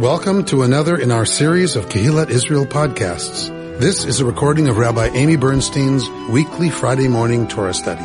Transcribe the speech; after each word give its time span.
Welcome 0.00 0.44
to 0.46 0.62
another 0.62 0.98
in 0.98 1.10
our 1.10 1.24
series 1.24 1.74
of 1.74 1.86
Kehillat 1.86 2.28
Israel 2.28 2.66
podcasts. 2.66 3.48
This 3.78 4.04
is 4.04 4.20
a 4.20 4.26
recording 4.26 4.68
of 4.68 4.76
Rabbi 4.76 5.06
Amy 5.14 5.36
Bernstein's 5.36 6.06
weekly 6.28 6.68
Friday 6.68 7.08
morning 7.08 7.48
Torah 7.48 7.72
study. 7.72 8.04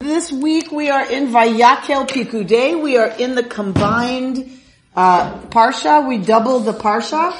This 0.00 0.30
week 0.30 0.70
we 0.70 0.90
are 0.90 1.10
in 1.10 1.28
Vayakel 1.28 2.06
Pikudei. 2.06 2.82
We 2.82 2.98
are 2.98 3.08
in 3.08 3.34
the 3.34 3.42
combined 3.42 4.50
uh, 4.94 5.40
parsha. 5.44 6.06
We 6.06 6.18
doubled 6.18 6.66
the 6.66 6.74
parsha 6.74 7.34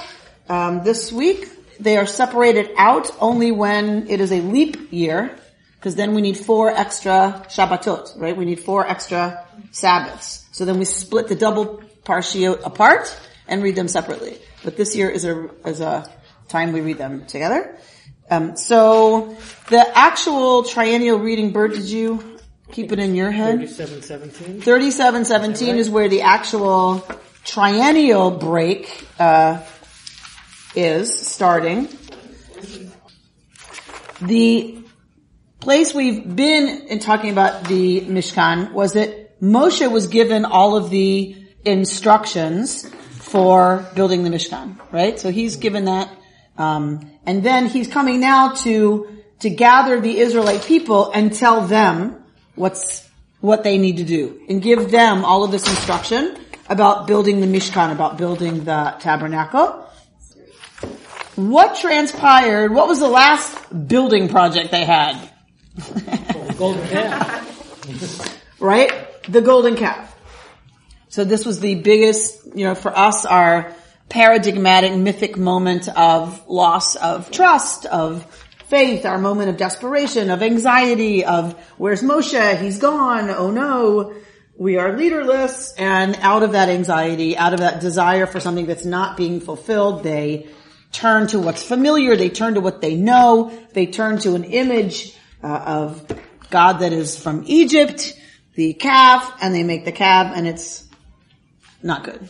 um, 0.48 0.82
this 0.82 1.12
week. 1.12 1.78
They 1.78 1.98
are 1.98 2.06
separated 2.06 2.70
out 2.78 3.14
only 3.20 3.52
when 3.52 4.08
it 4.08 4.22
is 4.22 4.32
a 4.32 4.40
leap 4.40 4.90
year 4.90 5.36
because 5.78 5.94
then 5.94 6.14
we 6.14 6.20
need 6.20 6.36
four 6.36 6.70
extra 6.70 7.46
Shabbatot, 7.48 8.18
right? 8.18 8.36
We 8.36 8.44
need 8.44 8.60
four 8.60 8.86
extra 8.86 9.46
Sabbaths. 9.70 10.46
So 10.52 10.64
then 10.64 10.78
we 10.78 10.84
split 10.84 11.28
the 11.28 11.36
double 11.36 11.82
parshiot 12.04 12.66
apart 12.66 13.16
and 13.46 13.62
read 13.62 13.76
them 13.76 13.86
separately. 13.86 14.38
But 14.64 14.76
this 14.76 14.96
year 14.96 15.08
is 15.08 15.24
a, 15.24 15.48
is 15.64 15.80
a 15.80 16.10
time 16.48 16.72
we 16.72 16.80
read 16.80 16.98
them 16.98 17.26
together. 17.26 17.78
Um, 18.28 18.56
so 18.56 19.36
the 19.70 19.86
actual 19.96 20.64
triennial 20.64 21.18
reading 21.18 21.52
Bert 21.52 21.72
did 21.72 21.88
you 21.88 22.38
keep 22.72 22.90
it 22.92 22.98
in 22.98 23.14
your 23.14 23.30
head? 23.30 23.58
3717. 23.58 24.60
3717 24.60 25.76
is 25.76 25.88
where 25.88 26.08
the 26.08 26.22
actual 26.22 27.06
triennial 27.44 28.32
break, 28.32 29.06
uh, 29.18 29.62
is 30.74 31.16
starting. 31.18 31.88
The 34.20 34.77
place 35.60 35.94
we've 35.94 36.36
been 36.36 36.86
in 36.88 36.98
talking 36.98 37.30
about 37.30 37.64
the 37.64 38.00
Mishkan 38.02 38.72
was 38.72 38.92
that 38.92 39.40
Moshe 39.40 39.90
was 39.90 40.06
given 40.08 40.44
all 40.44 40.76
of 40.76 40.90
the 40.90 41.36
instructions 41.64 42.88
for 42.88 43.86
building 43.94 44.24
the 44.24 44.30
Mishkan, 44.30 44.80
right? 44.92 45.18
So 45.18 45.30
he's 45.30 45.56
given 45.56 45.84
that, 45.86 46.10
um, 46.56 47.10
and 47.26 47.42
then 47.42 47.66
he's 47.66 47.88
coming 47.88 48.20
now 48.20 48.52
to 48.64 49.14
to 49.40 49.50
gather 49.50 50.00
the 50.00 50.18
Israelite 50.18 50.62
people 50.62 51.12
and 51.12 51.32
tell 51.32 51.66
them 51.66 52.24
what's 52.56 53.08
what 53.40 53.62
they 53.62 53.78
need 53.78 53.98
to 53.98 54.04
do 54.04 54.40
and 54.48 54.60
give 54.60 54.90
them 54.90 55.24
all 55.24 55.44
of 55.44 55.52
this 55.52 55.68
instruction 55.68 56.36
about 56.68 57.06
building 57.06 57.40
the 57.40 57.46
Mishkan, 57.46 57.92
about 57.92 58.18
building 58.18 58.64
the 58.64 58.96
tabernacle. 58.98 59.84
What 61.36 61.76
transpired? 61.76 62.74
What 62.74 62.88
was 62.88 62.98
the 62.98 63.08
last 63.08 63.88
building 63.88 64.28
project 64.28 64.72
they 64.72 64.84
had? 64.84 65.30
Golden 66.56 66.88
calf. 66.88 68.44
right? 68.60 69.22
The 69.24 69.40
golden 69.40 69.76
calf. 69.76 70.14
So 71.08 71.24
this 71.24 71.46
was 71.46 71.60
the 71.60 71.76
biggest, 71.76 72.38
you 72.54 72.64
know, 72.64 72.74
for 72.74 72.96
us, 72.96 73.24
our 73.24 73.74
paradigmatic, 74.08 74.94
mythic 74.94 75.36
moment 75.36 75.88
of 75.88 76.46
loss 76.48 76.96
of 76.96 77.30
trust, 77.30 77.86
of 77.86 78.24
faith, 78.66 79.06
our 79.06 79.18
moment 79.18 79.50
of 79.50 79.56
desperation, 79.56 80.30
of 80.30 80.42
anxiety, 80.42 81.24
of 81.24 81.54
where's 81.78 82.02
Moshe? 82.02 82.60
He's 82.60 82.78
gone. 82.78 83.30
Oh 83.30 83.50
no. 83.50 84.14
We 84.58 84.76
are 84.76 84.96
leaderless. 84.96 85.72
And 85.78 86.16
out 86.20 86.42
of 86.42 86.52
that 86.52 86.68
anxiety, 86.68 87.36
out 87.36 87.54
of 87.54 87.60
that 87.60 87.80
desire 87.80 88.26
for 88.26 88.40
something 88.40 88.66
that's 88.66 88.84
not 88.84 89.16
being 89.16 89.40
fulfilled, 89.40 90.02
they 90.02 90.48
turn 90.90 91.28
to 91.28 91.38
what's 91.38 91.62
familiar. 91.62 92.16
They 92.16 92.28
turn 92.28 92.54
to 92.54 92.60
what 92.60 92.80
they 92.80 92.96
know. 92.96 93.52
They 93.72 93.86
turn 93.86 94.18
to 94.20 94.34
an 94.34 94.44
image 94.44 95.16
uh, 95.42 95.46
of 95.46 96.06
God 96.50 96.80
that 96.80 96.92
is 96.92 97.20
from 97.20 97.44
Egypt, 97.46 98.14
the 98.54 98.74
calf, 98.74 99.38
and 99.40 99.54
they 99.54 99.62
make 99.62 99.84
the 99.84 99.92
calf, 99.92 100.32
and 100.34 100.46
it's 100.46 100.86
not 101.82 102.04
good. 102.04 102.28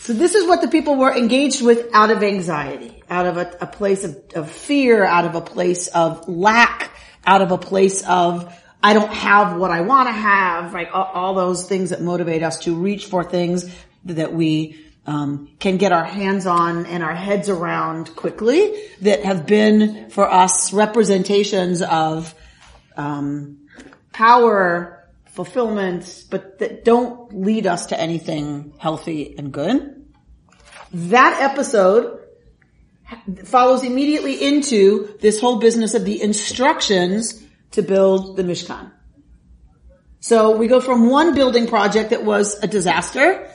So 0.00 0.12
this 0.12 0.34
is 0.34 0.48
what 0.48 0.60
the 0.60 0.68
people 0.68 0.96
were 0.96 1.16
engaged 1.16 1.62
with 1.62 1.88
out 1.92 2.10
of 2.10 2.24
anxiety, 2.24 3.02
out 3.08 3.26
of 3.26 3.36
a, 3.36 3.56
a 3.60 3.66
place 3.66 4.02
of, 4.02 4.20
of 4.34 4.50
fear, 4.50 5.04
out 5.04 5.24
of 5.24 5.36
a 5.36 5.40
place 5.40 5.86
of 5.88 6.28
lack, 6.28 6.90
out 7.24 7.40
of 7.40 7.52
a 7.52 7.58
place 7.58 8.02
of 8.04 8.52
I 8.82 8.94
don't 8.94 9.12
have 9.12 9.56
what 9.56 9.70
I 9.70 9.82
want 9.82 10.08
to 10.08 10.12
have, 10.12 10.74
right? 10.74 10.90
All, 10.90 11.04
all, 11.04 11.34
those 11.34 11.68
things 11.68 11.90
that 11.90 12.00
motivate 12.00 12.42
us 12.42 12.58
to 12.60 12.74
reach 12.74 13.06
for 13.06 13.22
things 13.22 13.72
that 14.06 14.32
we 14.32 14.84
um, 15.06 15.50
can 15.58 15.78
get 15.78 15.92
our 15.92 16.04
hands 16.04 16.46
on 16.46 16.86
and 16.86 17.02
our 17.02 17.14
heads 17.14 17.48
around 17.48 18.14
quickly 18.14 18.74
that 19.00 19.24
have 19.24 19.46
been 19.46 20.10
for 20.10 20.30
us 20.30 20.72
representations 20.72 21.82
of 21.82 22.34
um, 22.96 23.58
power, 24.12 25.08
fulfillment, 25.26 26.24
but 26.30 26.58
that 26.60 26.84
don't 26.84 27.34
lead 27.34 27.66
us 27.66 27.86
to 27.86 28.00
anything 28.00 28.74
healthy 28.78 29.34
and 29.36 29.52
good. 29.52 30.06
That 30.92 31.38
episode 31.40 32.20
follows 33.44 33.82
immediately 33.82 34.42
into 34.42 35.16
this 35.20 35.40
whole 35.40 35.58
business 35.58 35.94
of 35.94 36.04
the 36.04 36.22
instructions 36.22 37.42
to 37.72 37.82
build 37.82 38.36
the 38.36 38.42
Mishkan. 38.42 38.92
So 40.20 40.56
we 40.56 40.68
go 40.68 40.80
from 40.80 41.08
one 41.08 41.34
building 41.34 41.66
project 41.66 42.10
that 42.10 42.24
was 42.24 42.62
a 42.62 42.68
disaster 42.68 43.51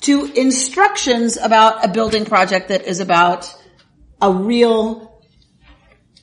to 0.00 0.24
instructions 0.24 1.36
about 1.36 1.84
a 1.84 1.88
building 1.88 2.24
project 2.24 2.68
that 2.68 2.84
is 2.86 3.00
about 3.00 3.54
a 4.20 4.32
real, 4.32 5.22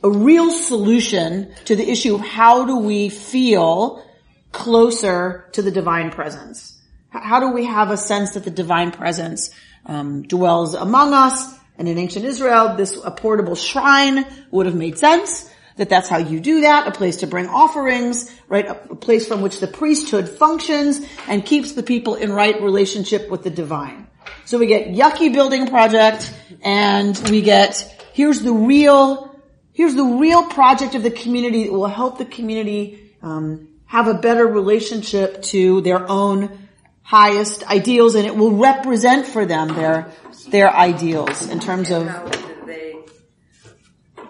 a 0.04 0.10
real 0.10 0.52
solution 0.52 1.54
to 1.66 1.76
the 1.76 1.90
issue 1.90 2.16
of 2.16 2.22
how 2.22 2.66
do 2.66 2.78
we 2.78 3.10
feel 3.10 4.04
closer 4.52 5.50
to 5.54 5.62
the 5.62 5.72
divine 5.72 6.12
presence? 6.12 6.82
How 7.10 7.40
do 7.40 7.52
we 7.52 7.66
have 7.66 7.92
a 7.92 7.98
sense 7.98 8.32
that 8.32 8.44
the 8.44 8.52
divine 8.52 8.92
presence 8.92 9.52
um, 9.86 10.24
dwells 10.24 10.74
among 10.74 11.14
us? 11.14 11.58
And 11.78 11.88
in 11.88 11.98
ancient 11.98 12.26
Israel, 12.26 12.76
this 12.76 13.00
a 13.04 13.12
portable 13.12 13.56
shrine 13.56 14.26
would 14.52 14.66
have 14.66 14.76
made 14.76 14.98
sense 14.98 15.50
that 15.78 15.90
that's 15.90 16.10
how 16.10 16.18
you 16.18 16.40
do 16.40 16.62
that, 16.62 16.88
a 16.88 16.92
place 16.92 17.18
to 17.18 17.28
bring 17.28 17.48
offerings, 17.48 18.32
right? 18.48 18.68
A, 18.68 18.76
place 18.96 19.28
from 19.28 19.42
which 19.42 19.60
the 19.60 19.68
priesthood 19.68 20.28
functions 20.28 21.02
and 21.28 21.46
keeps 21.46 21.74
the 21.74 21.84
people 21.84 22.16
in 22.16 22.32
right 22.32 22.62
relationship 22.62 23.30
with 23.30 23.44
the 23.44 23.50
divine. 23.50 24.08
So 24.46 24.58
we 24.58 24.66
get 24.66 24.90
yucky 24.90 25.32
building 25.32 25.68
project 25.68 26.34
and 26.62 27.18
we 27.30 27.42
get, 27.42 27.78
here's 28.14 28.42
the 28.42 28.54
real, 28.54 29.40
here's 29.74 29.96
the 29.96 30.04
real 30.04 30.48
project 30.48 30.96
of 30.96 31.04
the 31.04 31.12
community 31.12 31.66
that 31.66 31.72
will 31.72 31.88
help 31.88 32.18
the 32.18 32.26
community, 32.26 33.14
um, 33.22 33.68
have 33.86 34.08
a 34.08 34.16
better 34.16 34.46
relationship 34.46 35.42
to 35.44 35.82
their 35.82 36.10
own 36.10 36.68
highest 37.04 37.64
ideals 37.70 38.16
and 38.16 38.26
it 38.26 38.36
will 38.36 38.52
represent 38.52 39.28
for 39.28 39.46
them 39.46 39.70
their, 39.70 40.12
their 40.50 40.74
ideals 40.74 41.50
in 41.50 41.60
terms 41.60 41.90
of 41.90 42.06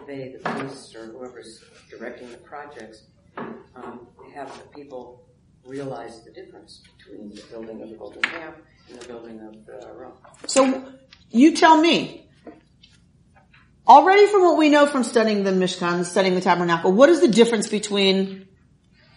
they, 0.08 0.30
the 0.30 0.40
priests 0.40 0.48
or 0.56 0.56
whoever's 0.56 0.87
directing 1.98 2.32
the 2.32 2.38
projects, 2.38 3.04
um, 3.38 4.08
have 4.34 4.52
the 4.58 4.68
people 4.76 5.28
realize 5.66 6.24
the 6.24 6.32
difference 6.32 6.82
between 6.98 7.30
the 7.30 7.42
building 7.50 7.82
of 7.82 7.90
the 7.90 7.96
golden 7.96 8.22
calf 8.22 8.54
and 8.90 9.00
the 9.00 9.08
building 9.08 9.40
of 9.42 9.66
the 9.66 9.92
Rome. 9.94 10.14
So 10.46 10.94
you 11.30 11.56
tell 11.56 11.80
me. 11.80 12.24
Already 13.88 14.28
from 14.28 14.42
what 14.42 14.58
we 14.58 14.68
know 14.70 14.86
from 14.86 15.06
studying 15.06 15.46
the 15.46 15.52
Mishkan, 15.52 16.04
studying 16.04 16.36
the 16.36 16.42
tabernacle, 16.42 16.92
what 16.92 17.08
is 17.08 17.22
the 17.22 17.30
difference 17.30 17.70
between 17.70 18.46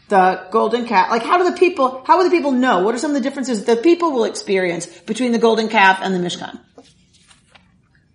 the 0.09 0.47
golden 0.53 0.87
calf? 0.87 1.11
Like 1.11 1.25
how 1.25 1.39
do 1.39 1.51
the 1.51 1.57
people, 1.57 2.05
how 2.07 2.19
will 2.19 2.25
the 2.25 2.31
people 2.31 2.53
know? 2.53 2.85
What 2.85 2.95
are 2.95 2.99
some 2.99 3.11
of 3.11 3.17
the 3.17 3.21
differences 3.21 3.65
the 3.65 3.75
people 3.75 4.13
will 4.13 4.25
experience 4.25 4.87
between 4.87 5.33
the 5.33 5.39
golden 5.39 5.69
calf 5.69 5.99
and 6.01 6.15
the 6.15 6.21
Mishkan? 6.21 6.61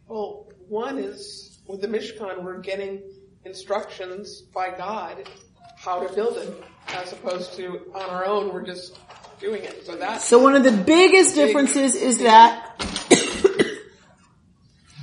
Well, 0.08 0.48
one 0.70 0.98
is 0.98 1.60
with 1.68 1.82
the 1.82 1.88
Mishkan, 1.88 2.44
we're 2.44 2.60
getting 2.60 3.04
instructions 3.46 4.42
by 4.42 4.76
God 4.76 5.30
how 5.78 6.06
to 6.06 6.14
build 6.14 6.38
it, 6.38 6.64
as 6.88 7.14
opposed 7.14 7.54
to 7.54 7.80
on 7.94 8.10
our 8.10 8.26
own, 8.26 8.54
we're 8.54 8.66
just 8.66 9.00
doing 9.40 9.64
it. 9.64 9.86
So 9.86 9.96
that. 9.96 10.22
So 10.22 10.40
one 10.40 10.56
of 10.56 10.64
the 10.64 10.72
biggest 10.72 11.36
big, 11.36 11.48
differences 11.48 11.96
is 11.96 12.20
that 12.20 12.78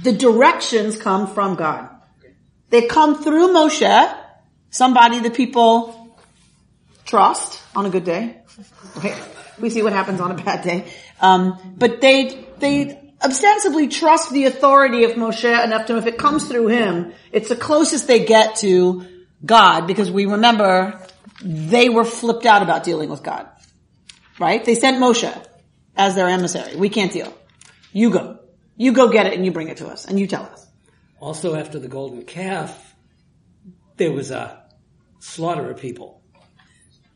the 0.02 0.12
directions 0.12 1.00
come 1.00 1.32
from 1.32 1.54
God. 1.54 1.88
They 2.70 2.86
come 2.86 3.22
through 3.22 3.48
Moshe, 3.48 4.18
somebody 4.70 5.20
the 5.20 5.30
people 5.30 6.16
trust 7.04 7.62
on 7.76 7.86
a 7.86 7.90
good 7.90 8.04
day. 8.04 8.40
Okay. 8.96 9.16
We 9.60 9.70
see 9.70 9.82
what 9.82 9.92
happens 9.92 10.20
on 10.20 10.32
a 10.32 10.34
bad 10.34 10.64
day. 10.64 10.90
Um, 11.20 11.74
but 11.76 12.00
they, 12.00 12.46
they 12.58 13.01
ostensibly 13.24 13.88
trust 13.88 14.32
the 14.32 14.44
authority 14.44 15.04
of 15.04 15.12
Moshe 15.12 15.64
enough 15.64 15.86
to, 15.86 15.96
if 15.96 16.06
it 16.06 16.18
comes 16.18 16.48
through 16.48 16.68
him, 16.68 17.12
it's 17.30 17.48
the 17.48 17.56
closest 17.56 18.06
they 18.06 18.24
get 18.24 18.56
to 18.56 19.06
God 19.44 19.86
because 19.86 20.10
we 20.10 20.26
remember 20.26 21.00
they 21.42 21.88
were 21.88 22.04
flipped 22.04 22.46
out 22.46 22.62
about 22.62 22.84
dealing 22.84 23.10
with 23.10 23.22
God. 23.22 23.48
Right? 24.38 24.64
They 24.64 24.74
sent 24.74 24.98
Moshe 24.98 25.46
as 25.96 26.14
their 26.14 26.28
emissary. 26.28 26.76
We 26.76 26.88
can't 26.88 27.12
deal. 27.12 27.32
You 27.92 28.10
go. 28.10 28.38
You 28.76 28.92
go 28.92 29.08
get 29.08 29.26
it 29.26 29.34
and 29.34 29.44
you 29.44 29.52
bring 29.52 29.68
it 29.68 29.78
to 29.78 29.88
us 29.88 30.06
and 30.06 30.18
you 30.18 30.26
tell 30.26 30.44
us. 30.44 30.66
Also 31.20 31.54
after 31.54 31.78
the 31.78 31.88
golden 31.88 32.24
calf, 32.24 32.94
there 33.96 34.12
was 34.12 34.30
a 34.30 34.64
slaughter 35.20 35.70
of 35.70 35.78
people. 35.78 36.21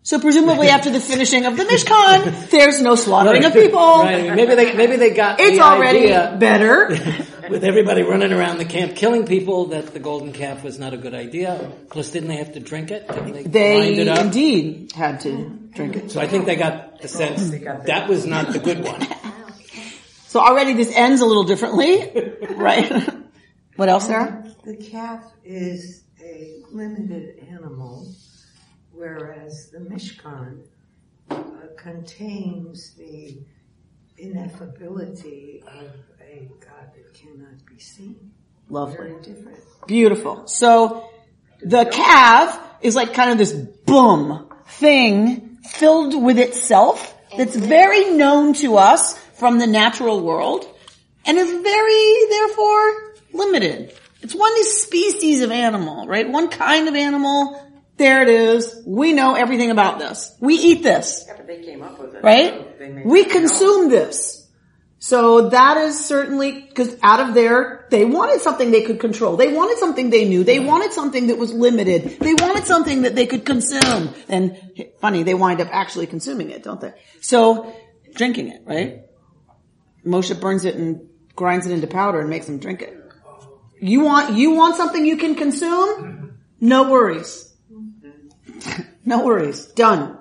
So 0.07 0.21
presumably 0.21 0.69
after 0.69 0.89
the 0.89 1.01
finishing 1.01 1.47
of 1.47 1.57
the 1.57 1.65
Mishkan, 1.65 2.49
there's 2.51 2.81
no 2.81 2.95
slaughtering 2.95 3.45
of 3.45 3.53
people. 3.53 3.81
Right. 4.05 4.33
Maybe 4.37 4.55
they 4.55 4.73
maybe 4.73 4.95
they 4.95 5.11
got 5.11 5.41
It's 5.41 5.59
the 5.59 5.65
already 5.65 6.15
idea 6.15 6.37
better. 6.39 6.91
with 7.51 7.65
everybody 7.65 8.03
running 8.03 8.33
around 8.33 8.59
the 8.59 8.65
camp 8.67 8.95
killing 8.95 9.27
people 9.27 9.67
that 9.67 9.93
the 9.93 9.99
golden 9.99 10.33
calf 10.33 10.63
was 10.63 10.79
not 10.79 10.95
a 10.95 10.97
good 10.97 11.13
idea. 11.13 11.73
Plus, 11.91 12.11
didn't 12.13 12.29
they 12.29 12.37
have 12.37 12.53
to 12.53 12.61
drink 12.61 12.93
it? 12.93 13.09
Didn't 13.09 13.33
they, 13.33 13.43
grind 13.43 13.53
They 13.53 13.99
it 14.03 14.07
up? 14.07 14.21
indeed 14.27 14.93
had 14.93 15.23
to 15.23 15.51
drink 15.75 15.97
it. 15.97 16.13
So 16.13 16.21
I 16.21 16.29
think 16.29 16.47
they 16.47 16.55
got 16.55 17.01
the 17.03 17.09
sense 17.09 17.51
that 17.51 18.09
was 18.09 18.25
not 18.27 18.53
the 18.53 18.61
good 18.61 18.85
one. 18.85 19.05
So 20.29 20.41
already 20.41 20.75
this 20.75 20.93
ends 20.95 21.21
a 21.23 21.25
little 21.27 21.45
differently, 21.45 22.13
right? 22.51 22.93
what 23.77 23.89
else, 23.89 24.07
Sarah? 24.07 24.45
The 24.65 24.77
calf 24.77 25.25
is 25.45 26.03
a 26.23 26.63
limited 26.71 27.39
animal, 27.51 28.07
whereas 28.97 29.71
the 29.71 29.79
Mishkan 29.79 30.63
uh, 31.31 31.37
contains 31.77 32.95
the 32.95 33.39
ineffability 34.19 35.63
of 35.67 35.91
a 36.21 36.49
God 36.61 36.91
that 36.95 37.15
cannot 37.15 37.65
be 37.67 37.79
seen. 37.79 38.33
Lovely. 38.69 39.15
Beautiful. 39.87 40.47
So 40.47 41.09
the 41.61 41.85
calf 41.85 42.61
is 42.81 42.97
like 42.97 43.15
kind 43.15 43.31
of 43.31 43.39
this 43.39 43.53
boom 43.53 44.49
thing 44.67 45.59
filled 45.65 46.21
with 46.23 46.39
itself 46.39 47.15
that's 47.37 47.55
very 47.55 48.11
known 48.11 48.55
to 48.55 48.77
us 48.77 49.17
from 49.35 49.59
the 49.59 49.67
natural 49.67 50.21
world 50.21 50.67
and 51.25 51.37
is 51.37 51.51
very, 51.51 52.27
therefore, 52.31 53.15
limited. 53.33 53.93
It's 54.23 54.35
one 54.35 54.65
species 54.65 55.43
of 55.43 55.51
animal, 55.51 56.07
right? 56.07 56.29
One 56.29 56.49
kind 56.49 56.89
of 56.89 56.95
animal. 56.95 57.63
There 57.97 58.23
it 58.23 58.29
is. 58.29 58.83
We 58.87 59.13
know 59.13 59.35
everything 59.35 59.71
about 59.71 59.99
this. 59.99 60.35
We 60.41 60.55
eat 60.55 60.83
this 60.83 61.25
Yeah, 61.27 61.35
but 61.37 61.47
they 61.47 61.63
came 61.63 61.83
up 61.83 61.99
with 61.99 62.15
it. 62.15 62.23
right? 62.23 62.79
Made 62.79 63.07
We 63.07 63.23
something 63.23 63.43
else. 63.43 63.51
consume 63.59 63.89
this. 63.91 64.43
So 64.99 65.51
that 65.51 65.77
is 65.77 66.05
certainly, 66.05 66.63
cause 66.75 66.97
out 67.03 67.21
of 67.21 67.35
there, 67.35 67.87
they 67.91 68.05
wanted 68.05 68.41
something 68.41 68.71
they 68.71 68.83
could 68.83 68.99
control. 68.99 69.37
They 69.37 69.53
wanted 69.53 69.79
something 69.79 70.11
they 70.11 70.27
knew. 70.29 70.43
They 70.43 70.59
wanted 70.59 70.93
something 70.93 71.29
that 71.29 71.39
was 71.39 71.53
limited. 71.53 72.19
They 72.19 72.35
wanted 72.35 72.65
something 72.67 73.03
that 73.03 73.15
they 73.15 73.27
could 73.27 73.45
consume. 73.45 74.15
And 74.29 74.59
funny, 75.01 75.23
they 75.23 75.35
wind 75.35 75.61
up 75.61 75.69
actually 75.71 76.07
consuming 76.07 76.51
it, 76.51 76.63
don't 76.65 76.81
they? 76.81 76.93
So, 77.21 77.73
drinking 78.15 78.49
it, 78.49 78.63
right? 78.65 79.03
Moshe 80.05 80.39
burns 80.41 80.65
it 80.65 80.75
and 80.75 81.09
grinds 81.37 81.67
it 81.67 81.73
into 81.73 81.87
powder 81.87 82.21
and 82.21 82.29
makes 82.31 82.47
them 82.47 82.59
drink 82.59 82.83
it. 82.83 82.99
You 83.81 84.01
want, 84.01 84.35
you 84.37 84.53
want 84.53 84.77
something 84.77 85.05
you 85.05 85.19
can 85.19 85.35
consume? 85.35 86.39
No 86.61 86.91
worries. 86.91 87.46
no 89.05 89.25
worries. 89.25 89.67
Done. 89.67 90.19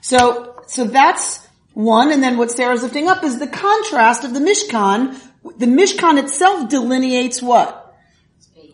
So, 0.00 0.62
so 0.66 0.84
that's 0.84 1.46
one, 1.74 2.12
and 2.12 2.22
then 2.22 2.38
what 2.38 2.50
Sarah's 2.50 2.82
lifting 2.82 3.08
up 3.08 3.22
is 3.22 3.38
the 3.38 3.46
contrast 3.46 4.24
of 4.24 4.32
the 4.32 4.40
Mishkan. 4.40 5.20
The 5.58 5.66
Mishkan 5.66 6.18
itself 6.22 6.68
delineates 6.68 7.42
what? 7.42 7.94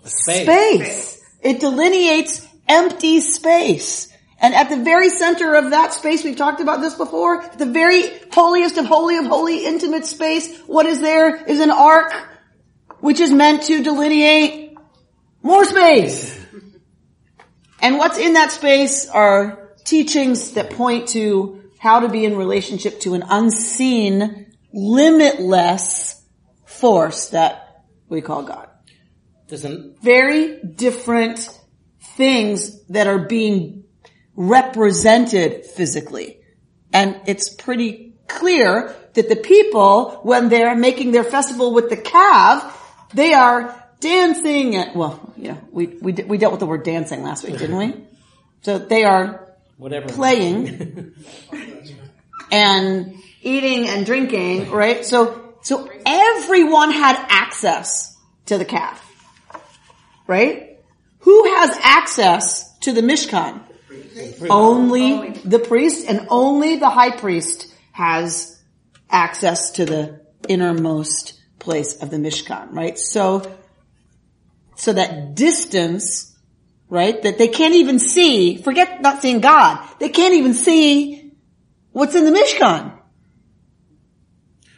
Space. 0.05 0.43
Space. 0.43 1.25
It 1.41 1.61
delineates 1.61 2.47
empty 2.69 3.21
space. 3.21 4.09
And 4.41 4.55
at 4.55 4.71
the 4.71 4.77
very 4.77 5.09
center 5.09 5.55
of 5.55 5.71
that 5.71 5.95
space, 5.95 6.25
we've 6.25 6.37
talked 6.37 6.61
about 6.61 6.81
this 6.81 6.95
before, 6.95 7.45
the 7.59 7.67
very 7.67 8.03
holiest 8.33 8.77
of 8.77 8.87
holy 8.87 9.17
of 9.17 9.27
holy 9.27 9.65
intimate 9.65 10.05
space, 10.05 10.59
what 10.67 10.85
is 10.87 11.01
there 11.01 11.37
is 11.45 11.61
an 11.61 11.71
ark, 11.71 12.13
which 12.99 13.21
is 13.21 13.33
meant 13.33 13.63
to 13.65 13.85
delineate 13.85 14.77
more 15.43 15.65
space. 15.65 16.42
And 17.83 17.99
what's 17.99 18.17
in 18.17 18.35
that 18.35 18.53
space 18.53 19.09
are 19.09 19.75
teachings 19.85 20.53
that 20.53 20.71
point 20.71 21.09
to 21.09 21.63
how 21.79 22.01
to 22.01 22.09
be 22.09 22.25
in 22.25 22.37
relationship 22.37 23.01
to 23.01 23.15
an 23.15 23.25
unseen, 23.29 24.53
limitless 24.73 26.25
force 26.65 27.31
that 27.31 27.85
we 28.09 28.21
call 28.21 28.45
God. 28.45 28.69
Doesn't 29.49 30.01
Very 30.01 30.63
different 30.63 31.49
things 32.17 32.85
that 32.85 33.09
are 33.09 33.19
being 33.19 33.85
represented 34.37 35.67
physically. 35.67 36.39
And 36.93 37.21
it's 37.27 37.49
pretty 37.49 38.15
clear 38.29 38.95
that 39.15 39.29
the 39.29 39.37
people, 39.37 40.21
when 40.23 40.49
they're 40.49 40.77
making 40.77 41.11
their 41.11 41.25
festival 41.25 41.75
with 41.75 41.91
the 41.91 41.97
calf, 41.97 42.79
they 43.13 43.35
are 43.35 43.82
dancing 44.03 44.77
and, 44.77 44.95
well, 44.95 45.33
yeah, 45.37 45.57
we, 45.71 45.87
we, 45.87 46.13
we 46.13 46.37
dealt 46.37 46.53
with 46.53 46.61
the 46.61 46.67
word 46.67 46.83
dancing 46.83 47.23
last 47.23 47.45
week, 47.45 47.59
didn't 47.59 47.77
we? 47.77 47.95
So 48.63 48.79
they 48.79 49.05
are 49.05 49.49
whatever 49.79 50.09
playing 50.09 51.15
and 52.53 53.15
eating 53.41 53.89
and 53.89 54.05
drinking, 54.05 54.71
right? 54.71 55.05
So, 55.05 55.55
so 55.63 55.89
everyone 56.05 56.91
had 56.91 57.17
access 57.29 58.17
to 58.47 58.59
the 58.59 58.65
calf, 58.65 59.01
right? 60.27 60.79
Who 61.21 61.57
has 61.57 61.79
access 61.83 62.77
to 62.81 62.93
the 62.93 63.01
Mishkan? 63.01 63.63
Only 64.51 65.31
the 65.31 65.59
priest 65.59 66.07
and 66.09 66.27
only 66.29 66.77
the 66.77 66.91
high 66.91 67.17
priest 67.17 67.73
has 67.93 68.61
access 69.09 69.71
to 69.73 69.85
the 69.85 70.21
innermost 70.49 71.41
place 71.59 72.03
of 72.03 72.11
the 72.11 72.17
Mishkan, 72.17 72.73
right? 72.73 72.99
So, 72.99 73.51
so 74.75 74.93
that 74.93 75.35
distance, 75.35 76.37
right, 76.89 77.21
that 77.23 77.39
they 77.39 77.49
can't 77.49 77.75
even 77.75 77.99
see, 77.99 78.57
forget 78.57 79.01
not 79.01 79.23
seeing 79.23 79.41
God, 79.41 79.87
they 79.99 80.09
can't 80.09 80.35
even 80.35 80.55
see 80.55 81.33
what's 81.93 82.15
in 82.15 82.25
the 82.25 82.31
Mishkan. 82.31 82.99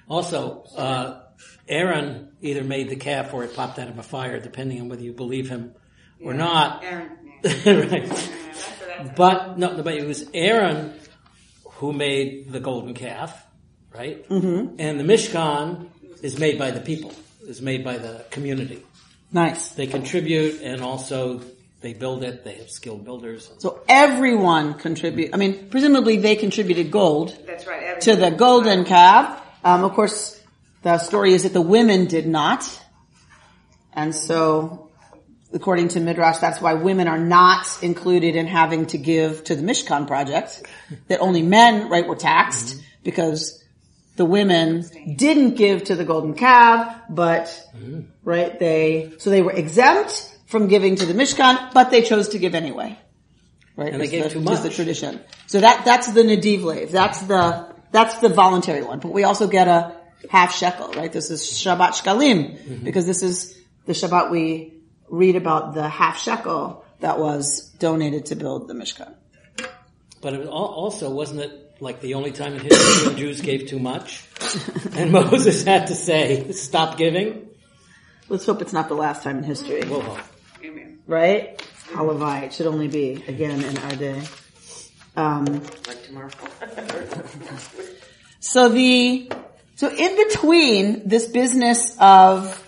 Also, 0.08 0.64
uh, 0.76 1.20
Aaron 1.69 2.32
either 2.41 2.62
made 2.62 2.91
the 2.91 2.96
calf 2.96 3.32
or 3.32 3.44
it 3.44 3.55
popped 3.55 3.79
out 3.79 3.88
of 3.88 3.99
a 3.99 4.02
fire, 4.02 4.38
depending 4.38 4.81
on 4.81 4.88
whether 4.88 5.02
you 5.02 5.12
believe 5.12 5.49
him 5.49 5.75
or 6.23 6.35
not. 6.35 6.85
Aaron, 6.85 7.11
right. 7.67 8.31
But 9.17 9.58
no, 9.58 9.82
but 9.82 9.94
it 9.94 10.06
was 10.06 10.29
Aaron 10.35 10.94
who 11.64 11.93
made 11.93 12.52
the 12.52 12.61
golden 12.61 12.94
calf, 12.94 13.46
right? 13.94 14.29
Mm-hmm. 14.29 14.76
And 14.79 15.00
the 15.00 15.05
Mishkan 15.05 15.88
is 16.23 16.38
made 16.38 16.58
by 16.58 16.70
the 16.70 16.81
people, 16.81 17.12
is 17.43 17.61
made 17.61 17.85
by 17.85 17.99
the 17.99 18.25
community. 18.31 18.82
Nice. 19.35 19.71
They 19.71 19.89
contribute 19.89 20.63
and 20.63 20.81
also 20.81 21.43
they 21.81 21.93
build 21.93 22.23
it. 22.23 22.45
They 22.45 22.55
have 22.55 22.71
skilled 22.71 23.05
builders. 23.05 23.51
So 23.59 23.83
everyone 23.89 24.75
contribute, 24.75 25.35
I 25.35 25.37
mean, 25.37 25.69
presumably 25.70 26.19
they 26.19 26.37
contributed 26.37 26.93
gold 26.93 27.37
that's 27.44 27.67
right. 27.67 27.82
Evan. 27.82 28.01
to 28.03 28.17
the 28.17 28.31
golden 28.31 28.85
calf. 28.85 29.43
Um, 29.65 29.82
of 29.82 29.93
course, 29.94 30.41
the 30.82 30.99
story 30.99 31.32
is 31.32 31.43
that 31.43 31.53
the 31.53 31.61
women 31.61 32.06
did 32.06 32.29
not. 32.29 32.65
And 33.93 34.15
so, 34.15 34.91
according 35.53 35.89
to 35.89 36.01
Midrash, 36.01 36.39
that's 36.39 36.61
why 36.61 36.75
women 36.75 37.08
are 37.08 37.19
not 37.19 37.67
included 37.82 38.37
in 38.37 38.47
having 38.47 38.87
to 38.87 38.99
give 38.99 39.43
to 39.44 39.56
the 39.56 39.63
Mishkan 39.63 40.06
project. 40.06 40.63
That 41.08 41.20
only 41.20 41.43
men, 41.43 41.89
right, 41.89 42.06
were 42.06 42.17
taxed 42.17 42.81
because 43.03 43.64
the 44.17 44.25
women 44.25 44.85
didn't 45.17 45.55
give 45.56 45.85
to 45.85 45.97
the 45.97 46.05
golden 46.05 46.35
calf, 46.35 47.03
but, 47.09 47.63
right, 48.23 48.59
they, 48.59 49.13
so 49.19 49.31
they 49.31 49.43
were 49.43 49.53
exempt 49.53 50.31
from 50.47 50.69
giving 50.69 50.97
to 50.97 51.06
the 51.06 51.15
Mishkan, 51.15 51.73
but 51.73 51.91
they 51.91 52.03
chose 52.03 52.29
to 52.29 52.39
give 52.39 52.55
anyway. 52.55 52.99
Right? 53.77 53.93
And 53.93 54.01
they 54.01 54.06
gave 54.06 54.25
the, 54.25 54.31
too 54.31 54.44
just 54.44 54.63
the 54.63 54.71
tradition. 54.71 55.21
So 55.47 55.61
that, 55.61 55.85
that's 55.85 56.13
the 56.13 56.23
Nadiv 56.23 56.63
Lev. 56.63 56.93
That's 56.93 57.23
the, 57.23 57.75
that's 57.91 58.19
the 58.19 58.29
voluntary 58.29 58.83
one. 58.83 59.01
But 59.01 59.13
we 59.13 59.25
also 59.25 59.49
get 59.49 59.67
a 59.67 59.97
half 60.31 60.55
shekel, 60.55 60.93
right? 60.93 61.13
This 61.13 61.31
is 61.31 61.43
Shabbat 61.43 62.01
Shkalim, 62.01 62.56
Mm-hmm. 62.56 62.85
because 62.85 63.06
this 63.06 63.23
is 63.23 63.59
the 63.87 63.93
Shabbat 63.93 64.31
we 64.31 64.75
read 65.09 65.35
about 65.37 65.75
the 65.75 65.89
half 65.89 66.19
shekel 66.19 66.85
that 67.01 67.19
was 67.19 67.71
donated 67.79 68.27
to 68.27 68.37
build 68.37 68.69
the 68.69 68.75
Mishkan. 68.75 69.13
But 70.21 70.35
it 70.35 70.47
also 70.47 71.11
wasn't 71.11 71.41
it 71.41 71.64
like 71.81 72.01
the 72.01 72.15
only 72.15 72.33
time 72.33 72.55
in 72.55 72.61
history 72.61 73.07
when 73.09 73.17
Jews 73.17 73.41
gave 73.41 73.67
too 73.67 73.79
much, 73.79 74.25
and 74.97 75.13
Moses 75.13 75.65
had 75.65 75.89
to 75.89 75.95
say, 75.95 76.51
"Stop 76.53 76.97
giving." 76.99 77.49
Let's 78.29 78.47
hope 78.47 78.63
it's 78.63 78.73
not 78.73 78.89
the 78.89 78.95
last 78.95 79.23
time 79.23 79.39
in 79.39 79.45
history, 79.45 79.85
Whoa. 79.85 80.19
Amen. 80.65 80.99
right? 81.07 81.59
Halavai, 81.93 82.45
it 82.45 82.53
should 82.55 82.67
only 82.67 82.89
be 82.89 83.23
again 83.29 83.63
in 83.63 83.77
our 83.77 83.97
day. 83.97 84.23
Um, 85.15 85.45
Like 85.87 86.03
tomorrow. 86.05 86.31
So 88.41 88.69
the, 88.69 89.31
so 89.75 89.89
in 89.89 90.17
between 90.29 91.09
this 91.09 91.27
business 91.27 91.97
of, 91.99 92.63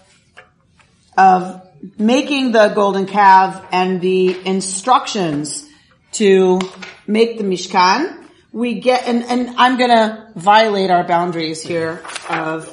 of 1.18 1.62
making 1.98 2.52
the 2.52 2.68
golden 2.68 3.06
calf 3.06 3.62
and 3.72 4.00
the 4.00 4.36
instructions 4.46 5.68
to 6.12 6.60
make 7.06 7.36
the 7.36 7.44
Mishkan, 7.44 8.25
we 8.52 8.80
get, 8.80 9.06
and, 9.06 9.24
and 9.24 9.56
I'm 9.56 9.78
gonna 9.78 10.32
violate 10.34 10.90
our 10.90 11.04
boundaries 11.04 11.62
here 11.62 12.02
of, 12.28 12.68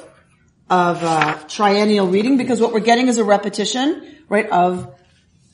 of, 0.70 1.02
uh, 1.02 1.38
triennial 1.48 2.08
reading 2.08 2.36
because 2.36 2.60
what 2.60 2.72
we're 2.72 2.80
getting 2.80 3.08
is 3.08 3.18
a 3.18 3.24
repetition, 3.24 4.16
right, 4.28 4.48
of, 4.48 4.94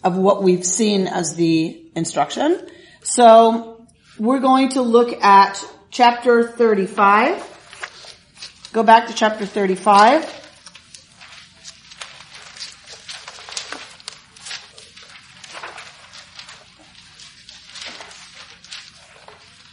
of 0.04 0.16
what 0.16 0.42
we've 0.42 0.64
seen 0.64 1.06
as 1.06 1.34
the 1.34 1.90
instruction. 1.94 2.66
So 3.02 3.86
we're 4.18 4.40
going 4.40 4.70
to 4.70 4.82
look 4.82 5.22
at 5.22 5.64
chapter 5.90 6.44
35. 6.44 8.68
Go 8.72 8.82
back 8.82 9.08
to 9.08 9.14
chapter 9.14 9.46
35. 9.46 10.39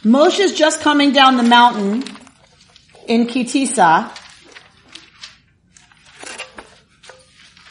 Moshe's 0.08 0.54
just 0.54 0.80
coming 0.80 1.12
down 1.12 1.36
the 1.36 1.42
mountain 1.42 2.02
in 3.06 3.26
Ki 3.26 3.44
Tisa, 3.44 4.10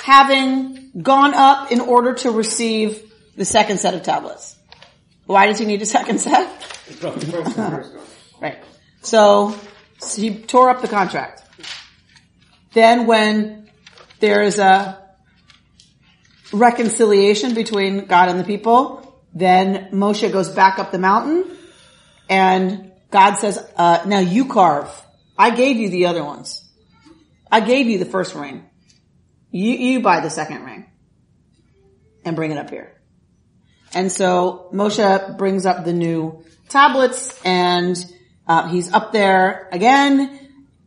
having 0.03 0.91
gone 1.01 1.33
up 1.33 1.71
in 1.71 1.79
order 1.79 2.13
to 2.13 2.29
receive 2.29 3.11
the 3.35 3.43
second 3.43 3.79
set 3.79 3.95
of 3.95 4.03
tablets. 4.03 4.55
Why 5.25 5.47
does 5.47 5.57
he 5.57 5.65
need 5.65 5.81
a 5.81 5.85
second 5.97 6.19
set? 6.19 6.47
right. 8.39 8.59
So, 9.01 9.57
so 9.97 10.21
he 10.21 10.37
tore 10.37 10.69
up 10.69 10.81
the 10.81 10.87
contract. 10.87 11.41
Then 12.73 13.07
when 13.07 13.67
there 14.19 14.43
is 14.43 14.59
a 14.59 15.03
reconciliation 16.53 17.55
between 17.55 18.05
God 18.05 18.29
and 18.29 18.39
the 18.39 18.43
people, 18.43 19.23
then 19.33 19.89
Moshe 19.91 20.31
goes 20.31 20.49
back 20.49 20.77
up 20.77 20.91
the 20.91 20.99
mountain 20.99 21.56
and 22.29 22.91
God 23.11 23.35
says, 23.35 23.57
uh, 23.75 24.03
now 24.05 24.19
you 24.19 24.45
carve. 24.45 24.89
I 25.37 25.51
gave 25.51 25.77
you 25.77 25.89
the 25.89 26.07
other 26.07 26.23
ones. 26.23 26.63
I 27.51 27.61
gave 27.61 27.87
you 27.87 27.99
the 27.99 28.05
first 28.05 28.35
ring. 28.35 28.65
You, 29.51 29.71
you 29.71 30.01
buy 30.01 30.19
the 30.19 30.29
second 30.29 30.63
ring 30.65 30.85
and 32.25 32.35
bring 32.35 32.51
it 32.51 32.57
up 32.57 32.69
here. 32.69 32.93
And 33.93 34.11
so 34.11 34.69
Moshe 34.73 35.37
brings 35.37 35.65
up 35.65 35.85
the 35.85 35.93
new 35.93 36.43
tablets 36.69 37.41
and 37.45 37.97
uh, 38.45 38.67
he's 38.67 38.91
up 38.91 39.13
there 39.13 39.69
again 39.71 40.39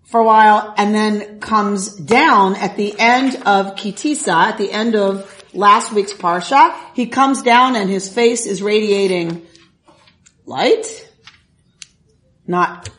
for 0.04 0.20
a 0.20 0.24
while 0.24 0.74
and 0.76 0.94
then 0.94 1.40
comes 1.40 1.94
down 1.94 2.56
at 2.56 2.76
the 2.76 2.94
end 2.98 3.36
of 3.46 3.76
Ki 3.76 3.92
Tisa, 3.92 4.32
at 4.32 4.58
the 4.58 4.70
end 4.70 4.96
of 4.96 5.26
last 5.54 5.92
week's 5.92 6.12
Parsha. 6.12 6.76
He 6.94 7.06
comes 7.06 7.42
down 7.42 7.76
and 7.76 7.88
his 7.88 8.12
face 8.12 8.44
is 8.44 8.62
radiating 8.62 9.46
light, 10.46 11.08
not 12.50 12.90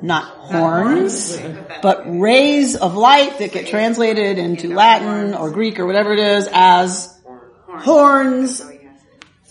not 0.00 0.24
horns, 0.24 1.38
but 1.82 2.04
rays 2.06 2.76
of 2.76 2.94
light 2.94 3.38
that 3.38 3.52
get 3.52 3.66
translated 3.66 4.38
into 4.38 4.72
Latin 4.72 5.34
or 5.34 5.50
Greek 5.50 5.78
or 5.78 5.86
whatever 5.86 6.12
it 6.12 6.20
is 6.20 6.48
as 6.52 7.18
horns 7.66 8.60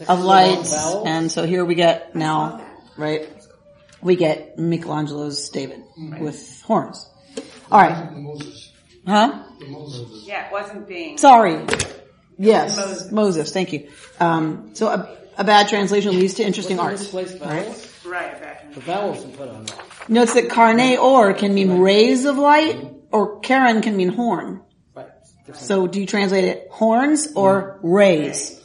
of 0.08 0.22
light. 0.22 0.66
And 1.06 1.32
so 1.32 1.46
here 1.46 1.66
we 1.66 1.76
get 1.76 2.16
now, 2.16 2.66
right? 2.98 3.30
We 4.02 4.16
get 4.16 4.58
Michelangelo's 4.58 5.50
David 5.50 5.84
with 6.20 6.62
horns. 6.64 7.10
All 7.72 7.82
right. 7.82 8.10
Huh? 9.06 9.44
Yeah, 10.24 10.48
it 10.48 10.52
wasn't 10.52 10.88
being. 10.88 11.18
Sorry. 11.18 11.66
Yes. 12.38 13.12
Moses. 13.12 13.52
Thank 13.52 13.74
you. 13.74 13.90
Um, 14.20 14.72
so 14.76 14.88
a, 14.88 15.18
a 15.38 15.44
bad 15.44 15.70
translation 15.70 16.20
leads 16.20 16.36
to 16.36 16.44
interesting 16.44 16.80
art. 16.80 16.94
Misplaced 16.94 17.38
vowels? 17.38 18.06
Right, 18.06 18.42
back 18.42 18.74
The 18.74 18.80
vowels 18.80 19.26
are 19.26 19.30
put 19.30 19.50
on 19.50 19.66
there. 19.66 19.78
Notice 20.08 20.34
that 20.36 20.50
carne 20.50 20.98
or 20.98 21.34
can 21.34 21.54
mean 21.54 21.80
rays 21.80 22.26
of 22.26 22.38
light 22.38 22.80
or 23.12 23.40
Karen 23.40 23.82
can 23.82 23.96
mean 23.98 24.10
horn. 24.10 24.62
Right. 24.94 25.10
So 25.54 25.88
do 25.88 26.00
you 26.00 26.06
translate 26.06 26.46
it 26.46 26.68
horns 26.72 27.34
or 27.36 27.80
hmm. 27.82 27.88
rays? 27.88 28.64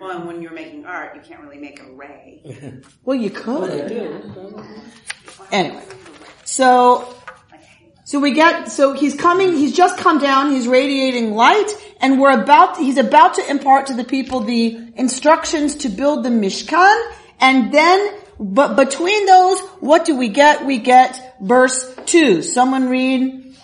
Well, 0.00 0.10
and 0.10 0.26
when 0.26 0.42
you're 0.42 0.52
making 0.52 0.84
art, 0.84 1.16
you 1.16 1.22
can't 1.22 1.40
really 1.42 1.58
make 1.58 1.80
a 1.80 1.90
ray. 1.92 2.82
Well, 3.04 3.16
you 3.16 3.30
could. 3.30 3.70
Anyway, 5.50 5.84
so 6.44 7.15
so 8.06 8.20
we 8.20 8.34
get 8.34 8.70
so 8.70 8.92
he's 8.92 9.16
coming. 9.16 9.56
He's 9.56 9.74
just 9.74 9.98
come 9.98 10.20
down. 10.20 10.52
He's 10.52 10.68
radiating 10.68 11.34
light, 11.34 11.72
and 12.00 12.20
we're 12.20 12.40
about. 12.40 12.78
He's 12.78 12.98
about 12.98 13.34
to 13.34 13.50
impart 13.50 13.88
to 13.88 13.94
the 13.94 14.04
people 14.04 14.40
the 14.40 14.78
instructions 14.94 15.74
to 15.78 15.88
build 15.88 16.24
the 16.24 16.30
Mishkan, 16.30 16.96
and 17.40 17.74
then. 17.74 18.14
But 18.38 18.76
between 18.76 19.26
those, 19.26 19.58
what 19.80 20.04
do 20.04 20.14
we 20.14 20.28
get? 20.28 20.66
We 20.66 20.78
get 20.78 21.36
verse 21.40 21.96
two. 22.06 22.42
Someone 22.42 22.88
read 22.88 23.56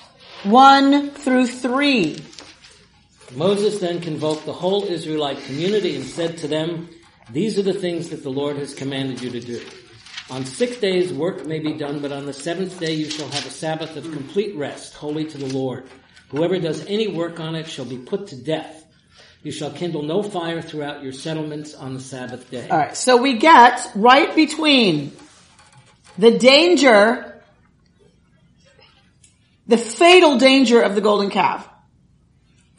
one 0.43 1.11
through 1.11 1.47
three. 1.47 2.19
Moses 3.37 3.79
then 3.79 4.01
convoked 4.01 4.45
the 4.45 4.53
whole 4.53 4.85
Israelite 4.85 5.45
community 5.45 5.95
and 5.95 6.05
said 6.05 6.39
to 6.39 6.49
them, 6.49 6.89
These 7.31 7.61
are 7.61 7.63
the 7.63 7.75
things 7.75 8.09
that 8.11 8.25
the 8.25 8.31
Lord 8.31 8.57
has 8.57 8.75
commanded 8.75 9.23
you 9.23 9.31
to 9.31 9.41
do. 9.41 9.61
On 10.31 10.45
six 10.45 10.77
days 10.79 11.13
work 11.13 11.47
may 11.47 11.59
be 11.59 11.73
done, 11.75 12.01
but 12.01 12.13
on 12.13 12.27
the 12.27 12.33
seventh 12.33 12.79
day 12.79 12.95
you 12.95 13.11
shall 13.11 13.29
have 13.29 13.47
a 13.47 13.51
Sabbath 13.51 13.97
of 13.97 14.05
complete 14.13 14.57
rest, 14.57 14.95
holy 14.95 15.25
to 15.27 15.39
the 15.39 15.53
Lord. 15.55 15.85
Whoever 16.31 16.59
does 16.59 16.87
any 16.87 17.09
work 17.09 17.41
on 17.41 17.55
it 17.55 17.67
shall 17.67 17.85
be 17.85 17.99
put 17.99 18.29
to 18.29 18.37
death. 18.37 18.87
You 19.43 19.53
shall 19.53 19.73
kindle 19.73 20.03
no 20.03 20.23
fire 20.23 20.63
throughout 20.63 21.03
your 21.03 21.13
settlements 21.13 21.75
on 21.75 21.95
the 21.95 22.01
Sabbath 22.01 22.51
day. 22.51 22.69
All 22.69 22.79
right. 22.79 22.97
So 22.97 23.17
we 23.17 23.39
get 23.39 23.91
right 23.95 24.35
between 24.35 25.13
the 26.17 26.39
danger, 26.39 27.43
the 29.67 29.77
fatal 29.77 30.39
danger 30.39 30.81
of 30.81 30.95
the 30.95 31.01
golden 31.01 31.31
calf 31.31 31.69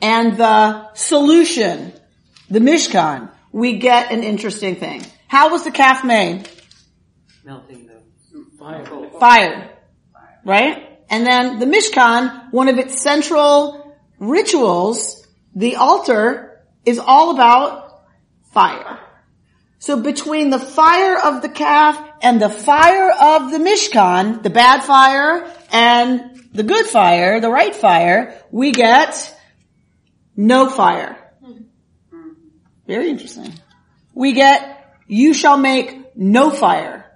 and 0.01 0.37
the 0.37 0.93
solution, 0.93 1.93
the 2.49 2.59
Mishkan, 2.59 3.29
we 3.51 3.77
get 3.77 4.11
an 4.11 4.23
interesting 4.23 4.75
thing. 4.75 5.01
How 5.27 5.49
was 5.49 5.63
the 5.63 5.71
calf 5.71 6.03
made? 6.03 6.49
Melting 7.43 7.87
the 7.87 8.03
Fire. 8.57 8.85
Fire. 9.19 9.69
Right? 10.43 10.99
And 11.09 11.25
then 11.25 11.59
the 11.59 11.65
Mishkan, 11.65 12.51
one 12.51 12.67
of 12.67 12.77
its 12.79 13.01
central 13.01 13.95
rituals, 14.19 15.27
the 15.53 15.75
altar, 15.75 16.63
is 16.85 16.99
all 16.99 17.31
about 17.31 18.03
fire. 18.51 18.99
So 19.79 20.01
between 20.01 20.49
the 20.49 20.59
fire 20.59 21.17
of 21.19 21.41
the 21.41 21.49
calf 21.49 22.01
and 22.21 22.41
the 22.41 22.49
fire 22.49 23.11
of 23.11 23.51
the 23.51 23.59
Mishkan, 23.59 24.41
the 24.41 24.49
bad 24.49 24.83
fire 24.83 25.51
and 25.71 26.41
the 26.53 26.63
good 26.63 26.85
fire, 26.85 27.39
the 27.39 27.49
right 27.49 27.75
fire, 27.75 28.41
we 28.49 28.71
get 28.71 29.35
no 30.35 30.69
fire. 30.69 31.17
Hmm. 31.43 32.29
Very 32.87 33.09
interesting. 33.09 33.53
We 34.13 34.33
get, 34.33 34.97
you 35.07 35.33
shall 35.33 35.57
make 35.57 36.15
no 36.15 36.49
fire. 36.49 37.12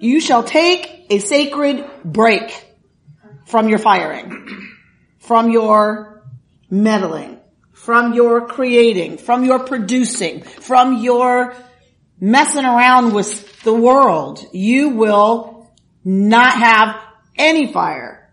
You 0.00 0.20
shall 0.20 0.44
take 0.44 1.06
a 1.10 1.18
sacred 1.18 1.84
break 2.04 2.66
from 3.46 3.68
your 3.68 3.78
firing, 3.78 4.70
from 5.18 5.50
your 5.50 6.22
meddling, 6.70 7.38
from 7.72 8.12
your 8.12 8.46
creating, 8.46 9.18
from 9.18 9.44
your 9.44 9.58
producing, 9.60 10.42
from 10.42 10.98
your 10.98 11.54
messing 12.20 12.64
around 12.64 13.12
with 13.12 13.62
the 13.62 13.74
world. 13.74 14.44
You 14.52 14.90
will 14.90 15.68
not 16.04 16.52
have 16.52 17.00
any 17.36 17.72
fire. 17.72 18.32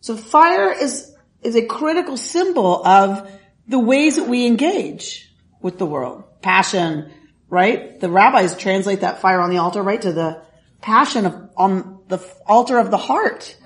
So 0.00 0.16
fire 0.16 0.72
is, 0.72 1.12
is 1.42 1.56
a 1.56 1.66
critical 1.66 2.16
symbol 2.16 2.86
of 2.86 3.30
the 3.66 3.78
ways 3.78 4.16
that 4.16 4.28
we 4.28 4.46
engage 4.46 5.28
with 5.60 5.78
the 5.78 5.86
world. 5.86 6.24
Passion, 6.40 7.12
right? 7.48 7.98
The 7.98 8.08
rabbis 8.08 8.56
translate 8.56 9.00
that 9.00 9.20
fire 9.20 9.40
on 9.40 9.50
the 9.50 9.58
altar, 9.58 9.82
right, 9.82 10.00
to 10.02 10.12
the 10.12 10.42
passion 10.80 11.26
of, 11.26 11.50
on 11.56 12.00
the 12.08 12.18
altar 12.46 12.78
of 12.78 12.90
the 12.90 12.96
heart. 12.96 13.56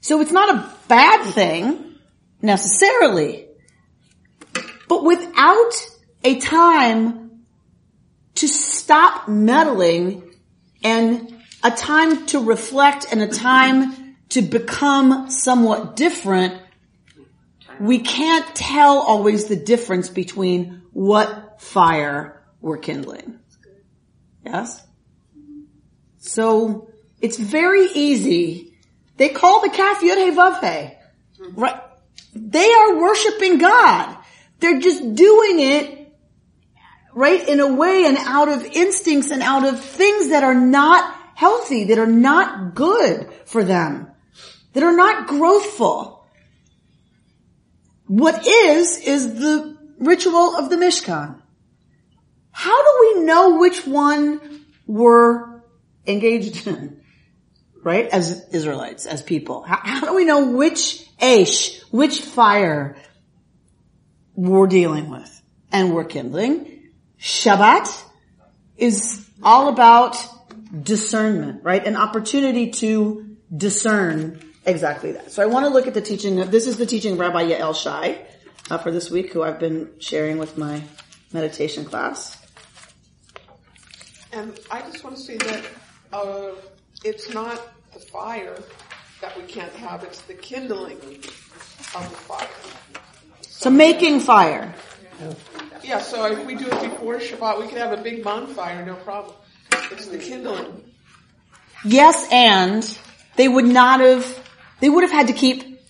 So 0.00 0.20
it's 0.20 0.32
not 0.32 0.54
a 0.54 0.70
bad 0.88 1.32
thing, 1.32 1.94
necessarily. 2.40 3.46
But 4.88 5.04
without 5.04 5.72
a 6.24 6.38
time 6.38 7.44
to 8.34 8.48
stop 8.48 9.28
meddling 9.28 10.34
and 10.82 11.42
a 11.62 11.70
time 11.70 12.26
to 12.26 12.44
reflect 12.44 13.06
and 13.10 13.22
a 13.22 13.28
time 13.28 14.16
to 14.30 14.42
become 14.42 15.30
somewhat 15.30 15.96
different, 15.96 16.60
we 17.80 18.00
can't 18.00 18.54
tell 18.54 18.98
always 18.98 19.46
the 19.46 19.56
difference 19.56 20.08
between 20.08 20.82
what 20.92 21.60
fire 21.60 22.42
we're 22.60 22.78
kindling. 22.78 23.38
Yes? 24.44 24.84
So 26.22 26.88
it's 27.20 27.36
very 27.36 27.88
easy. 27.94 28.78
They 29.16 29.28
call 29.28 29.60
the 29.60 29.70
calf 29.70 30.00
Yud 30.02 30.34
Vav 30.34 30.94
Right? 31.54 31.80
They 32.32 32.72
are 32.72 33.00
worshiping 33.00 33.58
God. 33.58 34.16
They're 34.60 34.78
just 34.78 35.16
doing 35.16 35.58
it, 35.58 36.14
right, 37.12 37.46
in 37.48 37.58
a 37.58 37.74
way 37.74 38.04
and 38.06 38.16
out 38.18 38.48
of 38.48 38.64
instincts 38.64 39.32
and 39.32 39.42
out 39.42 39.66
of 39.66 39.80
things 39.80 40.28
that 40.28 40.44
are 40.44 40.54
not 40.54 41.12
healthy, 41.34 41.84
that 41.84 41.98
are 41.98 42.06
not 42.06 42.76
good 42.76 43.28
for 43.44 43.64
them, 43.64 44.08
that 44.74 44.84
are 44.84 44.94
not 44.94 45.26
growthful. 45.26 46.20
What 48.06 48.46
is, 48.46 48.96
is 48.98 49.34
the 49.40 49.76
ritual 49.98 50.56
of 50.56 50.70
the 50.70 50.76
Mishkan. 50.76 51.42
How 52.52 52.82
do 52.82 52.98
we 53.00 53.24
know 53.24 53.58
which 53.58 53.84
one 53.86 54.64
we're 54.86 55.51
engaged 56.06 56.66
in? 56.66 57.02
Right? 57.82 58.06
As 58.06 58.48
Israelites, 58.52 59.06
as 59.06 59.22
people. 59.22 59.62
How, 59.62 59.80
how 59.82 60.06
do 60.06 60.14
we 60.14 60.24
know 60.24 60.52
which 60.52 61.04
ash, 61.20 61.80
which 61.90 62.20
fire 62.20 62.96
we're 64.34 64.68
dealing 64.68 65.10
with 65.10 65.42
and 65.72 65.92
we're 65.92 66.04
kindling? 66.04 66.90
Shabbat 67.18 68.04
is 68.76 69.28
all 69.42 69.68
about 69.68 70.16
discernment, 70.82 71.64
right? 71.64 71.84
An 71.84 71.96
opportunity 71.96 72.70
to 72.70 73.36
discern 73.54 74.40
exactly 74.64 75.12
that. 75.12 75.32
So 75.32 75.42
I 75.42 75.46
want 75.46 75.66
to 75.66 75.70
look 75.70 75.86
at 75.86 75.94
the 75.94 76.00
teaching 76.00 76.36
this 76.36 76.66
is 76.66 76.76
the 76.76 76.86
teaching 76.86 77.14
of 77.14 77.18
Rabbi 77.18 77.50
Yael 77.50 77.74
Shy 77.74 78.24
uh, 78.70 78.78
for 78.78 78.90
this 78.90 79.10
week, 79.10 79.32
who 79.32 79.42
I've 79.42 79.58
been 79.58 79.90
sharing 79.98 80.38
with 80.38 80.56
my 80.56 80.82
meditation 81.32 81.84
class. 81.84 82.38
And 84.32 84.58
I 84.70 84.80
just 84.82 85.04
want 85.04 85.16
to 85.16 85.22
say 85.22 85.36
that 85.36 85.64
uh, 86.12 86.50
it's 87.04 87.32
not 87.32 87.60
the 87.92 87.98
fire 87.98 88.58
that 89.20 89.36
we 89.36 89.44
can't 89.44 89.72
have, 89.74 90.02
it's 90.04 90.22
the 90.22 90.34
kindling 90.34 90.96
of 90.96 92.08
the 92.10 92.16
fire. 92.16 92.48
So 93.42 93.70
making 93.70 94.20
fire. 94.20 94.74
Yeah, 95.82 96.00
so 96.00 96.26
if 96.26 96.44
we 96.46 96.56
do 96.56 96.66
it 96.66 96.82
before 96.82 97.18
Shabbat, 97.18 97.60
we 97.60 97.68
can 97.68 97.78
have 97.78 97.96
a 97.96 98.02
big 98.02 98.24
bonfire, 98.24 98.84
no 98.84 98.94
problem. 98.96 99.34
It's 99.90 100.06
the 100.06 100.18
kindling. 100.18 100.82
Yes, 101.84 102.26
and 102.30 102.98
they 103.36 103.48
would 103.48 103.66
not 103.66 104.00
have, 104.00 104.50
they 104.80 104.88
would 104.88 105.02
have 105.02 105.12
had 105.12 105.28
to 105.28 105.32
keep 105.32 105.80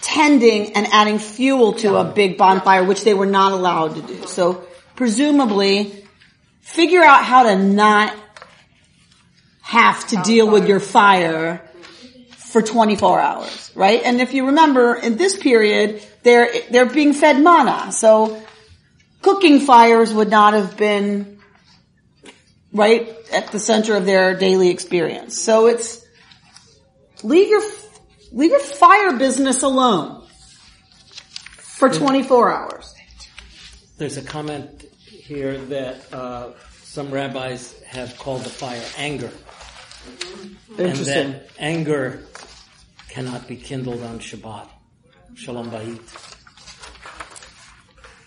tending 0.00 0.72
and 0.72 0.86
adding 0.88 1.18
fuel 1.18 1.74
to 1.74 1.96
a 1.96 2.04
big 2.04 2.38
bonfire, 2.38 2.84
which 2.84 3.04
they 3.04 3.14
were 3.14 3.26
not 3.26 3.52
allowed 3.52 3.94
to 3.96 4.02
do. 4.02 4.26
So 4.26 4.66
presumably, 4.96 6.04
figure 6.60 7.02
out 7.02 7.24
how 7.24 7.44
to 7.44 7.56
not 7.56 8.14
have 9.70 10.04
to 10.08 10.16
deal 10.22 10.50
with 10.50 10.66
your 10.66 10.80
fire 10.80 11.62
for 12.36 12.60
24 12.60 13.20
hours, 13.20 13.70
right? 13.76 14.02
And 14.04 14.20
if 14.20 14.34
you 14.34 14.46
remember, 14.46 14.96
in 14.96 15.16
this 15.16 15.36
period, 15.36 16.02
they're, 16.24 16.50
they're 16.72 16.86
being 16.86 17.12
fed 17.12 17.40
manna. 17.40 17.92
So 17.92 18.42
cooking 19.22 19.60
fires 19.60 20.12
would 20.12 20.28
not 20.28 20.54
have 20.54 20.76
been 20.76 21.38
right 22.72 23.14
at 23.32 23.52
the 23.52 23.60
center 23.60 23.94
of 23.94 24.06
their 24.06 24.36
daily 24.36 24.70
experience. 24.70 25.40
So 25.40 25.68
it's, 25.68 26.04
leave 27.22 27.48
your, 27.48 27.62
leave 28.32 28.50
your 28.50 28.58
fire 28.58 29.16
business 29.18 29.62
alone 29.62 30.26
for 31.58 31.88
24 31.88 32.52
hours. 32.52 32.92
There's 33.98 34.16
a 34.16 34.22
comment 34.22 34.84
here 35.06 35.58
that 35.58 36.12
uh, 36.12 36.54
some 36.82 37.12
rabbis 37.12 37.80
have 37.84 38.18
called 38.18 38.42
the 38.42 38.50
fire 38.50 38.82
anger. 38.98 39.30
And 40.06 40.56
Interesting. 40.78 41.32
that 41.32 41.48
anger 41.58 42.22
cannot 43.08 43.46
be 43.48 43.56
kindled 43.56 44.02
on 44.02 44.18
Shabbat. 44.18 44.68
Shalom 45.34 45.70
Bayit. 45.70 46.00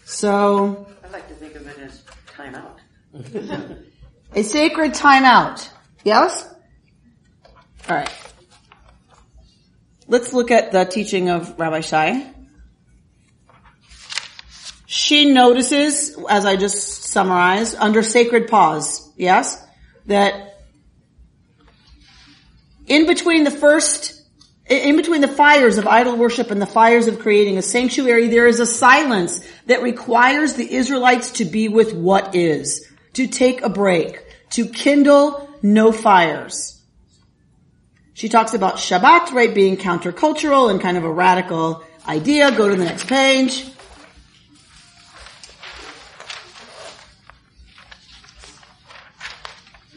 So 0.06 0.88
I 1.04 1.08
like 1.10 1.28
to 1.28 1.34
think 1.36 1.56
of 1.56 1.68
it 1.68 1.78
as 1.80 2.04
timeout. 2.28 2.78
a 4.36 4.44
sacred 4.44 4.94
timeout. 4.94 5.68
Yes? 6.04 6.48
Alright. 7.90 8.12
Let's 10.08 10.34
look 10.34 10.52
at 10.52 10.72
the 10.72 10.86
teaching 10.86 11.30
of 11.30 11.60
Rabbi 11.60 11.82
Shy. 11.82 12.30
She 14.86 15.26
notices, 15.26 16.18
as 16.30 16.46
I 16.46 16.56
just 16.56 17.06
summarized, 17.06 17.76
under 17.80 18.04
sacred 18.04 18.48
pause, 18.48 19.12
yes, 19.18 19.60
that 20.06 20.53
in 22.88 23.06
between 23.08 23.44
the 23.44 23.52
first, 23.52 24.22
in 24.68 24.96
between 24.96 25.22
the 25.22 25.28
fires 25.28 25.78
of 25.78 25.88
idol 25.88 26.18
worship 26.18 26.52
and 26.52 26.62
the 26.62 26.66
fires 26.66 27.08
of 27.08 27.20
creating 27.20 27.58
a 27.58 27.62
sanctuary, 27.62 28.28
there 28.28 28.48
is 28.48 28.60
a 28.60 28.66
silence 28.66 29.46
that 29.68 29.82
requires 29.82 30.54
the 30.54 30.74
Israelites 30.74 31.32
to 31.32 31.46
be 31.46 31.68
with 31.68 31.94
what 31.94 32.36
is, 32.36 32.88
to 33.14 33.28
take 33.28 33.62
a 33.62 33.70
break, 33.70 34.22
to 34.52 34.66
kindle 34.66 35.50
no 35.62 35.92
fires. 35.92 36.82
She 38.14 38.30
talks 38.30 38.54
about 38.54 38.76
Shabbat, 38.76 39.32
right, 39.32 39.54
being 39.54 39.76
countercultural 39.76 40.70
and 40.70 40.80
kind 40.80 40.98
of 40.98 41.04
a 41.04 41.12
radical 41.12 41.84
idea. 42.08 42.52
Go 42.52 42.70
to 42.70 42.76
the 42.76 42.86
next 42.86 43.08
page. 43.08 43.66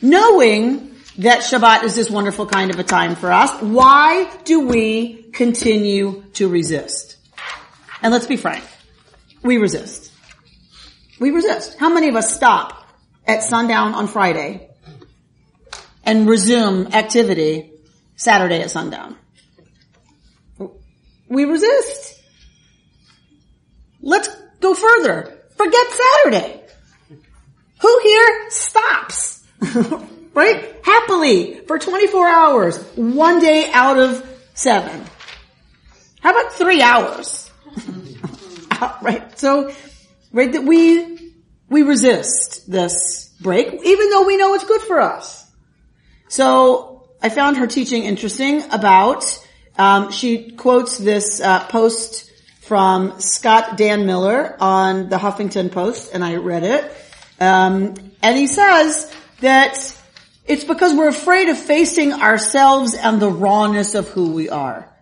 Knowing 0.00 0.95
that 1.18 1.40
Shabbat 1.40 1.84
is 1.84 1.94
this 1.94 2.10
wonderful 2.10 2.46
kind 2.46 2.70
of 2.70 2.78
a 2.78 2.84
time 2.84 3.16
for 3.16 3.32
us, 3.32 3.50
why 3.62 4.30
do 4.44 4.66
we 4.66 5.30
continue 5.32 6.22
to 6.34 6.48
resist? 6.48 7.16
And 8.02 8.12
let's 8.12 8.26
be 8.26 8.36
frank. 8.36 8.64
We 9.42 9.56
resist. 9.56 10.12
We 11.18 11.30
resist. 11.30 11.78
How 11.78 11.88
many 11.88 12.08
of 12.08 12.16
us 12.16 12.34
stop 12.34 12.86
at 13.26 13.42
sundown 13.42 13.94
on 13.94 14.08
Friday 14.08 14.68
and 16.04 16.28
resume 16.28 16.92
activity 16.92 17.72
Saturday 18.16 18.60
at 18.60 18.70
sundown? 18.70 19.16
We 21.28 21.44
resist. 21.44 22.20
Let's 24.02 24.28
go 24.60 24.74
further. 24.74 25.38
Forget 25.56 25.86
Saturday. 25.88 26.60
Who 27.80 28.00
here 28.02 28.50
stops? 28.50 29.44
right? 30.36 30.76
Happily 30.84 31.54
for 31.66 31.78
24 31.78 32.28
hours, 32.28 32.78
one 32.94 33.40
day 33.40 33.70
out 33.72 33.98
of 33.98 34.24
seven. 34.54 35.02
How 36.20 36.30
about 36.30 36.52
three 36.52 36.82
hours? 36.82 37.50
right? 39.02 39.36
So, 39.38 39.72
right, 40.32 40.52
that 40.52 40.62
we, 40.62 41.32
we 41.70 41.82
resist 41.82 42.70
this 42.70 43.34
break, 43.40 43.72
even 43.82 44.10
though 44.10 44.26
we 44.26 44.36
know 44.36 44.54
it's 44.54 44.66
good 44.66 44.82
for 44.82 45.00
us. 45.00 45.50
So, 46.28 47.08
I 47.22 47.30
found 47.30 47.56
her 47.56 47.66
teaching 47.66 48.04
interesting 48.04 48.62
about, 48.70 49.24
um, 49.78 50.12
she 50.12 50.50
quotes 50.50 50.98
this 50.98 51.40
uh, 51.40 51.64
post 51.64 52.30
from 52.60 53.20
Scott 53.20 53.78
Dannemiller 53.78 54.60
on 54.60 55.08
the 55.08 55.16
Huffington 55.16 55.72
Post, 55.72 56.10
and 56.12 56.22
I 56.22 56.36
read 56.36 56.62
it. 56.62 56.84
Um, 57.40 57.94
and 58.22 58.36
he 58.36 58.46
says 58.46 59.10
that 59.40 59.96
it's 60.46 60.64
because 60.64 60.94
we're 60.94 61.08
afraid 61.08 61.48
of 61.48 61.58
facing 61.58 62.12
ourselves 62.12 62.94
and 62.94 63.20
the 63.20 63.30
rawness 63.30 63.94
of 63.94 64.08
who 64.08 64.30
we 64.32 64.48
are. 64.48 64.92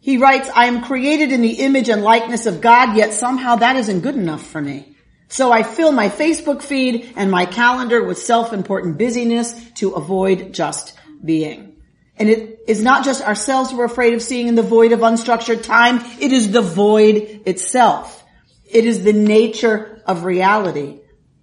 He 0.00 0.16
writes, 0.16 0.48
I 0.54 0.66
am 0.66 0.82
created 0.82 1.32
in 1.32 1.42
the 1.42 1.60
image 1.60 1.88
and 1.88 2.02
likeness 2.02 2.46
of 2.46 2.60
God, 2.60 2.96
yet 2.96 3.12
somehow 3.12 3.56
that 3.56 3.76
isn't 3.76 4.00
good 4.00 4.16
enough 4.16 4.44
for 4.44 4.60
me. 4.60 4.96
So 5.28 5.52
I 5.52 5.62
fill 5.62 5.92
my 5.92 6.08
Facebook 6.08 6.62
feed 6.62 7.12
and 7.14 7.30
my 7.30 7.44
calendar 7.44 8.02
with 8.02 8.18
self-important 8.18 8.96
busyness 8.96 9.54
to 9.74 9.90
avoid 9.90 10.54
just 10.54 10.94
being. 11.22 11.76
And 12.16 12.28
it 12.28 12.60
is 12.66 12.82
not 12.82 13.04
just 13.04 13.22
ourselves 13.22 13.72
we're 13.72 13.84
afraid 13.84 14.14
of 14.14 14.22
seeing 14.22 14.48
in 14.48 14.54
the 14.54 14.62
void 14.62 14.92
of 14.92 15.00
unstructured 15.00 15.62
time, 15.62 16.00
it 16.20 16.32
is 16.32 16.50
the 16.50 16.62
void 16.62 17.42
itself. 17.46 18.24
It 18.64 18.84
is 18.84 19.04
the 19.04 19.12
nature 19.12 20.02
of 20.06 20.24
reality. 20.24 21.00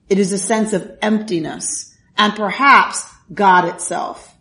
It 0.09 0.19
is 0.19 0.33
a 0.33 0.39
sense 0.39 0.73
of 0.73 0.97
emptiness 1.01 1.94
and 2.17 2.35
perhaps 2.35 3.05
God 3.33 3.65
itself. 3.65 4.33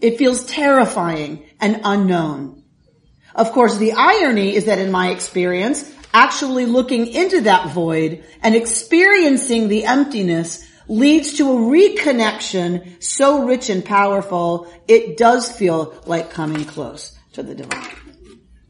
It 0.00 0.18
feels 0.18 0.44
terrifying 0.46 1.44
and 1.60 1.80
unknown. 1.84 2.64
Of 3.34 3.52
course, 3.52 3.78
the 3.78 3.92
irony 3.92 4.54
is 4.54 4.64
that 4.64 4.78
in 4.78 4.90
my 4.90 5.10
experience, 5.10 5.90
actually 6.12 6.66
looking 6.66 7.06
into 7.06 7.42
that 7.42 7.70
void 7.70 8.24
and 8.42 8.54
experiencing 8.54 9.68
the 9.68 9.84
emptiness 9.84 10.66
leads 10.88 11.34
to 11.34 11.44
a 11.50 11.54
reconnection 11.54 13.02
so 13.02 13.44
rich 13.44 13.70
and 13.70 13.84
powerful, 13.84 14.66
it 14.88 15.16
does 15.16 15.50
feel 15.50 15.94
like 16.06 16.30
coming 16.30 16.64
close 16.64 17.16
to 17.32 17.42
the 17.42 17.54
divine. 17.54 17.96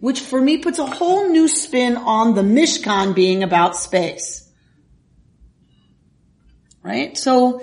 Which 0.00 0.20
for 0.20 0.40
me 0.40 0.58
puts 0.58 0.78
a 0.78 0.86
whole 0.86 1.30
new 1.30 1.48
spin 1.48 1.96
on 1.96 2.34
the 2.34 2.42
Mishkan 2.42 3.14
being 3.14 3.42
about 3.42 3.76
space. 3.76 4.46
Right? 6.82 7.16
So, 7.16 7.62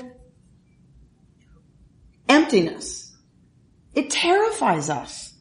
emptiness. 2.30 3.16
It 3.94 4.10
terrifies 4.10 4.90
us. 4.90 5.34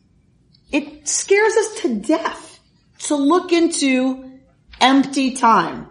It 0.73 1.07
scares 1.09 1.55
us 1.55 1.81
to 1.83 1.95
death 1.97 2.61
to 3.01 3.15
look 3.15 3.53
into 3.53 4.41
empty 4.81 5.33
time. 5.33 5.89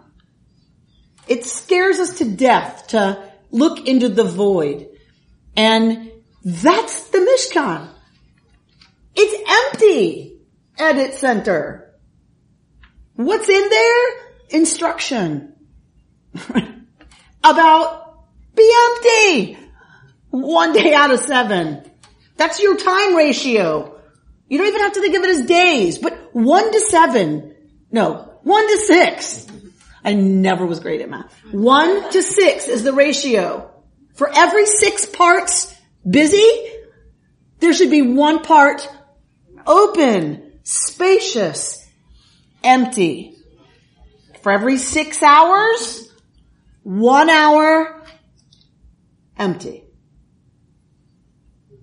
It 1.28 1.44
scares 1.44 1.98
us 1.98 2.18
to 2.18 2.24
death 2.24 2.88
to 2.88 3.30
look 3.50 3.86
into 3.86 4.08
the 4.08 4.24
void. 4.24 4.88
And 5.56 6.12
that's 6.44 7.08
the 7.08 7.18
Mishkan. 7.18 7.88
It's 9.14 9.72
empty 9.72 10.40
at 10.78 10.98
its 10.98 11.18
center. 11.18 11.94
What's 13.14 13.48
in 13.48 13.68
there? 13.68 14.08
Instruction. 14.50 15.54
about 17.42 18.24
be 18.54 18.72
empty. 18.86 19.58
One 20.30 20.72
day 20.72 20.94
out 20.94 21.10
of 21.10 21.20
seven. 21.20 21.82
That's 22.36 22.60
your 22.60 22.76
time 22.76 23.16
ratio. 23.16 24.00
You 24.48 24.58
don't 24.58 24.68
even 24.68 24.80
have 24.82 24.92
to 24.92 25.00
think 25.00 25.16
of 25.16 25.22
it 25.24 25.30
as 25.30 25.46
days, 25.46 25.98
but 25.98 26.30
one 26.32 26.70
to 26.70 26.80
seven. 26.80 27.54
No, 27.90 28.38
one 28.42 28.68
to 28.68 28.78
six. 28.78 29.46
I 30.04 30.12
never 30.14 30.64
was 30.64 30.80
great 30.80 31.00
at 31.00 31.10
math. 31.10 31.32
One 31.50 32.10
to 32.12 32.22
six 32.22 32.68
is 32.68 32.84
the 32.84 32.92
ratio. 32.92 33.72
For 34.14 34.30
every 34.32 34.66
six 34.66 35.04
parts 35.04 35.74
busy, 36.08 36.48
there 37.58 37.72
should 37.72 37.90
be 37.90 38.02
one 38.02 38.42
part 38.42 38.88
open, 39.66 40.60
spacious, 40.62 41.84
empty. 42.62 43.34
For 44.42 44.52
every 44.52 44.78
six 44.78 45.22
hours, 45.24 46.12
one 46.84 47.28
hour 47.28 48.04
empty. 49.36 49.85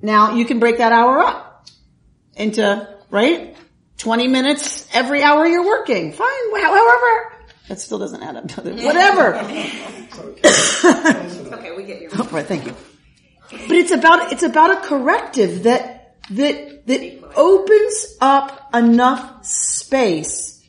Now 0.03 0.35
you 0.35 0.43
can 0.43 0.59
break 0.59 0.77
that 0.79 0.91
hour 0.91 1.19
up 1.19 1.65
into, 2.35 2.87
right? 3.09 3.55
20 3.97 4.27
minutes 4.27 4.87
every 4.93 5.23
hour 5.23 5.47
you're 5.47 5.65
working. 5.65 6.11
Fine. 6.11 6.61
However, 6.61 7.33
that 7.69 7.79
still 7.79 7.99
doesn't 7.99 8.21
add 8.21 8.35
up. 8.35 8.51
Whatever. 8.51 9.39
Okay, 11.53 11.71
we 11.77 11.83
get 11.85 12.01
you. 12.01 12.09
Oh, 12.17 12.27
right, 12.31 12.45
thank 12.45 12.65
you. 12.65 12.75
But 13.49 13.71
it's 13.71 13.91
about 13.91 14.33
it's 14.33 14.43
about 14.43 14.71
a 14.71 14.87
corrective 14.87 15.63
that 15.63 16.17
that 16.31 16.85
that 16.87 17.31
opens 17.35 18.17
up 18.19 18.69
enough 18.73 19.45
space 19.45 20.61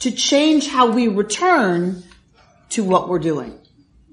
to 0.00 0.12
change 0.12 0.68
how 0.68 0.92
we 0.92 1.08
return 1.08 2.04
to 2.70 2.84
what 2.84 3.08
we're 3.08 3.18
doing, 3.18 3.58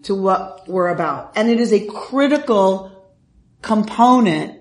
to 0.04 0.16
what 0.16 0.68
we're 0.68 0.88
about. 0.88 1.34
And 1.36 1.50
it 1.50 1.60
is 1.60 1.72
a 1.72 1.86
critical 1.86 2.97
component 3.68 4.60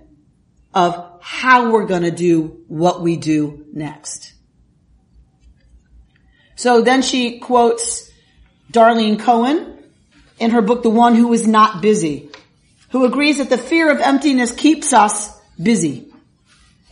of 0.74 1.20
how 1.22 1.70
we're 1.70 1.86
going 1.86 2.02
to 2.02 2.10
do 2.10 2.64
what 2.68 3.00
we 3.00 3.16
do 3.16 3.64
next. 3.72 4.34
So 6.56 6.82
then 6.82 7.02
she 7.02 7.38
quotes 7.38 8.10
Darlene 8.72 9.20
Cohen 9.20 9.78
in 10.38 10.50
her 10.50 10.60
book, 10.60 10.82
The 10.82 10.90
One 10.90 11.14
Who 11.14 11.32
Is 11.32 11.46
Not 11.46 11.80
Busy, 11.80 12.30
who 12.90 13.04
agrees 13.04 13.38
that 13.38 13.48
the 13.48 13.58
fear 13.58 13.90
of 13.90 14.00
emptiness 14.00 14.52
keeps 14.52 14.92
us 14.92 15.30
busy. 15.62 16.12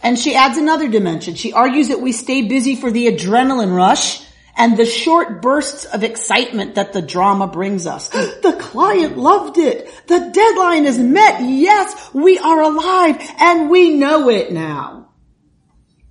And 0.02 0.18
she 0.18 0.34
adds 0.34 0.56
another 0.56 0.88
dimension. 0.88 1.34
She 1.34 1.52
argues 1.52 1.88
that 1.88 2.00
we 2.00 2.12
stay 2.12 2.42
busy 2.42 2.76
for 2.76 2.90
the 2.90 3.08
adrenaline 3.08 3.74
rush 3.74 4.23
and 4.56 4.76
the 4.76 4.86
short 4.86 5.42
bursts 5.42 5.84
of 5.84 6.04
excitement 6.04 6.76
that 6.76 6.92
the 6.92 7.02
drama 7.02 7.46
brings 7.46 7.86
us. 7.86 8.08
The 8.44 8.56
client 8.60 9.16
loved 9.16 9.56
it. 9.56 9.88
The 10.06 10.30
deadline 10.32 10.84
is 10.84 10.98
met. 10.98 11.40
Yes, 11.42 12.10
we 12.12 12.38
are 12.38 12.62
alive 12.62 13.16
and 13.38 13.70
we 13.70 13.94
know 13.94 14.28
it 14.28 14.52
now. 14.52 15.08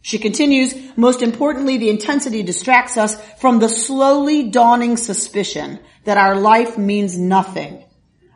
She 0.02 0.18
continues, 0.18 0.76
most 0.98 1.22
importantly, 1.22 1.78
the 1.78 1.90
intensity 1.90 2.44
distracts 2.44 2.98
us 2.98 3.16
from 3.40 3.60
the 3.60 3.70
slowly 3.70 4.50
dawning 4.50 4.98
suspicion 4.98 5.80
that 6.04 6.18
our 6.18 6.36
life 6.36 6.78
means 6.78 7.18
nothing, 7.18 7.86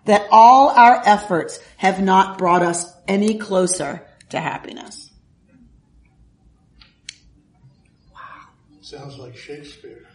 that 0.05 0.27
all 0.31 0.69
our 0.69 1.01
efforts 1.05 1.59
have 1.77 2.01
not 2.01 2.37
brought 2.37 2.61
us 2.61 2.85
any 3.07 3.37
closer 3.37 4.07
to 4.29 4.39
happiness. 4.39 5.06
Sounds 8.89 9.17
like 9.17 9.35
Shakespeare. 9.35 10.07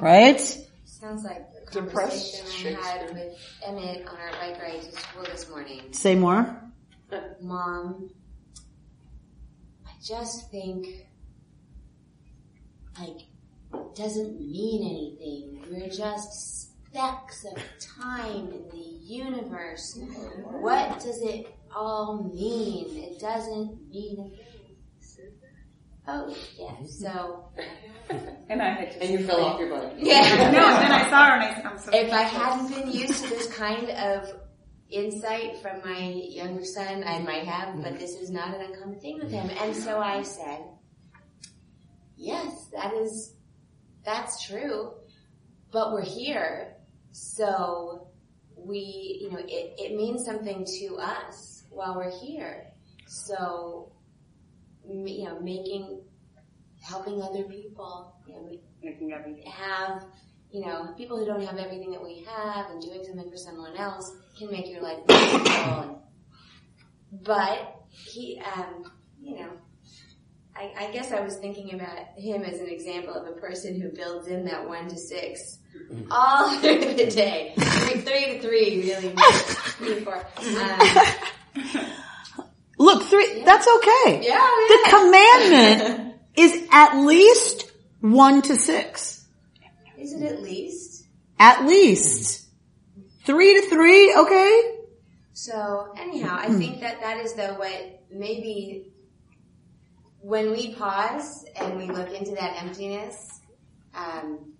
Right? 0.00 0.40
Sounds 0.84 1.22
like 1.22 1.46
the 1.70 1.82
Depressed 1.82 2.36
conversation 2.36 2.76
I 2.82 2.84
had 2.84 3.14
with 3.14 3.38
Emmett 3.64 4.08
on 4.08 4.16
our 4.16 4.32
bike 4.32 4.60
ride 4.60 4.82
to 4.82 4.90
school 4.90 5.22
this 5.22 5.48
morning. 5.48 5.92
Say 5.92 6.16
more. 6.16 6.60
Mom, 7.40 8.10
I 9.86 9.92
just 10.02 10.50
think, 10.50 11.06
like, 12.98 13.20
it 13.72 13.94
doesn't 13.94 14.40
mean 14.40 14.82
anything. 14.82 15.64
We're 15.70 15.88
just 15.88 16.88
specks 16.88 17.44
of 17.44 17.62
time 18.02 18.48
in 18.48 18.68
the 18.68 18.84
universe. 19.04 19.96
What 20.58 20.98
does 20.98 21.22
it 21.22 21.54
all 21.72 22.32
mean? 22.34 22.96
It 22.96 23.20
doesn't 23.20 23.88
mean 23.88 24.18
a 24.18 24.24
thing. 24.24 24.45
Oh, 26.08 26.34
yeah, 26.56 26.66
mm-hmm. 26.66 26.86
so, 26.86 27.48
And 28.48 28.62
I 28.62 28.70
had 28.70 28.92
to. 28.92 29.02
And 29.02 29.10
you 29.10 29.26
fell 29.26 29.44
off 29.44 29.58
your 29.58 29.70
bike. 29.70 29.94
yeah. 29.98 30.50
No, 30.52 30.68
and 30.68 30.82
then 30.82 30.92
I 30.92 31.10
saw 31.10 31.26
her 31.26 31.32
and 31.32 31.42
I 31.42 31.54
said, 31.54 31.66
I'm 31.66 31.78
so 31.78 31.90
If 31.92 32.12
I 32.12 32.22
hadn't 32.22 32.68
been 32.68 32.90
used 32.92 33.24
to 33.24 33.30
this 33.30 33.52
kind 33.52 33.90
of 33.90 34.32
insight 34.88 35.60
from 35.60 35.80
my 35.84 36.12
younger 36.28 36.64
son, 36.64 37.02
I 37.04 37.18
might 37.18 37.44
have, 37.44 37.74
but 37.76 37.92
mm-hmm. 37.92 37.98
this 37.98 38.12
is 38.12 38.30
not 38.30 38.54
an 38.54 38.60
uncommon 38.60 39.00
thing 39.00 39.18
with 39.20 39.30
him. 39.30 39.50
And 39.60 39.74
so 39.74 39.94
mm-hmm. 39.94 40.18
I 40.18 40.22
said, 40.22 40.60
yes, 42.16 42.68
that 42.72 42.94
is, 42.94 43.34
that's 44.04 44.46
true, 44.46 44.92
but 45.72 45.92
we're 45.92 46.04
here. 46.04 46.76
So 47.10 48.08
we, 48.56 49.18
you 49.22 49.30
know, 49.30 49.38
it, 49.38 49.74
it 49.78 49.96
means 49.96 50.24
something 50.24 50.64
to 50.80 50.96
us 50.96 51.64
while 51.70 51.96
we're 51.96 52.16
here. 52.20 52.66
So, 53.06 53.92
m- 53.92 53.95
you 54.88 55.24
know, 55.24 55.40
making, 55.40 56.00
helping 56.82 57.22
other 57.22 57.44
people, 57.44 58.16
you 58.26 58.34
know, 58.34 58.50
making 58.82 59.12
everything. 59.12 59.50
have, 59.50 60.04
you 60.50 60.64
know, 60.64 60.94
people 60.96 61.18
who 61.18 61.26
don't 61.26 61.42
have 61.42 61.58
everything 61.58 61.90
that 61.90 62.02
we 62.02 62.24
have 62.26 62.70
and 62.70 62.80
doing 62.80 63.02
something 63.04 63.30
for 63.30 63.36
someone 63.36 63.76
else 63.76 64.16
can 64.38 64.50
make 64.50 64.68
your 64.68 64.82
life 64.82 64.98
beautiful. 65.06 66.02
but 67.22 67.82
he, 67.90 68.40
um, 68.54 68.90
you 69.20 69.36
know, 69.36 69.50
I, 70.54 70.86
I 70.86 70.90
guess 70.90 71.12
I 71.12 71.20
was 71.20 71.36
thinking 71.36 71.74
about 71.74 71.98
him 72.16 72.42
as 72.42 72.60
an 72.60 72.68
example 72.68 73.12
of 73.12 73.26
a 73.26 73.38
person 73.38 73.80
who 73.80 73.90
builds 73.90 74.28
in 74.28 74.44
that 74.46 74.66
one 74.66 74.88
to 74.88 74.96
six 74.96 75.58
all 76.10 76.50
through 76.60 76.94
the 76.94 77.06
day. 77.06 77.52
Three, 77.58 78.00
three 78.00 78.26
to 78.26 78.40
three, 78.40 78.90
really. 78.90 79.14
Three 79.78 79.94
to 79.94 80.00
four. 80.02 80.26
Um, 81.56 81.86
Three, 83.16 83.44
that's 83.44 83.66
okay. 83.66 84.20
yeah, 84.22 84.38
The 84.68 84.86
commandment 84.90 86.14
is 86.36 86.68
at 86.70 86.96
least 86.98 87.70
one 88.00 88.42
to 88.42 88.56
six. 88.56 89.24
Is 89.98 90.12
it 90.12 90.22
at 90.22 90.42
least? 90.42 91.06
At 91.38 91.66
least. 91.66 92.48
Three 93.24 93.60
to 93.60 93.68
three, 93.68 94.14
okay? 94.14 94.76
So 95.32 95.92
anyhow, 95.98 96.36
I 96.38 96.48
think 96.50 96.80
that 96.80 97.00
that 97.00 97.18
is 97.24 97.34
though 97.34 97.54
what 97.54 98.02
maybe 98.10 98.92
when 100.20 100.50
we 100.50 100.74
pause 100.74 101.44
and 101.56 101.76
we 101.76 101.86
look 101.86 102.10
into 102.12 102.32
that 102.32 102.62
emptiness, 102.62 103.40
um, 103.94 104.52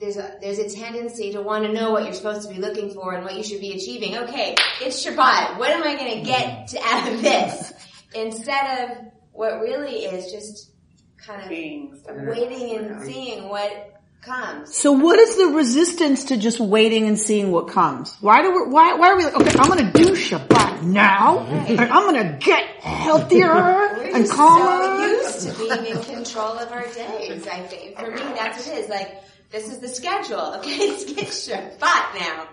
there's 0.00 0.16
a 0.16 0.38
there's 0.40 0.58
a 0.58 0.68
tendency 0.68 1.32
to 1.32 1.42
want 1.42 1.64
to 1.64 1.72
know 1.72 1.90
what 1.90 2.04
you're 2.04 2.12
supposed 2.12 2.48
to 2.48 2.54
be 2.54 2.60
looking 2.60 2.90
for 2.90 3.14
and 3.14 3.24
what 3.24 3.36
you 3.36 3.42
should 3.42 3.60
be 3.60 3.72
achieving. 3.72 4.16
Okay, 4.16 4.54
it's 4.80 5.04
Shabbat. 5.04 5.58
What 5.58 5.70
am 5.70 5.82
I 5.82 5.96
going 5.96 6.18
to 6.18 6.24
get 6.24 6.46
mm-hmm. 6.46 6.76
to, 6.76 6.82
out 6.82 7.12
of 7.12 7.22
this? 7.22 7.72
Instead 8.14 8.90
of 8.90 9.06
what 9.32 9.60
really 9.60 10.04
is 10.04 10.32
just 10.32 10.70
kind 11.18 11.42
of 11.42 11.48
Being 11.48 12.00
waiting 12.06 12.76
and 12.76 13.02
seeing 13.02 13.48
what 13.48 14.00
comes. 14.22 14.74
So 14.76 14.92
what 14.92 15.18
is 15.18 15.36
the 15.36 15.46
resistance 15.46 16.24
to 16.26 16.36
just 16.36 16.60
waiting 16.60 17.06
and 17.06 17.18
seeing 17.18 17.50
what 17.50 17.68
comes? 17.68 18.14
Why 18.20 18.42
do 18.42 18.50
we, 18.50 18.72
why, 18.72 18.94
why 18.94 19.08
are 19.10 19.16
we 19.16 19.24
like, 19.24 19.34
okay, 19.34 19.58
I'm 19.58 19.68
gonna 19.68 19.92
do 19.92 20.12
Shabbat 20.12 20.82
now, 20.82 21.40
and 21.40 21.80
I'm 21.80 22.06
gonna 22.06 22.38
get 22.40 22.64
healthier 22.80 23.48
We're 23.54 24.16
and 24.16 24.28
calmer. 24.28 25.22
so 25.24 25.46
used 25.46 25.58
to 25.58 25.82
being 25.82 25.96
in 25.96 26.02
control 26.02 26.58
of 26.58 26.70
our 26.70 26.86
days. 26.92 27.46
I 27.46 27.60
think 27.62 27.98
for 27.98 28.10
me, 28.10 28.18
that's 28.18 28.66
what 28.66 28.76
it 28.76 28.84
is. 28.84 28.88
Like 28.88 29.22
this 29.50 29.68
is 29.70 29.78
the 29.78 29.88
schedule. 29.88 30.54
Okay, 30.58 30.78
let's 30.88 31.04
get 31.04 31.26
Shabbat 31.28 32.20
now. 32.20 32.48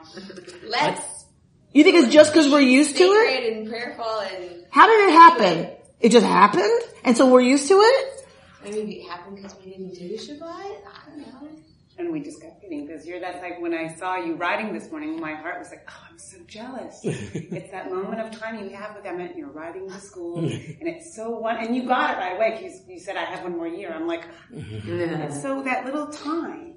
Let's 0.67 1.25
You 1.73 1.83
think 1.83 1.95
it's 1.97 2.13
just 2.13 2.33
because 2.33 2.51
we're 2.51 2.59
used 2.61 2.95
to 2.97 3.03
it? 3.03 3.27
sacred 3.35 3.53
and 3.57 3.69
prayerful 3.69 4.19
and 4.19 4.65
How 4.69 4.87
did 4.87 5.09
it 5.09 5.11
happen? 5.13 5.69
It 5.99 6.09
just 6.11 6.25
happened, 6.25 6.81
and 7.03 7.15
so 7.17 7.29
we're 7.31 7.41
used 7.41 7.67
to 7.69 7.75
it. 7.79 8.25
maybe 8.63 8.95
it 8.99 9.09
happened 9.09 9.37
because 9.37 9.55
we 9.63 9.71
didn't 9.71 9.93
do 9.93 10.09
Shabbat. 10.17 10.41
I 10.43 11.09
don't 11.09 11.19
know. 11.19 11.49
And 11.95 12.11
we 12.11 12.21
just 12.21 12.41
got 12.41 12.59
kidding 12.59 12.87
because 12.87 13.05
you're 13.05 13.19
that's 13.19 13.39
like 13.39 13.61
when 13.61 13.71
I 13.75 13.93
saw 13.93 14.15
you 14.17 14.33
riding 14.35 14.73
this 14.73 14.89
morning, 14.89 15.19
my 15.19 15.35
heart 15.35 15.59
was 15.59 15.69
like, 15.69 15.87
oh, 15.87 16.07
I'm 16.09 16.17
so 16.17 16.37
jealous. 16.47 16.99
it's 17.03 17.69
that 17.71 17.91
moment 17.91 18.19
of 18.19 18.31
time 18.37 18.67
you 18.67 18.75
have 18.75 18.95
with 18.95 19.03
them 19.03 19.19
and 19.19 19.35
you're 19.37 19.51
riding 19.51 19.87
to 19.89 19.99
school 19.99 20.39
and 20.39 20.87
it's 20.87 21.15
so 21.15 21.29
one, 21.29 21.57
and 21.63 21.75
you 21.75 21.83
got 21.87 22.15
it 22.15 22.17
right 22.19 22.35
away. 22.35 22.51
'cause 22.59 22.81
You, 22.87 22.95
you 22.95 22.99
said 22.99 23.15
I 23.15 23.25
have 23.25 23.43
one 23.43 23.55
more 23.55 23.67
year. 23.67 23.93
I'm 23.93 24.07
like, 24.07 24.23
it's 24.51 25.41
so 25.41 25.61
that 25.63 25.85
little 25.85 26.07
time, 26.07 26.73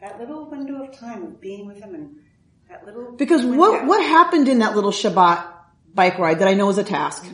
that 0.00 0.18
little 0.18 0.48
window 0.48 0.84
of 0.84 0.96
time 0.96 1.22
of 1.22 1.40
being 1.40 1.66
with 1.66 1.82
him 1.82 1.94
and 1.94 2.16
that 2.68 2.84
little. 2.86 3.12
Because 3.12 3.44
what 3.44 3.86
what 3.86 4.02
happened 4.02 4.48
in 4.48 4.60
that 4.60 4.74
little 4.74 4.90
Shabbat 4.92 5.44
bike 5.94 6.18
ride 6.18 6.38
that 6.40 6.48
I 6.48 6.54
know 6.54 6.68
is 6.68 6.78
a 6.78 6.84
task, 6.84 7.24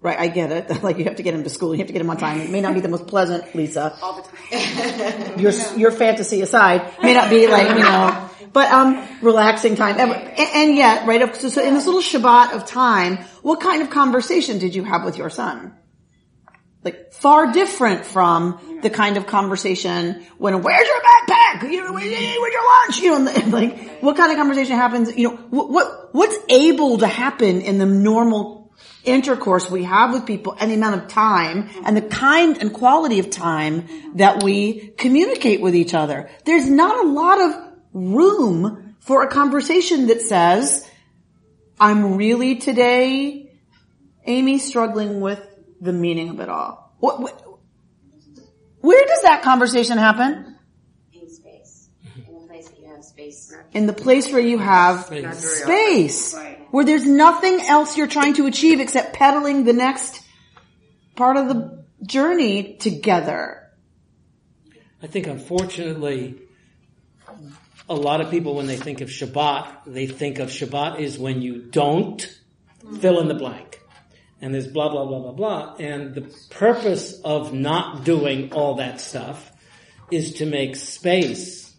right? 0.00 0.18
I 0.18 0.28
get 0.28 0.52
it. 0.52 0.82
Like 0.82 0.98
you 0.98 1.04
have 1.04 1.16
to 1.16 1.22
get 1.22 1.34
him 1.34 1.44
to 1.44 1.50
school, 1.50 1.74
you 1.74 1.78
have 1.78 1.86
to 1.86 1.92
get 1.92 2.02
him 2.02 2.10
on 2.10 2.16
time. 2.16 2.40
It 2.40 2.50
may 2.50 2.60
not 2.60 2.74
be 2.74 2.80
the 2.80 2.88
most 2.88 3.06
pleasant, 3.06 3.54
Lisa. 3.54 3.96
all 4.02 4.22
the 4.22 4.28
time. 4.28 5.38
Your 5.38 5.52
your 5.76 5.92
fantasy 5.92 6.42
aside, 6.42 6.92
may 7.02 7.14
not 7.14 7.30
be 7.30 7.46
like 7.46 7.68
you 7.68 7.78
know. 7.78 8.30
but 8.52 8.70
um, 8.70 9.06
relaxing 9.22 9.76
time. 9.76 9.96
And, 9.98 10.12
and 10.12 10.76
yet, 10.76 11.06
right? 11.06 11.34
So, 11.36 11.48
so 11.48 11.62
in 11.62 11.74
this 11.74 11.86
little 11.86 12.02
Shabbat 12.02 12.52
of 12.52 12.66
time, 12.66 13.18
what 13.42 13.60
kind 13.60 13.82
of 13.82 13.90
conversation 13.90 14.58
did 14.58 14.74
you 14.74 14.82
have 14.84 15.04
with 15.04 15.16
your 15.16 15.30
son? 15.30 15.74
Like 16.82 17.12
far 17.12 17.52
different 17.52 18.06
from 18.06 18.80
the 18.82 18.88
kind 18.88 19.18
of 19.18 19.26
conversation 19.26 20.24
when 20.38 20.62
where's 20.62 20.88
your 20.88 21.00
backpack? 21.00 21.70
You 21.70 21.84
know, 21.84 21.92
where's 21.92 22.06
your 22.06 22.66
lunch? 22.66 23.00
You 23.00 23.18
know, 23.18 23.56
like 23.56 24.00
what 24.00 24.16
kind 24.16 24.32
of 24.32 24.38
conversation 24.38 24.76
happens? 24.76 25.14
You 25.14 25.28
know, 25.28 25.36
what, 25.50 25.70
what 25.70 26.14
what's 26.14 26.38
able 26.48 26.98
to 26.98 27.06
happen 27.06 27.60
in 27.60 27.78
the 27.78 27.86
normal 27.86 28.60
intercourse 29.04 29.70
we 29.70 29.84
have 29.84 30.12
with 30.12 30.26
people 30.26 30.56
and 30.58 30.70
the 30.70 30.74
amount 30.74 31.02
of 31.02 31.08
time 31.08 31.70
and 31.84 31.96
the 31.96 32.02
kind 32.02 32.58
and 32.58 32.72
quality 32.72 33.18
of 33.18 33.30
time 33.30 33.86
that 34.16 34.42
we 34.42 34.88
communicate 34.98 35.60
with 35.60 35.74
each 35.74 35.94
other. 35.94 36.30
There's 36.44 36.68
not 36.68 37.04
a 37.04 37.08
lot 37.08 37.40
of 37.40 37.72
room 37.92 38.96
for 39.00 39.22
a 39.22 39.28
conversation 39.28 40.08
that 40.08 40.20
says, 40.20 40.88
I'm 41.78 42.16
really 42.16 42.56
today, 42.56 43.50
Amy, 44.26 44.58
struggling 44.58 45.20
with 45.20 45.46
the 45.80 45.92
meaning 45.92 46.28
of 46.30 46.40
it 46.40 46.48
all. 46.48 46.94
What, 46.98 47.20
what, 47.20 47.42
where 48.80 49.06
does 49.06 49.22
that 49.22 49.42
conversation 49.42 49.98
happen? 49.98 50.56
In 51.12 51.28
space. 51.30 51.88
In 52.16 52.34
the 52.34 52.46
place 52.46 52.68
that 52.68 52.80
you 52.80 52.86
have 52.88 53.04
space. 53.04 53.54
In 53.72 53.86
the 53.86 53.92
place 53.92 54.32
where 54.32 54.40
you 54.40 54.58
have 54.58 55.04
Space. 55.06 55.62
space. 55.62 56.34
Right. 56.34 56.66
Where 56.70 56.84
there's 56.84 57.06
nothing 57.06 57.60
else 57.62 57.96
you're 57.96 58.06
trying 58.06 58.34
to 58.34 58.46
achieve 58.46 58.80
except 58.80 59.14
pedaling 59.14 59.64
the 59.64 59.72
next 59.72 60.22
part 61.16 61.36
of 61.36 61.48
the 61.48 61.84
journey 62.06 62.74
together. 62.76 63.68
I 65.02 65.06
think 65.06 65.26
unfortunately, 65.26 66.36
a 67.88 67.94
lot 67.94 68.20
of 68.20 68.30
people 68.30 68.54
when 68.54 68.66
they 68.66 68.76
think 68.76 69.00
of 69.00 69.08
Shabbat, 69.08 69.66
they 69.86 70.06
think 70.06 70.38
of 70.38 70.50
Shabbat 70.50 71.00
is 71.00 71.18
when 71.18 71.42
you 71.42 71.58
don't 71.62 72.22
fill 73.00 73.20
in 73.20 73.28
the 73.28 73.34
blank. 73.34 73.79
And 74.40 74.54
there's 74.54 74.68
blah, 74.68 74.88
blah, 74.88 75.04
blah, 75.04 75.20
blah, 75.20 75.32
blah. 75.32 75.76
And 75.78 76.14
the 76.14 76.22
purpose 76.50 77.20
of 77.24 77.52
not 77.52 78.04
doing 78.04 78.52
all 78.52 78.76
that 78.76 79.00
stuff 79.00 79.52
is 80.10 80.34
to 80.34 80.46
make 80.46 80.76
space 80.76 81.74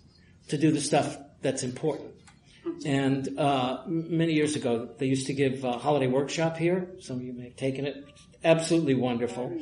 to 0.49 0.57
do 0.57 0.71
the 0.71 0.81
stuff 0.81 1.17
that's 1.41 1.63
important. 1.63 2.11
And 2.85 3.39
uh, 3.39 3.81
many 3.87 4.33
years 4.33 4.55
ago, 4.55 4.89
they 4.97 5.07
used 5.07 5.27
to 5.27 5.33
give 5.33 5.63
a 5.63 5.73
holiday 5.73 6.07
workshop 6.07 6.57
here. 6.57 6.91
Some 6.99 7.17
of 7.17 7.23
you 7.23 7.33
may 7.33 7.45
have 7.45 7.55
taken 7.55 7.85
it. 7.85 8.05
Absolutely 8.43 8.95
wonderful. 8.95 9.57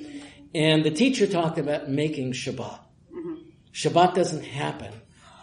And 0.53 0.83
the 0.83 0.91
teacher 0.91 1.27
talked 1.27 1.57
about 1.57 1.89
making 1.89 2.33
Shabbat. 2.33 2.79
Shabbat 3.73 4.15
doesn't 4.15 4.43
happen. 4.43 4.93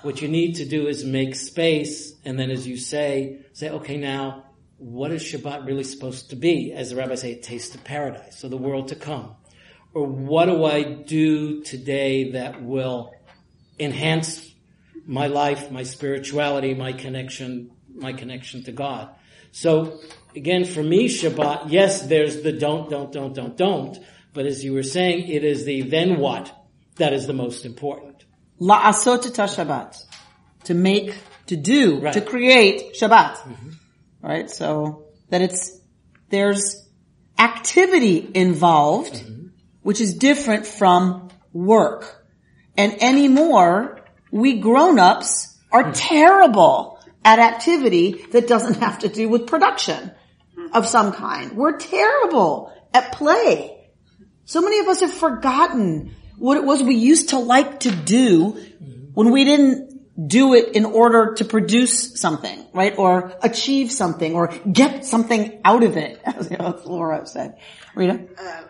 What 0.03 0.21
you 0.21 0.29
need 0.29 0.57
to 0.57 0.65
do 0.65 0.89
is 0.89 1.05
make 1.05 1.35
space, 1.35 2.15
and 2.25 2.39
then 2.39 2.51
as 2.51 2.67
you 2.67 2.77
say, 2.77 3.41
say, 3.53 3.71
okay, 3.71 3.97
now, 3.97 4.45
what 4.79 5.11
is 5.11 5.23
Shabbat 5.23 5.67
really 5.67 5.85
supposed 5.85 6.31
to 6.31 6.37
be? 6.37 6.73
As 6.73 6.91
the 6.91 6.97
rabbis 6.97 7.23
say, 7.23 7.33
a 7.33 7.41
taste 7.41 7.75
of 7.75 7.85
paradise, 7.85 8.39
so 8.39 8.49
the 8.49 8.57
world 8.57 8.89
to 8.89 8.97
come. 8.97 9.35
Or 9.95 10.07
what 10.07 10.47
do 10.47 10.65
I 10.65 10.83
do 10.83 11.63
today 11.63 12.33
that 12.33 12.63
will 12.63 13.15
enhance 13.81 14.55
my 15.07 15.29
life, 15.29 15.71
my 15.71 15.83
spirituality, 15.83 16.75
my 16.75 16.93
connection, 16.93 17.71
my 17.95 18.13
connection 18.13 18.65
to 18.65 18.73
God? 18.73 19.09
So 19.53 20.01
again, 20.35 20.67
for 20.67 20.83
me, 20.83 21.09
Shabbat, 21.09 21.71
yes, 21.71 22.03
there's 22.03 22.43
the 22.43 22.53
don't, 22.53 22.91
don't, 22.91 23.11
don't, 23.11 23.35
don't, 23.35 23.57
don't, 23.57 23.99
but 24.35 24.45
as 24.45 24.63
you 24.63 24.75
were 24.75 24.83
saying, 24.83 25.29
it 25.29 25.45
is 25.45 25.65
the 25.65 25.83
then 25.83 26.19
what 26.19 26.53
that 26.97 27.15
is 27.15 27.27
the 27.27 27.33
most 27.33 27.65
important. 27.65 28.25
La'asot 28.61 29.23
Shabbat. 29.23 30.05
To 30.65 30.75
make, 30.75 31.15
to 31.47 31.57
do, 31.57 32.01
Right. 32.01 32.13
to 32.13 32.21
create 32.21 32.95
Shabbat. 32.95 33.37
Mm-hmm. 33.37 33.71
Right? 34.23 34.51
So, 34.51 35.07
that 35.31 35.43
it's, 35.43 35.79
there's 36.31 36.89
activity 37.39 38.29
involved, 38.35 39.15
mm-hmm. 39.15 39.49
which 39.83 40.01
is 40.01 40.15
different 40.15 40.67
from 40.67 41.29
work. 41.53 42.25
And 42.77 43.03
anymore, 43.03 44.01
we 44.31 44.61
grown-ups 44.61 45.59
are 45.73 45.85
hmm. 45.85 45.93
terrible 45.93 47.01
at 47.25 47.39
activity 47.39 48.25
that 48.33 48.47
doesn't 48.47 48.77
have 48.81 49.01
to 49.01 49.09
do 49.09 49.29
with 49.29 49.47
production 49.47 50.13
of 50.73 50.87
some 50.87 51.13
kind. 51.13 51.53
We're 51.53 51.79
terrible 51.79 52.73
at 52.93 53.13
play. 53.13 53.91
So 54.45 54.61
many 54.61 54.79
of 54.79 54.87
us 54.87 55.01
have 55.01 55.13
forgotten 55.13 56.15
what 56.39 56.57
it 56.57 56.65
was 56.65 56.83
we 56.83 56.95
used 56.95 57.31
to 57.31 57.39
like 57.39 57.81
to 57.81 57.91
do 57.91 58.53
mm-hmm. 58.53 59.07
when 59.15 59.33
we 59.33 59.45
didn't 59.45 59.86
do 60.25 60.55
it 60.55 60.75
in 60.75 60.85
order 60.85 61.35
to 61.35 61.45
produce 61.45 62.19
something, 62.19 62.67
right? 62.73 62.97
Or 62.99 63.35
achieve 63.43 63.93
something 63.93 64.35
or 64.35 64.49
get 64.71 65.05
something 65.05 65.61
out 65.65 65.83
of 65.83 65.97
it, 65.97 66.21
as 66.25 66.51
Laura 66.87 67.27
said. 67.27 67.59
Rita? 67.95 68.21
uh, 68.39 68.63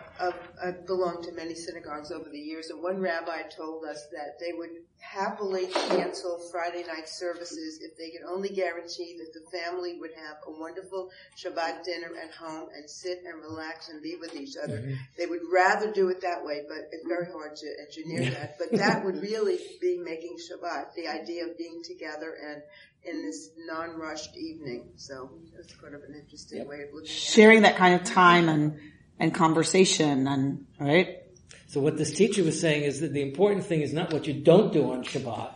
I've, 0.61 0.67
I've 0.67 0.87
belonged 0.87 1.23
to 1.25 1.31
many 1.31 1.55
synagogues 1.55 2.11
over 2.11 2.29
the 2.29 2.39
years, 2.39 2.69
and 2.69 2.81
one 2.81 2.99
rabbi 2.99 3.43
told 3.55 3.85
us 3.85 4.07
that 4.11 4.39
they 4.39 4.53
would 4.53 4.69
happily 4.99 5.67
cancel 5.67 6.39
Friday 6.51 6.83
night 6.87 7.07
services 7.07 7.79
if 7.81 7.97
they 7.97 8.09
could 8.09 8.27
only 8.27 8.49
guarantee 8.49 9.17
that 9.19 9.33
the 9.33 9.57
family 9.57 9.97
would 9.99 10.11
have 10.15 10.37
a 10.47 10.51
wonderful 10.59 11.09
Shabbat 11.37 11.83
dinner 11.83 12.11
at 12.23 12.33
home 12.33 12.69
and 12.75 12.89
sit 12.89 13.19
and 13.25 13.41
relax 13.41 13.89
and 13.89 14.01
be 14.01 14.15
with 14.19 14.35
each 14.35 14.55
other. 14.61 14.79
Mm-hmm. 14.79 14.93
They 15.17 15.25
would 15.25 15.41
rather 15.51 15.91
do 15.91 16.09
it 16.09 16.21
that 16.21 16.43
way, 16.43 16.63
but 16.67 16.89
it's 16.91 17.07
very 17.07 17.31
hard 17.31 17.55
to 17.57 17.67
engineer 17.85 18.31
that. 18.31 18.57
But 18.57 18.71
that 18.77 19.05
would 19.05 19.21
really 19.21 19.59
be 19.81 19.97
making 19.97 20.37
Shabbat, 20.37 20.93
the 20.95 21.07
idea 21.07 21.45
of 21.45 21.57
being 21.57 21.81
together 21.83 22.35
and 22.43 22.61
in 23.03 23.25
this 23.25 23.51
non-rushed 23.57 24.35
evening. 24.35 24.89
So 24.95 25.29
that's 25.55 25.73
kind 25.75 25.95
of 25.95 26.01
an 26.03 26.15
interesting 26.15 26.67
way 26.67 26.81
of 26.81 26.93
looking 26.93 27.09
at 27.09 27.15
it. 27.15 27.19
Sharing 27.19 27.61
that 27.61 27.77
kind 27.77 27.95
of 27.95 28.03
time 28.03 28.49
and, 28.49 28.79
and 29.19 29.33
conversation 29.33 30.27
and, 30.27 30.65
right? 30.79 31.23
So 31.67 31.81
what 31.81 31.97
this 31.97 32.13
teacher 32.13 32.43
was 32.43 32.59
saying 32.59 32.83
is 32.83 33.01
that 33.01 33.13
the 33.13 33.21
important 33.21 33.65
thing 33.65 33.81
is 33.81 33.93
not 33.93 34.13
what 34.13 34.27
you 34.27 34.33
don't 34.33 34.71
do 34.71 34.91
on 34.91 35.03
Shabbat, 35.03 35.53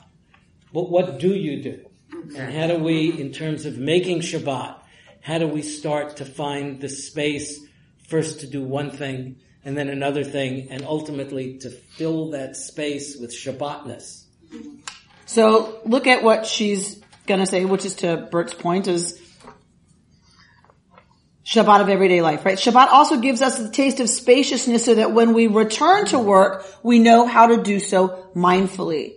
but 0.73 0.89
what 0.89 1.19
do 1.19 1.33
you 1.33 1.61
do? 1.61 1.85
And 2.37 2.53
how 2.53 2.67
do 2.67 2.77
we, 2.83 3.19
in 3.19 3.31
terms 3.31 3.65
of 3.65 3.77
making 3.77 4.19
Shabbat, 4.19 4.75
how 5.21 5.37
do 5.37 5.47
we 5.47 5.61
start 5.61 6.17
to 6.17 6.25
find 6.25 6.81
the 6.81 6.89
space 6.89 7.59
first 8.07 8.41
to 8.41 8.47
do 8.47 8.61
one 8.63 8.91
thing 8.91 9.37
and 9.63 9.77
then 9.77 9.87
another 9.87 10.23
thing 10.23 10.69
and 10.71 10.83
ultimately 10.83 11.59
to 11.59 11.69
fill 11.69 12.31
that 12.31 12.57
space 12.57 13.17
with 13.17 13.31
Shabbatness? 13.31 14.25
So 15.25 15.79
look 15.85 16.07
at 16.07 16.23
what 16.23 16.45
she's 16.45 17.01
gonna 17.27 17.45
say, 17.45 17.63
which 17.63 17.85
is 17.85 17.95
to 17.95 18.27
Bert's 18.31 18.53
point 18.53 18.87
is 18.87 19.20
Shabbat 21.45 21.81
of 21.81 21.89
everyday 21.89 22.21
life, 22.21 22.45
right? 22.45 22.57
Shabbat 22.57 22.89
also 22.89 23.19
gives 23.19 23.41
us 23.41 23.57
the 23.57 23.69
taste 23.69 23.99
of 23.99 24.09
spaciousness 24.09 24.85
so 24.85 24.95
that 24.95 25.11
when 25.11 25.33
we 25.33 25.47
return 25.47 26.05
to 26.07 26.19
work, 26.19 26.65
we 26.83 26.99
know 26.99 27.25
how 27.25 27.47
to 27.47 27.63
do 27.63 27.79
so 27.79 28.29
mindfully. 28.35 29.15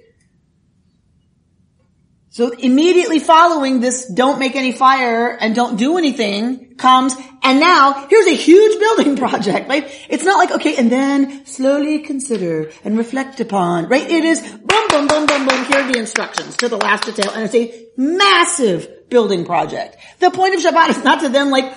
So 2.34 2.50
immediately 2.50 3.20
following 3.20 3.78
this 3.78 4.06
don't 4.06 4.40
make 4.40 4.56
any 4.56 4.72
fire 4.72 5.28
and 5.28 5.54
don't 5.54 5.76
do 5.76 5.98
anything 5.98 6.74
comes 6.74 7.14
and 7.44 7.60
now 7.60 8.08
here's 8.08 8.26
a 8.26 8.34
huge 8.34 8.80
building 8.80 9.16
project, 9.16 9.68
right? 9.68 9.88
It's 10.08 10.24
not 10.24 10.38
like, 10.38 10.50
okay, 10.50 10.74
and 10.76 10.90
then 10.90 11.46
slowly 11.46 12.00
consider 12.00 12.72
and 12.82 12.98
reflect 12.98 13.38
upon, 13.38 13.86
right? 13.86 14.10
It 14.10 14.24
is 14.24 14.40
boom, 14.40 14.88
boom, 14.88 15.06
boom, 15.06 15.26
boom, 15.26 15.46
boom. 15.46 15.64
Here 15.66 15.78
are 15.78 15.92
the 15.92 15.98
instructions 15.98 16.56
to 16.56 16.68
the 16.68 16.76
last 16.76 17.04
detail 17.04 17.30
and 17.30 17.44
it's 17.44 17.54
a 17.54 17.86
massive 17.96 19.08
building 19.10 19.44
project. 19.44 19.96
The 20.18 20.32
point 20.32 20.56
of 20.56 20.60
Shabbat 20.60 20.88
is 20.88 21.04
not 21.04 21.20
to 21.20 21.28
then 21.28 21.52
like 21.52 21.72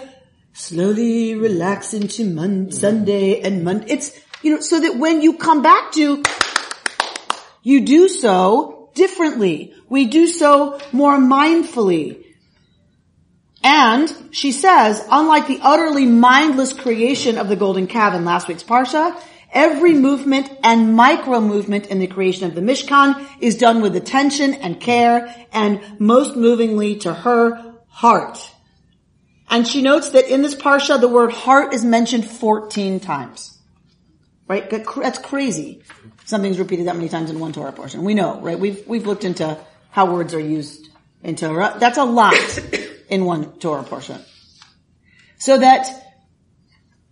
slowly 0.57 1.35
relax 1.35 1.93
into 1.93 2.25
Mon- 2.25 2.71
Sunday 2.71 3.41
and 3.41 3.63
Monday. 3.63 3.85
It's, 3.89 4.11
you 4.41 4.55
know, 4.55 4.59
so 4.59 4.79
that 4.79 4.97
when 4.97 5.21
you 5.21 5.37
come 5.37 5.61
back 5.61 5.91
to 5.93 6.23
you 7.67 7.81
do 7.81 8.07
so 8.07 8.89
differently. 8.93 9.73
We 9.89 10.05
do 10.05 10.25
so 10.25 10.79
more 10.93 11.17
mindfully. 11.17 12.23
And 13.61 14.13
she 14.31 14.53
says, 14.53 15.05
unlike 15.11 15.47
the 15.47 15.59
utterly 15.61 16.05
mindless 16.05 16.71
creation 16.71 17.37
of 17.37 17.49
the 17.49 17.57
golden 17.57 17.87
calf 17.87 18.13
in 18.13 18.23
last 18.23 18.47
week's 18.47 18.63
Parsha, 18.63 19.21
every 19.51 19.93
movement 19.93 20.49
and 20.63 20.95
micro 20.95 21.41
movement 21.41 21.87
in 21.87 21.99
the 21.99 22.07
creation 22.07 22.45
of 22.45 22.55
the 22.55 22.61
Mishkan 22.61 23.27
is 23.41 23.57
done 23.57 23.81
with 23.81 23.97
attention 23.97 24.53
and 24.53 24.79
care 24.79 25.35
and 25.51 25.99
most 25.99 26.37
movingly 26.37 26.95
to 26.99 27.13
her 27.13 27.75
heart. 27.89 28.49
And 29.49 29.67
she 29.67 29.81
notes 29.81 30.09
that 30.09 30.25
in 30.25 30.41
this 30.41 30.55
Parsha, 30.55 30.99
the 30.99 31.07
word 31.07 31.31
heart 31.31 31.73
is 31.73 31.83
mentioned 31.85 32.25
14 32.25 32.99
times. 32.99 33.57
Right? 34.47 34.69
That's 34.69 35.19
crazy. 35.19 35.83
Something's 36.25 36.59
repeated 36.59 36.87
that 36.87 36.95
many 36.95 37.09
times 37.09 37.29
in 37.29 37.39
one 37.39 37.53
Torah 37.53 37.71
portion. 37.71 38.03
We 38.03 38.13
know, 38.13 38.39
right? 38.41 38.59
We've, 38.59 38.85
we've 38.87 39.05
looked 39.05 39.23
into 39.23 39.57
how 39.91 40.11
words 40.11 40.33
are 40.33 40.39
used 40.39 40.89
in 41.23 41.35
Torah. 41.35 41.75
That's 41.79 41.97
a 41.97 42.03
lot 42.03 42.35
in 43.09 43.25
one 43.25 43.53
Torah 43.59 43.83
portion. 43.83 44.21
So 45.37 45.57
that 45.57 45.87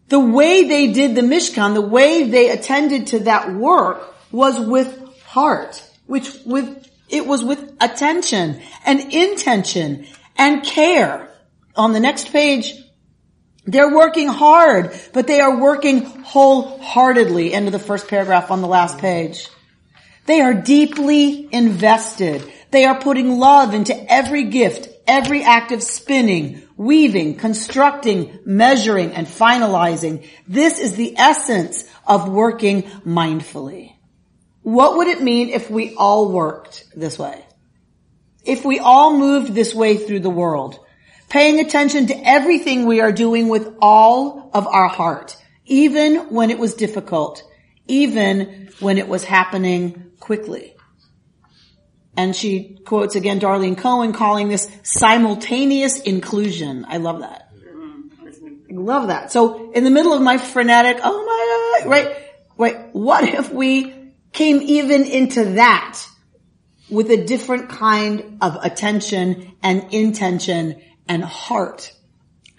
the 0.07 0.19
way 0.19 0.67
they 0.67 0.91
did 0.91 1.15
the 1.15 1.21
Mishkan, 1.21 1.73
the 1.73 1.81
way 1.81 2.29
they 2.29 2.49
attended 2.49 3.07
to 3.07 3.19
that 3.19 3.53
work 3.53 4.13
was 4.31 4.59
with 4.59 5.23
heart, 5.23 5.83
which 6.05 6.29
with 6.45 6.89
It 7.09 7.25
was 7.25 7.43
with 7.43 7.75
attention 7.79 8.61
and 8.85 9.13
intention 9.13 10.07
and 10.37 10.63
care. 10.63 11.29
On 11.75 11.93
the 11.93 11.99
next 11.99 12.31
page, 12.31 12.73
they're 13.65 13.93
working 13.93 14.27
hard, 14.27 14.97
but 15.13 15.27
they 15.27 15.41
are 15.41 15.57
working 15.59 16.05
wholeheartedly. 16.05 17.53
End 17.53 17.67
of 17.67 17.73
the 17.73 17.79
first 17.79 18.07
paragraph 18.07 18.51
on 18.51 18.61
the 18.61 18.67
last 18.67 18.99
page. 18.99 19.49
They 20.25 20.41
are 20.41 20.53
deeply 20.53 21.47
invested. 21.51 22.43
They 22.71 22.85
are 22.85 22.99
putting 22.99 23.39
love 23.39 23.73
into 23.73 23.95
every 24.11 24.45
gift, 24.45 24.89
every 25.07 25.43
act 25.43 25.71
of 25.71 25.83
spinning, 25.83 26.63
weaving, 26.77 27.37
constructing, 27.37 28.39
measuring, 28.45 29.11
and 29.11 29.27
finalizing. 29.27 30.27
This 30.47 30.79
is 30.79 30.95
the 30.95 31.17
essence 31.17 31.85
of 32.07 32.29
working 32.29 32.83
mindfully. 33.05 33.93
What 34.61 34.97
would 34.97 35.07
it 35.07 35.21
mean 35.21 35.49
if 35.49 35.69
we 35.69 35.95
all 35.95 36.31
worked 36.31 36.85
this 36.95 37.19
way? 37.19 37.45
If 38.43 38.65
we 38.65 38.79
all 38.79 39.17
moved 39.17 39.53
this 39.53 39.73
way 39.73 39.97
through 39.97 40.21
the 40.21 40.29
world, 40.29 40.79
paying 41.35 41.59
attention 41.59 42.07
to 42.07 42.15
everything 42.25 42.85
we 42.85 43.01
are 43.01 43.11
doing 43.11 43.49
with 43.49 43.75
all 43.81 44.49
of 44.53 44.65
our 44.67 44.87
heart, 44.87 45.35
even 45.65 46.15
when 46.33 46.49
it 46.49 46.57
was 46.57 46.75
difficult, 46.75 47.43
even 47.87 48.69
when 48.79 48.97
it 48.97 49.09
was 49.09 49.25
happening 49.25 50.13
quickly. 50.21 50.73
And 52.15 52.33
she 52.33 52.77
quotes 52.85 53.17
again 53.17 53.41
Darlene 53.41 53.77
Cohen 53.77 54.13
calling 54.13 54.47
this 54.47 54.71
simultaneous 54.83 55.99
inclusion. 55.99 56.85
I 56.87 56.99
love 56.99 57.19
that. 57.19 57.49
I 57.51 58.73
love 58.73 59.07
that. 59.07 59.29
So 59.29 59.73
in 59.73 59.83
the 59.83 59.91
middle 59.91 60.13
of 60.13 60.21
my 60.21 60.37
frenetic, 60.37 61.01
oh 61.03 61.25
my 61.25 61.81
God, 61.83 61.89
right? 61.89 62.15
Wait, 62.55 62.77
what 62.93 63.25
if 63.25 63.51
we 63.51 63.93
came 64.31 64.61
even 64.61 65.03
into 65.03 65.43
that 65.55 66.01
with 66.89 67.09
a 67.09 67.25
different 67.25 67.67
kind 67.67 68.37
of 68.39 68.55
attention 68.63 69.57
and 69.61 69.93
intention 69.93 70.81
and 71.07 71.23
heart 71.23 71.93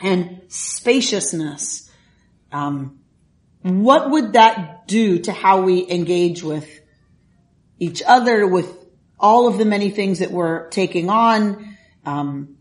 and 0.00 0.42
spaciousness? 0.48 1.90
Um, 2.52 3.00
what 3.62 4.10
would 4.10 4.34
that 4.34 4.86
do 4.86 5.18
to 5.20 5.32
how 5.32 5.62
we 5.62 5.88
engage 5.90 6.42
with 6.42 6.68
each 7.78 8.02
other, 8.06 8.46
with 8.46 8.72
all 9.18 9.48
of 9.48 9.58
the 9.58 9.64
many 9.64 9.90
things 9.90 10.20
that 10.20 10.30
we're 10.30 10.68
taking 10.68 11.10
on, 11.10 11.76
um, 12.04 12.56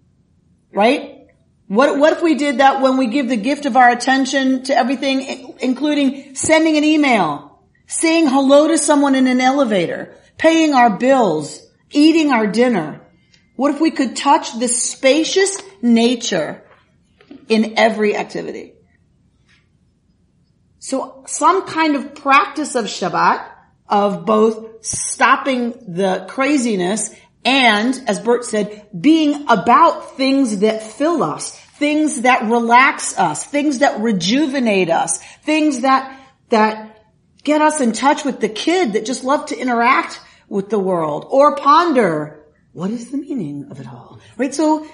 right? 0.71 1.27
What, 1.67 1.97
what 1.97 2.13
if 2.13 2.21
we 2.21 2.35
did 2.35 2.59
that 2.59 2.81
when 2.81 2.97
we 2.97 3.07
give 3.07 3.27
the 3.27 3.37
gift 3.37 3.65
of 3.65 3.75
our 3.77 3.89
attention 3.89 4.63
to 4.63 4.75
everything, 4.75 5.55
including 5.59 6.35
sending 6.35 6.77
an 6.77 6.83
email, 6.83 7.63
saying 7.87 8.27
hello 8.27 8.67
to 8.67 8.77
someone 8.77 9.15
in 9.15 9.27
an 9.27 9.41
elevator, 9.41 10.15
paying 10.37 10.73
our 10.73 10.97
bills, 10.97 11.61
eating 11.91 12.31
our 12.31 12.47
dinner? 12.47 13.01
What 13.55 13.73
if 13.73 13.81
we 13.81 13.91
could 13.91 14.15
touch 14.15 14.57
the 14.59 14.67
spacious 14.67 15.57
nature 15.81 16.63
in 17.47 17.77
every 17.77 18.15
activity? 18.15 18.73
So 20.79 21.23
some 21.25 21.65
kind 21.65 21.95
of 21.95 22.15
practice 22.15 22.75
of 22.75 22.85
Shabbat, 22.85 23.49
of 23.87 24.25
both 24.25 24.85
stopping 24.85 25.71
the 25.87 26.25
craziness 26.29 27.15
and, 27.43 27.99
as 28.07 28.19
Bert 28.19 28.43
said, 28.45 28.87
being 28.99 29.45
about 29.47 30.17
things 30.17 30.59
that 30.59 30.83
fill 30.83 31.23
us, 31.23 31.57
things 31.77 32.21
that 32.21 32.43
relax 32.43 33.17
us, 33.17 33.43
things 33.43 33.79
that 33.79 33.99
rejuvenate 33.99 34.89
us, 34.89 35.19
things 35.43 35.81
that, 35.81 36.19
that 36.49 37.05
get 37.43 37.61
us 37.61 37.79
in 37.81 37.91
touch 37.91 38.25
with 38.25 38.39
the 38.39 38.49
kid 38.49 38.93
that 38.93 39.05
just 39.05 39.23
love 39.23 39.47
to 39.47 39.57
interact 39.57 40.19
with 40.49 40.69
the 40.69 40.79
world 40.79 41.25
or 41.29 41.55
ponder 41.55 42.44
what 42.75 42.91
is 42.91 43.09
the 43.09 43.17
meaning 43.17 43.67
of 43.71 43.79
it 43.79 43.87
all, 43.87 44.19
right? 44.35 44.53
So 44.53 44.85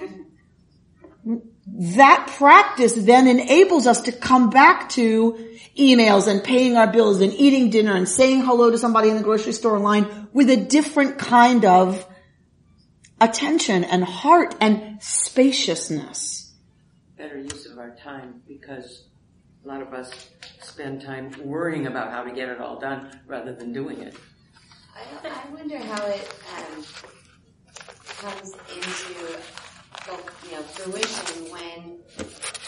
that 1.66 2.34
practice 2.38 2.94
then 2.94 3.26
enables 3.26 3.88
us 3.88 4.02
to 4.02 4.12
come 4.12 4.52
back 4.52 4.90
to 4.90 5.58
emails 5.76 6.28
and 6.28 6.44
paying 6.44 6.78
our 6.78 6.86
bills 6.86 7.22
and 7.22 7.34
eating 7.34 7.72
dinner 7.72 7.96
and 7.96 8.08
saying 8.08 8.42
hello 8.42 8.70
to 8.70 8.78
somebody 8.78 9.10
in 9.10 9.18
the 9.18 9.24
grocery 9.24 9.54
store 9.54 9.80
line 9.80 10.28
with 10.32 10.52
a 10.52 10.58
different 10.58 11.18
kind 11.18 11.66
of 11.66 12.06
attention 13.20 13.84
and 13.84 14.04
heart 14.04 14.54
and 14.62 15.02
spaciousness. 15.02 16.54
Better 17.18 17.40
use 17.40 17.66
of 17.66 17.80
our 17.80 17.96
time 17.96 18.44
because 18.48 19.06
a 19.66 19.68
lot 19.68 19.82
of 19.82 19.92
us 19.92 20.30
spend 20.60 21.02
time 21.02 21.32
worrying 21.44 21.88
about 21.88 22.12
how 22.12 22.24
to 22.24 22.32
get 22.32 22.48
it 22.48 22.62
all 22.62 22.80
done 22.80 23.20
rather 23.26 23.56
than 23.56 23.74
doing 23.74 24.02
it. 24.02 24.16
I, 24.96 25.30
I 25.30 25.52
wonder 25.52 25.80
how 25.80 26.06
it 26.06 26.32
um, 26.58 26.86
comes 28.20 28.54
into 28.76 29.14
you 30.46 30.56
know 30.56 30.62
fruition 30.64 31.52
when 31.52 31.98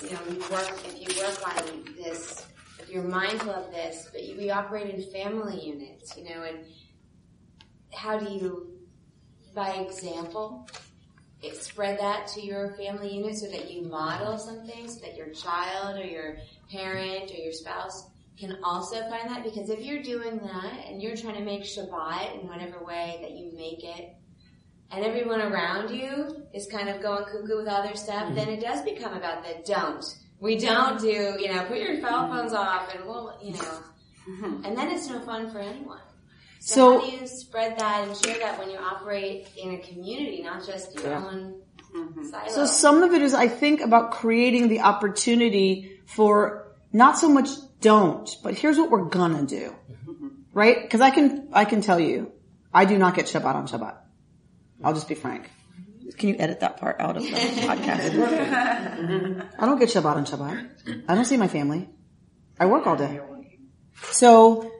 you 0.01 0.09
know 0.15 0.21
you 0.29 0.39
work 0.51 0.79
if 0.85 0.99
you 0.99 1.21
work 1.21 1.47
on 1.47 1.85
this 1.95 2.45
if 2.83 2.89
you're 2.89 3.03
mindful 3.03 3.51
of 3.51 3.71
this, 3.71 4.09
but 4.11 4.21
we 4.37 4.49
operate 4.51 4.93
in 4.93 5.01
family 5.11 5.65
units, 5.65 6.17
you 6.17 6.25
know, 6.25 6.43
and 6.43 6.65
how 7.93 8.17
do 8.17 8.31
you, 8.31 8.71
by 9.55 9.69
example, 9.75 10.67
spread 11.53 11.99
that 11.99 12.27
to 12.27 12.41
your 12.41 12.73
family 12.75 13.15
unit 13.15 13.37
so 13.37 13.47
that 13.47 13.71
you 13.71 13.83
model 13.83 14.37
something 14.37 14.87
so 14.87 14.99
that 15.01 15.15
your 15.15 15.29
child 15.29 15.99
or 15.99 16.05
your 16.05 16.37
parent 16.71 17.31
or 17.31 17.35
your 17.35 17.53
spouse 17.53 18.09
can 18.37 18.57
also 18.63 18.99
find 19.09 19.29
that? 19.29 19.43
Because 19.43 19.69
if 19.69 19.79
you're 19.81 20.01
doing 20.01 20.39
that 20.39 20.85
and 20.87 21.01
you're 21.01 21.15
trying 21.15 21.35
to 21.35 21.43
make 21.43 21.63
Shabbat 21.63 22.41
in 22.41 22.47
whatever 22.47 22.83
way 22.83 23.19
that 23.21 23.31
you 23.31 23.51
make 23.55 23.83
it 23.83 24.15
and 24.93 25.03
everyone 25.03 25.41
around 25.41 25.89
you 25.89 26.45
is 26.53 26.67
kind 26.67 26.89
of 26.89 27.01
going 27.01 27.25
cuckoo 27.25 27.58
with 27.58 27.67
other 27.67 27.95
stuff, 27.95 28.25
mm-hmm. 28.25 28.36
then 28.36 28.49
it 28.49 28.62
does 28.62 28.82
become 28.84 29.13
about 29.13 29.43
the 29.43 29.63
don't. 29.65 30.03
We 30.39 30.58
don't 30.58 30.99
do, 30.99 31.38
you 31.39 31.53
know, 31.53 31.63
put 31.65 31.77
your 31.77 31.99
cell 32.01 32.27
phones 32.27 32.53
off 32.53 32.93
and 32.93 33.06
we'll, 33.06 33.38
you 33.41 33.53
know, 33.53 33.79
mm-hmm. 34.29 34.65
and 34.65 34.77
then 34.77 34.91
it's 34.91 35.08
no 35.08 35.19
fun 35.21 35.49
for 35.51 35.60
anyone. 35.60 36.01
So, 36.60 36.75
so, 36.75 36.99
how 36.99 37.06
do 37.06 37.17
you 37.17 37.27
spread 37.27 37.79
that 37.79 38.08
and 38.08 38.15
share 38.17 38.39
that 38.39 38.60
when 38.60 38.69
you 38.69 38.77
operate 38.77 39.49
in 39.58 39.73
a 39.73 39.77
community, 39.79 40.41
not 40.43 40.65
just 40.65 40.93
your 40.95 41.10
yeah. 41.12 41.25
own 41.25 41.62
mm-hmm. 41.93 42.23
silo? 42.25 42.49
So 42.49 42.65
some 42.65 43.03
of 43.03 43.13
it 43.13 43.21
is, 43.21 43.34
I 43.34 43.47
think, 43.47 43.82
about 43.82 44.12
creating 44.12 44.69
the 44.69 44.82
opportunity 44.82 45.99
for 46.06 46.67
not 46.91 47.17
so 47.17 47.29
much 47.29 47.49
don't, 47.82 48.29
but 48.43 48.53
here's 48.53 48.77
what 48.77 48.91
we're 48.91 49.06
gonna 49.06 49.45
do. 49.45 49.75
Mm-hmm. 49.91 50.27
Right? 50.53 50.89
Cause 50.89 51.01
I 51.01 51.10
can, 51.10 51.49
I 51.51 51.65
can 51.65 51.82
tell 51.82 51.99
you, 51.99 52.32
I 52.73 52.86
do 52.86 52.97
not 52.97 53.15
get 53.15 53.25
Shabbat 53.25 53.56
on 53.56 53.67
Shabbat. 53.67 53.97
I'll 54.83 54.93
just 54.93 55.07
be 55.07 55.15
frank. 55.15 55.49
Can 56.17 56.29
you 56.29 56.36
edit 56.38 56.59
that 56.59 56.77
part 56.77 56.99
out 56.99 57.17
of 57.17 57.23
the 57.23 57.29
podcast? 57.31 58.13
I 59.59 59.65
don't 59.65 59.79
get 59.79 59.89
Shabbat 59.89 60.15
on 60.15 60.25
Shabbat. 60.25 61.03
I 61.07 61.15
don't 61.15 61.25
see 61.25 61.38
my 61.38 61.47
family. 61.47 61.89
I 62.59 62.65
work 62.67 62.86
all 62.86 62.95
day. 62.95 63.19
So, 64.12 64.71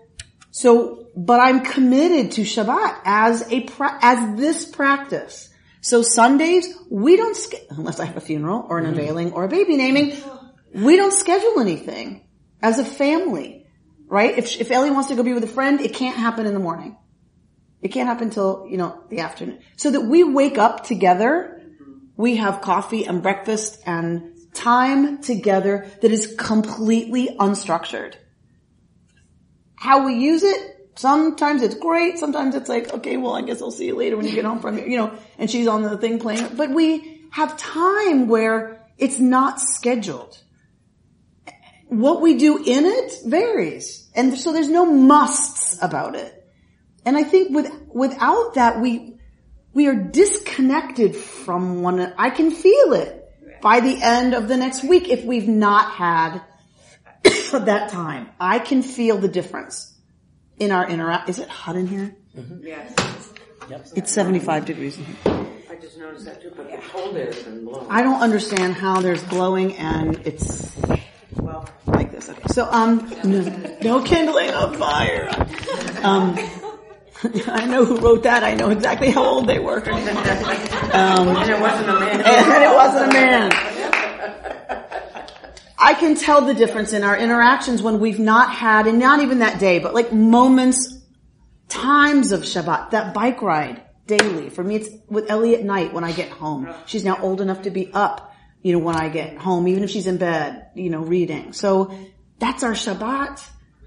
so, 0.52 1.08
but 1.16 1.40
I'm 1.40 1.64
committed 1.64 2.34
to 2.34 2.42
Shabbat 2.42 3.00
as 3.06 3.52
a, 3.52 3.62
pra- 3.62 3.98
as 4.02 4.38
this 4.38 4.66
practice. 4.66 5.50
So 5.82 6.02
Sundays, 6.02 6.74
we 6.90 7.18
don't, 7.18 7.36
ske- 7.36 7.66
unless 7.70 8.00
I 8.00 8.06
have 8.06 8.18
a 8.18 8.22
funeral 8.22 8.66
or 8.70 8.78
an 8.78 8.86
mm-hmm. 8.86 9.00
unveiling 9.00 9.32
or 9.34 9.44
a 9.44 9.50
baby 9.50 9.76
naming, 9.76 10.16
we 10.74 10.96
don't 10.96 11.14
schedule 11.14 11.60
anything 11.60 12.26
as 12.62 12.80
a 12.80 12.86
family, 12.86 13.66
right? 14.08 14.38
If, 14.38 14.62
if 14.62 14.72
Ellie 14.72 14.92
wants 14.92 15.10
to 15.10 15.16
go 15.16 15.24
be 15.24 15.34
with 15.34 15.44
a 15.44 15.48
friend, 15.48 15.82
it 15.82 15.94
can't 15.94 16.16
happen 16.16 16.46
in 16.46 16.54
the 16.54 16.60
morning. 16.60 16.98
It 17.84 17.92
can't 17.92 18.08
happen 18.08 18.30
until, 18.30 18.66
you 18.70 18.78
know, 18.78 19.04
the 19.10 19.20
afternoon. 19.20 19.60
So 19.76 19.92
that 19.92 20.02
we 20.02 20.24
wake 20.24 20.58
up 20.58 20.86
together, 20.86 21.62
we 22.16 22.38
have 22.38 22.62
coffee 22.62 23.06
and 23.06 23.22
breakfast 23.22 23.82
and 23.86 24.32
time 24.54 25.22
together 25.22 25.86
that 26.02 26.12
is 26.12 26.34
completely 26.38 27.36
unstructured. 27.38 28.16
How 29.76 30.06
we 30.06 30.14
use 30.16 30.44
it, 30.44 30.92
sometimes 30.96 31.62
it's 31.62 31.76
great, 31.76 32.20
sometimes 32.20 32.56
it's 32.56 32.70
like, 32.70 32.94
okay, 32.94 33.18
well, 33.18 33.34
I 33.34 33.42
guess 33.42 33.62
I'll 33.62 33.72
see 33.72 33.88
you 33.88 33.98
later 33.98 34.16
when 34.16 34.26
you 34.26 34.34
get 34.34 34.46
home 34.46 34.62
from, 34.62 34.78
here, 34.78 34.88
you 34.88 34.98
know, 34.98 35.18
and 35.38 35.52
she's 35.52 35.68
on 35.68 35.82
the 35.82 35.98
thing 35.98 36.20
playing. 36.20 36.56
But 36.56 36.70
we 36.70 37.28
have 37.32 37.58
time 37.58 38.30
where 38.30 38.88
it's 38.98 39.20
not 39.20 39.60
scheduled. 39.60 40.42
What 41.90 42.22
we 42.22 42.38
do 42.38 42.64
in 42.64 42.86
it 42.86 43.14
varies. 43.26 44.10
And 44.16 44.38
so 44.38 44.54
there's 44.54 44.70
no 44.70 44.86
musts 44.86 45.78
about 45.82 46.16
it. 46.16 46.43
And 47.06 47.18
I 47.18 47.24
think 47.24 47.54
with, 47.54 47.72
without 47.88 48.56
that, 48.56 48.80
we, 48.80 49.16
we 49.74 49.88
are 49.88 49.96
disconnected 49.96 51.16
from 51.16 51.82
one 51.82 51.96
another. 51.96 52.16
I 52.18 52.30
can 52.30 52.52
feel 52.52 52.94
it 52.94 53.20
by 53.62 53.80
the 53.80 54.02
end 54.02 54.34
of 54.34 54.48
the 54.48 54.58
next 54.58 54.84
week 54.84 55.10
if 55.10 55.24
we've 55.24 55.48
not 55.48 55.92
had 55.92 56.42
that 57.24 57.90
time. 57.90 58.30
I 58.40 58.60
can 58.60 58.82
feel 58.84 59.18
the 59.18 59.28
difference 59.28 59.94
in 60.60 60.72
our 60.72 60.88
interact. 60.88 61.30
Is 61.30 61.40
it 61.40 61.50
hot 61.50 61.76
in 61.76 61.88
here? 61.88 62.16
Mm-hmm. 62.38 62.66
Yes. 62.66 63.34
Yep. 63.70 63.88
It's 63.96 64.12
75 64.12 64.66
degrees 64.66 64.98
in 64.98 65.06
here. 65.06 65.48
I 65.70 65.76
just 65.76 65.98
noticed 65.98 66.26
that 66.26 66.42
too, 66.42 66.52
but 66.56 66.70
the 66.70 66.78
cold 66.90 67.16
air 67.16 67.28
has 67.28 67.44
been 67.44 67.66
blowing. 67.66 67.88
I 67.90 68.04
don't 68.04 68.22
understand 68.22 68.74
how 68.74 69.02
there's 69.02 69.24
blowing 69.24 69.76
and 69.78 70.22
it's 70.26 70.76
well 71.38 71.68
like 71.88 72.12
this. 72.12 72.30
Okay. 72.30 72.48
So 72.48 72.68
um 72.70 73.10
no, 73.24 73.78
no 73.82 74.04
kindling 74.04 74.52
of 74.52 74.76
fire. 74.76 75.30
Um 76.04 76.38
I 77.48 77.66
know 77.66 77.86
who 77.86 77.98
wrote 78.00 78.24
that. 78.24 78.44
I 78.44 78.54
know 78.56 78.70
exactly 78.70 79.10
how 79.10 79.24
old 79.24 79.48
they 79.48 79.60
were. 79.60 79.78
Um, 79.78 81.30
And 81.30 81.50
it 81.50 81.60
wasn't 81.60 81.90
a 81.90 82.00
man. 82.00 82.22
and 82.22 82.64
it 82.64 82.76
wasn't 82.76 83.10
a 83.10 83.14
man. 83.14 83.52
I 85.78 85.94
can 85.96 86.16
tell 86.16 86.42
the 86.42 86.54
difference 86.54 86.94
in 86.94 87.04
our 87.04 87.18
interactions 87.18 87.82
when 87.82 88.00
we've 88.00 88.20
not 88.20 88.52
had, 88.54 88.88
and 88.88 89.00
not 89.00 89.22
even 89.22 89.40
that 89.40 89.60
day, 89.60 89.80
but 89.80 89.94
like 89.94 90.14
moments, 90.14 90.98
times 91.68 92.32
of 92.32 92.42
Shabbat, 92.42 92.92
that 92.92 93.14
bike 93.14 93.42
ride 93.42 93.82
daily. 94.08 94.50
For 94.50 94.64
me, 94.64 94.76
it's 94.76 94.90
with 95.10 95.30
Ellie 95.30 95.56
at 95.56 95.64
night 95.64 95.94
when 95.94 96.04
I 96.04 96.12
get 96.12 96.30
home. 96.30 96.74
She's 96.86 97.04
now 97.04 97.18
old 97.22 97.42
enough 97.42 97.64
to 97.64 97.70
be 97.70 97.92
up, 97.94 98.34
you 98.62 98.74
know, 98.74 98.80
when 98.80 98.96
I 98.96 99.10
get 99.10 99.38
home, 99.38 99.68
even 99.68 99.84
if 99.84 99.90
she's 99.90 100.08
in 100.08 100.18
bed, 100.18 100.68
you 100.76 100.90
know, 100.90 101.02
reading. 101.02 101.52
So 101.54 101.94
that's 102.40 102.64
our 102.64 102.74
Shabbat 102.74 103.44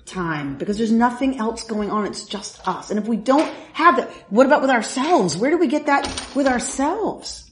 time 0.06 0.56
because 0.56 0.78
there's 0.78 0.92
nothing 0.92 1.38
else 1.38 1.64
going 1.64 1.90
on. 1.90 2.06
It's 2.06 2.24
just 2.24 2.66
us. 2.66 2.90
And 2.90 2.98
if 2.98 3.06
we 3.06 3.16
don't 3.16 3.52
have 3.72 3.96
that, 3.96 4.10
what 4.30 4.46
about 4.46 4.62
with 4.62 4.70
ourselves? 4.70 5.36
Where 5.36 5.50
do 5.50 5.58
we 5.58 5.66
get 5.66 5.86
that 5.86 6.06
with 6.34 6.46
ourselves? 6.46 7.50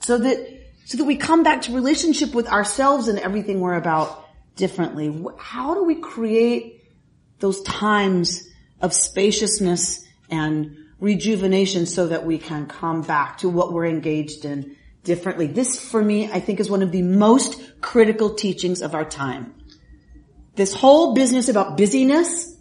So 0.00 0.18
that, 0.18 0.60
so 0.84 0.98
that 0.98 1.04
we 1.04 1.16
come 1.16 1.42
back 1.42 1.62
to 1.62 1.72
relationship 1.74 2.34
with 2.34 2.46
ourselves 2.46 3.08
and 3.08 3.18
everything 3.18 3.60
we're 3.60 3.74
about 3.74 4.24
differently. 4.54 5.24
How 5.38 5.74
do 5.74 5.84
we 5.84 5.96
create 5.96 6.84
those 7.40 7.62
times 7.62 8.46
of 8.80 8.92
spaciousness 8.92 10.06
and 10.30 10.76
rejuvenation 11.00 11.86
so 11.86 12.08
that 12.08 12.24
we 12.24 12.38
can 12.38 12.66
come 12.66 13.02
back 13.02 13.38
to 13.38 13.48
what 13.48 13.72
we're 13.72 13.86
engaged 13.86 14.44
in 14.44 14.76
differently? 15.02 15.46
This 15.46 15.80
for 15.80 16.02
me, 16.02 16.30
I 16.30 16.40
think 16.40 16.60
is 16.60 16.70
one 16.70 16.82
of 16.82 16.92
the 16.92 17.02
most 17.02 17.80
critical 17.80 18.34
teachings 18.34 18.82
of 18.82 18.94
our 18.94 19.04
time. 19.04 19.54
This 20.54 20.72
whole 20.74 21.14
business 21.14 21.48
about 21.48 21.76
busyness, 21.76 22.56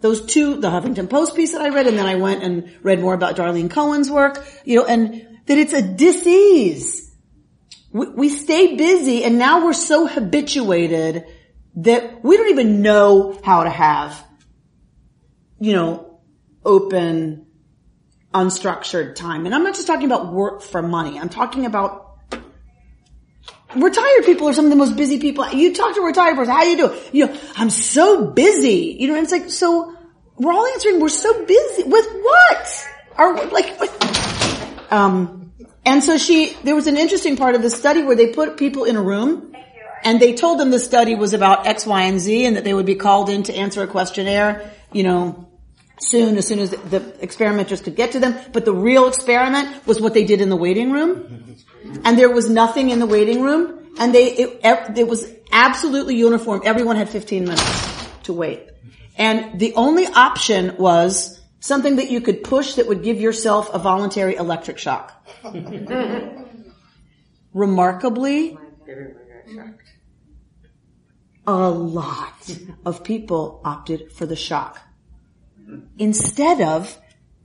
those 0.00 0.24
two, 0.26 0.60
the 0.60 0.68
Huffington 0.68 1.08
Post 1.08 1.34
piece 1.36 1.52
that 1.52 1.60
I 1.60 1.68
read, 1.68 1.86
and 1.86 1.98
then 1.98 2.06
I 2.06 2.16
went 2.16 2.42
and 2.42 2.70
read 2.82 3.00
more 3.00 3.14
about 3.14 3.36
Darlene 3.36 3.70
Cohen's 3.70 4.10
work, 4.10 4.46
you 4.64 4.76
know, 4.76 4.86
and 4.86 5.38
that 5.46 5.58
it's 5.58 5.72
a 5.72 5.82
disease. 5.82 7.14
We, 7.92 8.08
we 8.08 8.28
stay 8.28 8.76
busy 8.76 9.24
and 9.24 9.38
now 9.38 9.64
we're 9.64 9.72
so 9.72 10.06
habituated 10.06 11.24
that 11.76 12.24
we 12.24 12.36
don't 12.36 12.50
even 12.50 12.82
know 12.82 13.38
how 13.42 13.64
to 13.64 13.70
have, 13.70 14.24
you 15.58 15.72
know, 15.72 16.20
open, 16.64 17.46
unstructured 18.32 19.14
time. 19.14 19.46
And 19.46 19.54
I'm 19.54 19.62
not 19.64 19.74
just 19.74 19.86
talking 19.86 20.06
about 20.06 20.32
work 20.32 20.62
for 20.62 20.82
money. 20.82 21.18
I'm 21.18 21.28
talking 21.28 21.66
about 21.66 22.03
retired 23.76 24.24
people 24.24 24.48
are 24.48 24.52
some 24.52 24.64
of 24.64 24.70
the 24.70 24.76
most 24.76 24.96
busy 24.96 25.18
people. 25.18 25.48
You 25.48 25.74
talk 25.74 25.94
to 25.94 26.00
retired 26.00 26.36
person, 26.36 26.52
how 26.52 26.62
do 26.62 26.70
you 26.70 26.76
do? 26.76 26.94
You 27.12 27.26
know, 27.26 27.40
I'm 27.56 27.70
so 27.70 28.26
busy. 28.26 28.96
You 28.98 29.08
know, 29.08 29.16
it's 29.16 29.32
like, 29.32 29.50
so 29.50 29.96
we're 30.36 30.52
all 30.52 30.66
answering, 30.66 31.00
we're 31.00 31.08
so 31.08 31.44
busy. 31.44 31.84
With 31.84 32.06
what? 32.12 32.88
Are, 33.16 33.46
like, 33.46 33.78
what? 33.78 34.92
um, 34.92 35.52
and 35.86 36.02
so 36.02 36.18
she, 36.18 36.54
there 36.64 36.74
was 36.74 36.86
an 36.86 36.96
interesting 36.96 37.36
part 37.36 37.54
of 37.54 37.62
the 37.62 37.70
study 37.70 38.02
where 38.02 38.16
they 38.16 38.28
put 38.32 38.56
people 38.56 38.84
in 38.84 38.96
a 38.96 39.02
room 39.02 39.54
and 40.02 40.20
they 40.20 40.34
told 40.34 40.58
them 40.58 40.70
the 40.70 40.78
study 40.78 41.14
was 41.14 41.34
about 41.34 41.66
X, 41.66 41.86
Y, 41.86 42.02
and 42.02 42.20
Z 42.20 42.46
and 42.46 42.56
that 42.56 42.64
they 42.64 42.74
would 42.74 42.86
be 42.86 42.94
called 42.94 43.28
in 43.28 43.42
to 43.44 43.54
answer 43.54 43.82
a 43.82 43.86
questionnaire, 43.86 44.70
you 44.92 45.02
know, 45.02 45.48
soon, 46.00 46.36
as 46.36 46.46
soon 46.46 46.58
as 46.58 46.70
the 46.70 47.16
experimenters 47.20 47.80
could 47.80 47.96
get 47.96 48.12
to 48.12 48.20
them. 48.20 48.36
But 48.52 48.64
the 48.64 48.74
real 48.74 49.08
experiment 49.08 49.86
was 49.86 50.00
what 50.00 50.14
they 50.14 50.24
did 50.24 50.40
in 50.40 50.48
the 50.48 50.56
waiting 50.56 50.90
room. 50.90 51.56
And 52.04 52.18
there 52.18 52.30
was 52.30 52.48
nothing 52.48 52.90
in 52.90 52.98
the 52.98 53.06
waiting 53.06 53.42
room. 53.42 53.92
And 53.98 54.14
they, 54.14 54.32
it, 54.32 54.60
it 54.96 55.08
was 55.08 55.30
absolutely 55.52 56.16
uniform. 56.16 56.62
Everyone 56.64 56.96
had 56.96 57.08
15 57.08 57.44
minutes 57.44 58.08
to 58.24 58.32
wait. 58.32 58.68
And 59.16 59.60
the 59.60 59.74
only 59.74 60.06
option 60.06 60.76
was 60.76 61.40
something 61.60 61.96
that 61.96 62.10
you 62.10 62.20
could 62.20 62.42
push 62.42 62.74
that 62.74 62.88
would 62.88 63.02
give 63.02 63.20
yourself 63.20 63.70
a 63.72 63.78
voluntary 63.78 64.34
electric 64.36 64.78
shock. 64.78 65.12
Remarkably, 67.52 68.58
Everyone 68.88 69.14
got 69.14 69.54
shocked. 69.54 69.88
a 71.46 71.70
lot 71.70 72.58
of 72.84 73.04
people 73.04 73.60
opted 73.64 74.12
for 74.12 74.26
the 74.26 74.36
shock 74.36 74.80
instead 75.98 76.60
of 76.60 76.98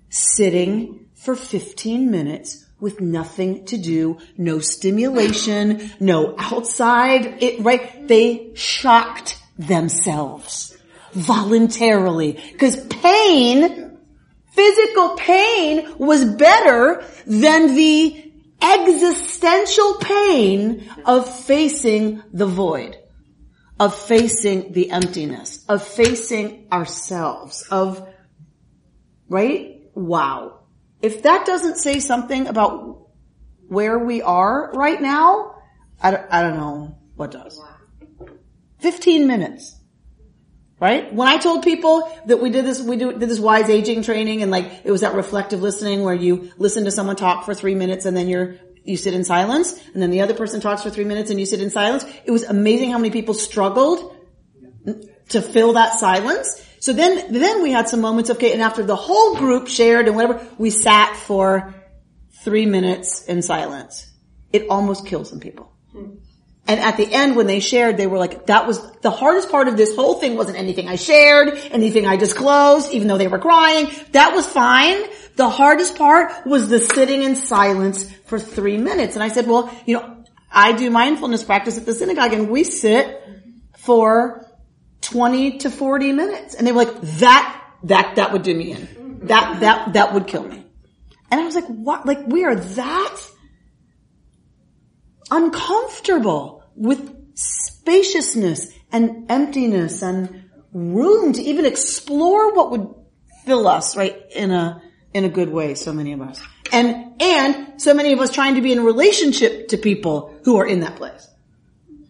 sitting 0.09 1.07
for 1.13 1.35
15 1.35 2.09
minutes 2.09 2.65
with 2.79 3.01
nothing 3.01 3.65
to 3.65 3.77
do, 3.77 4.17
no 4.37 4.59
stimulation, 4.59 5.91
no 5.99 6.35
outside, 6.37 7.41
it, 7.43 7.59
right? 7.61 8.07
They 8.07 8.51
shocked 8.55 9.41
themselves 9.57 10.77
voluntarily 11.11 12.39
because 12.51 12.85
pain, 12.87 13.97
physical 14.51 15.15
pain 15.15 15.97
was 15.97 16.25
better 16.25 17.03
than 17.25 17.75
the 17.75 18.31
existential 18.61 19.95
pain 19.95 20.89
of 21.05 21.29
facing 21.45 22.21
the 22.31 22.45
void 22.45 22.97
of 23.79 23.95
facing 23.97 24.73
the 24.73 24.91
emptiness, 24.91 25.63
of 25.69 25.81
facing 25.85 26.67
ourselves, 26.71 27.65
of, 27.71 28.05
right? 29.29 29.81
Wow. 29.95 30.58
If 31.01 31.23
that 31.23 31.45
doesn't 31.45 31.77
say 31.77 31.99
something 31.99 32.47
about 32.47 33.07
where 33.67 33.99
we 33.99 34.21
are 34.21 34.71
right 34.73 35.01
now, 35.01 35.55
I 36.01 36.11
don't, 36.11 36.25
I 36.29 36.41
don't 36.41 36.57
know 36.57 36.97
what 37.15 37.31
does. 37.31 37.61
15 38.79 39.27
minutes. 39.27 39.75
Right? 40.79 41.13
When 41.13 41.27
I 41.27 41.37
told 41.37 41.63
people 41.63 42.09
that 42.27 42.41
we 42.41 42.49
did 42.49 42.65
this, 42.65 42.81
we 42.81 42.95
do, 42.95 43.11
did 43.11 43.27
this 43.27 43.39
wise 43.39 43.69
aging 43.69 44.03
training 44.03 44.41
and 44.41 44.49
like, 44.49 44.81
it 44.85 44.91
was 44.91 45.01
that 45.01 45.13
reflective 45.13 45.61
listening 45.61 46.03
where 46.03 46.13
you 46.13 46.51
listen 46.57 46.85
to 46.85 46.91
someone 46.91 47.17
talk 47.17 47.43
for 47.43 47.53
three 47.53 47.75
minutes 47.75 48.05
and 48.05 48.15
then 48.15 48.29
you're, 48.29 48.55
you 48.85 48.95
sit 48.95 49.13
in 49.13 49.25
silence 49.25 49.77
and 49.93 50.01
then 50.01 50.09
the 50.09 50.21
other 50.21 50.33
person 50.33 50.61
talks 50.61 50.81
for 50.81 50.89
three 50.89 51.03
minutes 51.03 51.31
and 51.31 51.39
you 51.39 51.45
sit 51.45 51.61
in 51.61 51.69
silence. 51.69 52.05
It 52.23 52.31
was 52.31 52.43
amazing 52.43 52.91
how 52.91 52.97
many 52.97 53.11
people 53.11 53.33
struggled 53.33 54.15
to 55.29 55.41
fill 55.41 55.73
that 55.73 55.99
silence. 55.99 56.65
So 56.79 56.93
then, 56.93 57.31
then 57.33 57.61
we 57.61 57.71
had 57.71 57.89
some 57.89 58.01
moments 58.01 58.29
okay, 58.31 58.53
and 58.53 58.61
after 58.61 58.83
the 58.83 58.95
whole 58.95 59.35
group 59.35 59.67
shared 59.67 60.07
and 60.07 60.15
whatever, 60.15 60.45
we 60.57 60.69
sat 60.69 61.15
for 61.15 61.73
three 62.43 62.65
minutes 62.65 63.25
in 63.25 63.41
silence. 63.41 64.07
It 64.51 64.67
almost 64.69 65.05
killed 65.05 65.27
some 65.27 65.39
people. 65.39 65.71
Hmm. 65.91 66.15
And 66.67 66.79
at 66.79 66.97
the 66.97 67.11
end, 67.11 67.35
when 67.35 67.47
they 67.47 67.61
shared, 67.61 67.97
they 67.97 68.05
were 68.05 68.19
like, 68.19 68.45
that 68.45 68.67
was 68.67 68.79
the 69.01 69.09
hardest 69.09 69.49
part 69.49 69.67
of 69.67 69.75
this 69.75 69.95
whole 69.95 70.19
thing 70.19 70.37
wasn't 70.37 70.57
anything 70.57 70.87
I 70.87 70.97
shared, 70.97 71.49
anything 71.71 72.05
I 72.05 72.15
disclosed, 72.15 72.93
even 72.93 73.07
though 73.07 73.17
they 73.17 73.27
were 73.27 73.39
crying. 73.39 73.89
That 74.11 74.35
was 74.35 74.45
fine. 74.45 75.01
The 75.35 75.49
hardest 75.49 75.97
part 75.97 76.45
was 76.45 76.69
the 76.69 76.79
sitting 76.79 77.23
in 77.23 77.35
silence 77.35 78.11
for 78.25 78.39
three 78.39 78.77
minutes. 78.77 79.15
And 79.15 79.23
I 79.23 79.29
said, 79.29 79.47
well, 79.47 79.73
you 79.87 79.95
know, 79.95 80.23
I 80.51 80.73
do 80.73 80.91
mindfulness 80.91 81.43
practice 81.43 81.77
at 81.79 81.87
the 81.87 81.93
synagogue 81.93 82.33
and 82.33 82.49
we 82.49 82.63
sit 82.63 83.19
for 83.77 84.45
20 85.11 85.59
to 85.59 85.69
40 85.69 86.11
minutes. 86.13 86.55
And 86.55 86.65
they 86.65 86.71
were 86.71 86.85
like, 86.85 87.01
that, 87.01 87.63
that, 87.83 88.15
that 88.15 88.31
would 88.31 88.43
do 88.43 88.53
me 88.53 88.71
in. 88.71 89.19
That, 89.23 89.59
that, 89.61 89.93
that 89.93 90.13
would 90.13 90.27
kill 90.27 90.43
me. 90.43 90.65
And 91.31 91.39
I 91.39 91.45
was 91.45 91.55
like, 91.55 91.67
what? 91.67 92.05
Like 92.05 92.25
we 92.27 92.43
are 92.45 92.55
that 92.55 93.21
uncomfortable 95.31 96.63
with 96.75 97.37
spaciousness 97.37 98.71
and 98.91 99.29
emptiness 99.29 100.01
and 100.01 100.49
room 100.73 101.33
to 101.33 101.41
even 101.41 101.65
explore 101.65 102.53
what 102.53 102.71
would 102.71 102.93
fill 103.45 103.67
us, 103.67 103.95
right, 103.95 104.21
in 104.31 104.51
a, 104.51 104.81
in 105.13 105.25
a 105.25 105.29
good 105.29 105.49
way, 105.49 105.75
so 105.75 105.93
many 105.93 106.13
of 106.13 106.21
us. 106.21 106.41
And, 106.71 107.21
and 107.21 107.81
so 107.81 107.93
many 107.93 108.13
of 108.13 108.19
us 108.19 108.31
trying 108.31 108.55
to 108.55 108.61
be 108.61 108.71
in 108.71 108.83
relationship 108.83 109.69
to 109.69 109.77
people 109.77 110.35
who 110.45 110.57
are 110.57 110.67
in 110.67 110.81
that 110.81 110.95
place. 110.95 111.27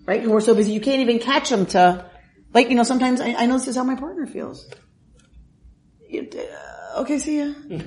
Right? 0.05 0.21
Who 0.21 0.35
are 0.35 0.41
so 0.41 0.55
busy 0.55 0.71
you 0.71 0.81
can't 0.81 1.01
even 1.01 1.19
catch 1.19 1.49
them 1.49 1.65
to, 1.67 2.08
like, 2.53 2.69
you 2.69 2.75
know, 2.75 2.83
sometimes 2.83 3.21
I, 3.21 3.33
I 3.33 3.45
know 3.45 3.57
this 3.57 3.67
is 3.67 3.75
how 3.75 3.83
my 3.83 3.95
partner 3.95 4.25
feels. 4.25 4.69
Uh, 6.11 7.01
okay, 7.01 7.19
see 7.19 7.39
ya. 7.39 7.53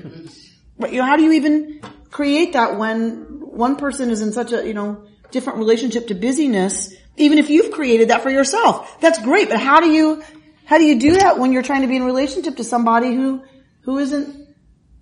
But 0.79 0.93
you 0.93 0.99
know, 0.99 1.05
how 1.05 1.17
do 1.17 1.23
you 1.23 1.33
even 1.33 1.81
create 2.11 2.55
that 2.55 2.79
when 2.79 3.41
one 3.41 3.77
person 3.77 4.11
is 4.11 4.21
in 4.21 4.33
such 4.33 4.53
a, 4.53 4.67
you 4.67 4.75
know, 4.75 5.05
different 5.31 5.59
relationship 5.59 6.09
to 6.09 6.15
busyness, 6.15 6.95
even 7.17 7.39
if 7.39 7.51
you've 7.51 7.71
created 7.71 8.09
that 8.09 8.23
for 8.23 8.31
yourself? 8.31 9.01
That's 9.01 9.23
great, 9.23 9.49
but 9.49 9.61
how 9.61 9.81
do 9.81 9.91
you, 9.91 10.23
how 10.65 10.79
do 10.79 10.85
you 10.85 10.99
do 10.99 11.19
that 11.19 11.39
when 11.39 11.53
you're 11.53 11.63
trying 11.63 11.83
to 11.83 11.89
be 11.89 11.97
in 11.97 12.05
relationship 12.05 12.57
to 12.57 12.65
somebody 12.65 13.15
who, 13.15 13.43
who 13.83 13.99
isn't 13.99 14.49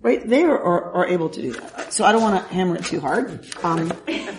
right 0.01 0.27
there 0.27 0.51
or, 0.51 0.83
or 0.83 1.07
able 1.07 1.29
to 1.29 1.41
do 1.41 1.53
that? 1.53 1.93
So 1.93 2.05
I 2.05 2.11
don't 2.11 2.21
want 2.21 2.47
to 2.47 2.53
hammer 2.53 2.75
it 2.75 2.85
too 2.85 2.99
hard. 2.99 3.47
Um, 3.63 3.91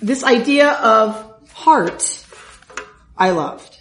this 0.00 0.24
idea 0.24 0.70
of 0.70 1.50
heart, 1.52 2.21
I 3.16 3.30
loved. 3.30 3.80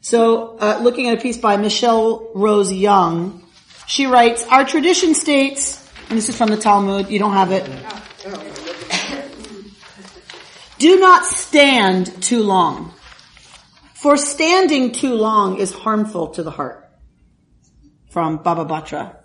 So, 0.00 0.56
uh, 0.58 0.80
looking 0.82 1.08
at 1.08 1.18
a 1.18 1.20
piece 1.20 1.38
by 1.38 1.56
Michelle 1.56 2.30
Rose 2.34 2.72
Young, 2.72 3.44
she 3.86 4.06
writes, 4.06 4.44
our 4.48 4.64
tradition 4.64 5.14
states, 5.14 5.86
and 6.08 6.16
this 6.16 6.28
is 6.28 6.36
from 6.36 6.48
the 6.50 6.56
Talmud, 6.56 7.10
you 7.10 7.18
don't 7.18 7.32
have 7.34 7.52
it. 7.52 7.68
Do 10.78 10.98
not 10.98 11.24
stand 11.26 12.22
too 12.22 12.42
long. 12.42 12.94
For 13.94 14.16
standing 14.16 14.92
too 14.92 15.14
long 15.14 15.58
is 15.58 15.72
harmful 15.72 16.28
to 16.28 16.42
the 16.42 16.50
heart. 16.50 16.88
from 18.10 18.38
Baba 18.38 18.64
Batra, 18.64 19.16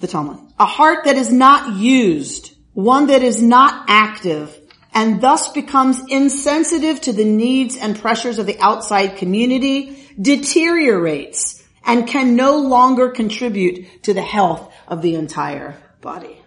the 0.00 0.06
Talmud. 0.06 0.38
A 0.58 0.66
heart 0.66 1.04
that 1.04 1.16
is 1.16 1.32
not 1.32 1.76
used, 1.76 2.54
one 2.72 3.08
that 3.08 3.22
is 3.22 3.42
not 3.42 3.86
active, 3.88 4.56
and 4.94 5.20
thus 5.20 5.48
becomes 5.48 6.02
insensitive 6.08 7.00
to 7.02 7.12
the 7.12 7.24
needs 7.24 7.76
and 7.76 7.98
pressures 7.98 8.38
of 8.38 8.46
the 8.46 8.58
outside 8.60 9.16
community, 9.16 10.06
deteriorates 10.20 11.62
and 11.84 12.06
can 12.06 12.36
no 12.36 12.58
longer 12.58 13.08
contribute 13.08 14.02
to 14.04 14.14
the 14.14 14.22
health 14.22 14.72
of 14.86 15.02
the 15.02 15.14
entire 15.14 15.76
body. 16.00 16.38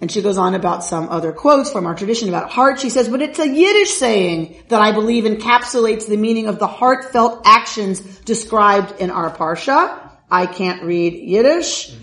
And 0.00 0.10
she 0.10 0.22
goes 0.22 0.38
on 0.38 0.54
about 0.54 0.82
some 0.82 1.10
other 1.10 1.30
quotes 1.30 1.70
from 1.70 1.86
our 1.86 1.94
tradition 1.94 2.30
about 2.30 2.50
heart. 2.50 2.80
She 2.80 2.88
says, 2.88 3.08
but 3.08 3.20
it's 3.20 3.38
a 3.38 3.46
Yiddish 3.46 3.90
saying 3.90 4.64
that 4.68 4.80
I 4.80 4.92
believe 4.92 5.24
encapsulates 5.24 6.08
the 6.08 6.16
meaning 6.16 6.46
of 6.46 6.58
the 6.58 6.66
heartfelt 6.66 7.42
actions 7.44 8.00
described 8.20 8.98
in 8.98 9.10
our 9.10 9.30
Parsha. 9.30 10.10
I 10.30 10.46
can't 10.46 10.82
read 10.84 11.12
Yiddish, 11.12 11.94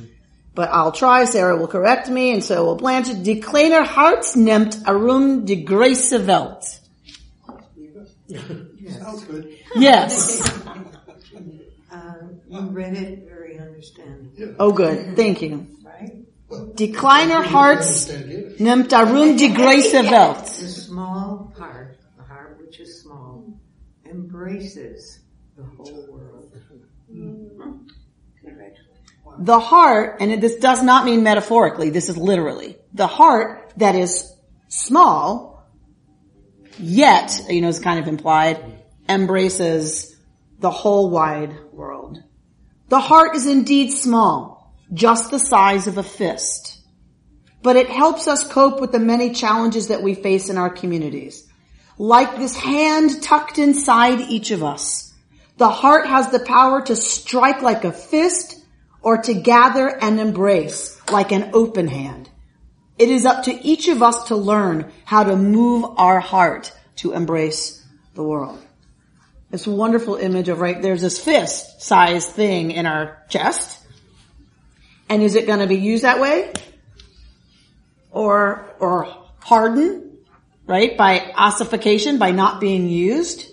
but 0.58 0.70
I'll 0.72 0.92
try. 0.92 1.26
Sarah 1.26 1.56
will 1.56 1.68
correct 1.68 2.10
me, 2.10 2.34
and 2.34 2.44
so 2.44 2.66
will 2.66 2.76
Blanche. 2.76 3.14
Die 3.24 3.40
kleiner 3.40 3.84
Harts 3.96 4.36
nimmt 4.36 4.74
arum 4.88 5.46
die 5.46 5.64
große 5.64 6.26
Welt. 6.26 6.64
Sounds 9.00 9.24
good. 9.26 9.46
Yes. 9.76 10.42
Um, 11.92 12.42
you 12.50 12.62
read 12.72 12.94
it 12.98 13.28
very 13.30 13.58
understandable, 13.60 14.56
Oh 14.60 14.72
good. 14.72 15.16
Thank 15.16 15.42
you. 15.42 15.66
right? 15.86 16.76
Die 16.76 16.92
kleiner 16.92 17.44
Harts 17.52 18.10
Understand 18.10 18.32
Yiddish. 18.32 18.60
nimmt 18.60 18.94
arum 18.94 19.38
die 19.38 19.54
große 19.54 20.10
Welt. 20.10 20.46
The 20.46 20.68
small 20.68 21.54
heart, 21.58 21.98
the 22.18 22.24
heart 22.24 22.58
which 22.60 22.80
is 22.80 23.02
small, 23.02 23.44
embraces 24.06 25.20
the 25.56 25.64
whole 25.78 26.08
world. 26.12 26.27
The 29.40 29.60
heart, 29.60 30.18
and 30.20 30.42
this 30.42 30.58
does 30.58 30.82
not 30.82 31.06
mean 31.06 31.24
metaphorically, 31.24 31.90
this 31.90 32.10
is 32.10 32.18
literally, 32.18 32.78
the 32.94 33.08
heart 33.08 33.74
that 33.78 33.96
is 33.96 34.32
small, 34.68 35.66
yet, 36.80 37.40
you 37.50 37.62
know, 37.62 37.68
is 37.68 37.80
kind 37.80 38.00
of 38.00 38.08
implied, 38.08 38.64
embraces 39.08 40.16
the 40.60 40.72
whole 40.72 41.10
wide 41.10 41.56
world. 41.72 42.24
The 42.90 43.00
heart 43.00 43.36
is 43.36 43.46
indeed 43.46 43.92
small, 43.92 44.76
just 44.94 45.30
the 45.30 45.40
size 45.40 45.88
of 45.88 45.98
a 45.98 46.04
fist, 46.04 46.82
but 47.62 47.76
it 47.76 47.90
helps 47.90 48.28
us 48.28 48.48
cope 48.48 48.80
with 48.80 48.92
the 48.92 49.00
many 49.00 49.34
challenges 49.34 49.90
that 49.90 50.02
we 50.02 50.16
face 50.16 50.50
in 50.50 50.58
our 50.58 50.70
communities. 50.70 51.48
Like 51.98 52.38
this 52.38 52.56
hand 52.56 53.22
tucked 53.22 53.58
inside 53.58 54.22
each 54.22 54.52
of 54.52 54.64
us, 54.64 55.14
the 55.58 55.70
heart 55.70 56.08
has 56.08 56.30
the 56.32 56.40
power 56.40 56.82
to 56.84 56.96
strike 56.96 57.62
like 57.62 57.84
a 57.84 57.92
fist 57.92 58.57
or 59.08 59.20
to 59.20 59.34
gather 59.34 59.88
and 59.88 60.20
embrace 60.20 61.00
like 61.10 61.32
an 61.32 61.52
open 61.54 61.88
hand. 61.88 62.30
It 63.00 63.08
is 63.08 63.26
up 63.26 63.46
to 63.46 63.54
each 63.66 63.88
of 63.88 64.04
us 64.04 64.26
to 64.26 64.36
learn 64.36 64.92
how 65.06 65.24
to 65.24 65.38
move 65.38 65.86
our 65.96 66.20
heart 66.20 66.74
to 66.98 67.14
embrace 67.14 67.88
the 68.16 68.24
world. 68.24 68.60
A 69.54 69.70
wonderful 69.70 70.18
image 70.18 70.50
of, 70.50 70.60
right, 70.60 70.82
there's 70.82 71.02
this 71.02 71.24
fist 71.24 71.82
sized 71.82 72.32
thing 72.32 72.72
in 72.72 72.86
our 72.86 73.24
chest. 73.30 73.82
And 75.08 75.24
is 75.24 75.36
it 75.36 75.48
going 75.48 75.60
to 75.60 75.68
be 75.68 75.78
used 75.78 76.04
that 76.04 76.20
way? 76.20 76.52
Or, 78.12 78.76
or 78.82 79.08
harden, 79.40 80.18
right, 80.66 80.98
by 80.98 81.32
ossification, 81.34 82.18
by 82.18 82.32
not 82.32 82.60
being 82.60 82.90
used, 82.90 83.50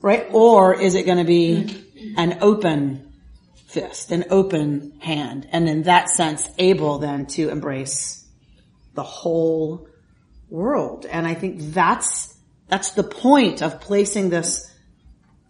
right? 0.00 0.28
Or 0.30 0.80
is 0.80 0.94
it 0.94 1.06
going 1.06 1.18
to 1.18 1.24
be 1.24 2.14
an 2.16 2.38
open 2.40 3.05
fist, 3.76 4.10
an 4.10 4.24
open 4.30 4.98
hand, 5.00 5.46
and 5.52 5.68
in 5.68 5.82
that 5.82 6.08
sense 6.08 6.48
able 6.56 6.98
then 6.98 7.26
to 7.26 7.50
embrace 7.50 8.26
the 8.94 9.02
whole 9.02 9.86
world. 10.48 11.04
And 11.04 11.26
I 11.26 11.34
think 11.34 11.60
that's, 11.74 12.34
that's 12.68 12.92
the 12.92 13.04
point 13.04 13.60
of 13.60 13.78
placing 13.82 14.30
this 14.30 14.72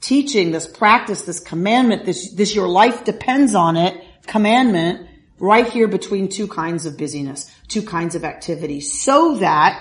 teaching, 0.00 0.50
this 0.50 0.66
practice, 0.66 1.22
this 1.22 1.38
commandment, 1.38 2.04
this, 2.04 2.34
this 2.34 2.52
your 2.52 2.66
life 2.66 3.04
depends 3.04 3.54
on 3.54 3.76
it, 3.76 4.02
commandment, 4.26 5.08
right 5.38 5.68
here 5.68 5.86
between 5.86 6.28
two 6.28 6.48
kinds 6.48 6.84
of 6.84 6.98
busyness, 6.98 7.48
two 7.68 7.82
kinds 7.82 8.16
of 8.16 8.24
activity, 8.24 8.80
so 8.80 9.36
that 9.36 9.80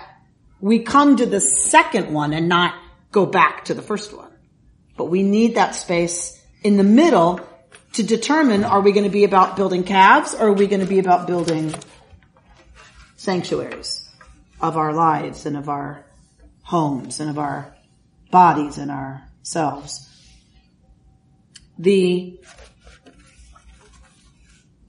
we 0.61 0.83
come 0.83 1.15
to 1.15 1.25
the 1.25 1.41
second 1.41 2.13
one 2.13 2.31
and 2.31 2.47
not 2.47 2.75
go 3.11 3.25
back 3.25 3.65
to 3.65 3.73
the 3.73 3.81
first 3.81 4.15
one. 4.15 4.31
But 4.97 5.05
we 5.05 5.23
need 5.23 5.55
that 5.55 5.73
space 5.73 6.39
in 6.61 6.77
the 6.77 6.83
middle 6.83 7.39
to 7.95 8.03
determine 8.03 8.63
are 8.63 8.81
we 8.81 8.91
going 8.91 9.05
to 9.05 9.09
be 9.09 9.23
about 9.23 9.55
building 9.55 9.83
calves 9.83 10.33
or 10.33 10.47
are 10.47 10.53
we 10.53 10.67
going 10.67 10.81
to 10.81 10.87
be 10.87 10.99
about 10.99 11.27
building 11.27 11.73
sanctuaries 13.15 14.09
of 14.61 14.77
our 14.77 14.93
lives 14.93 15.45
and 15.45 15.57
of 15.57 15.69
our 15.69 16.05
homes 16.63 17.19
and 17.19 17.29
of 17.29 17.37
our 17.37 17.75
bodies 18.31 18.77
and 18.77 18.91
ourselves. 18.91 20.09
The 21.77 22.39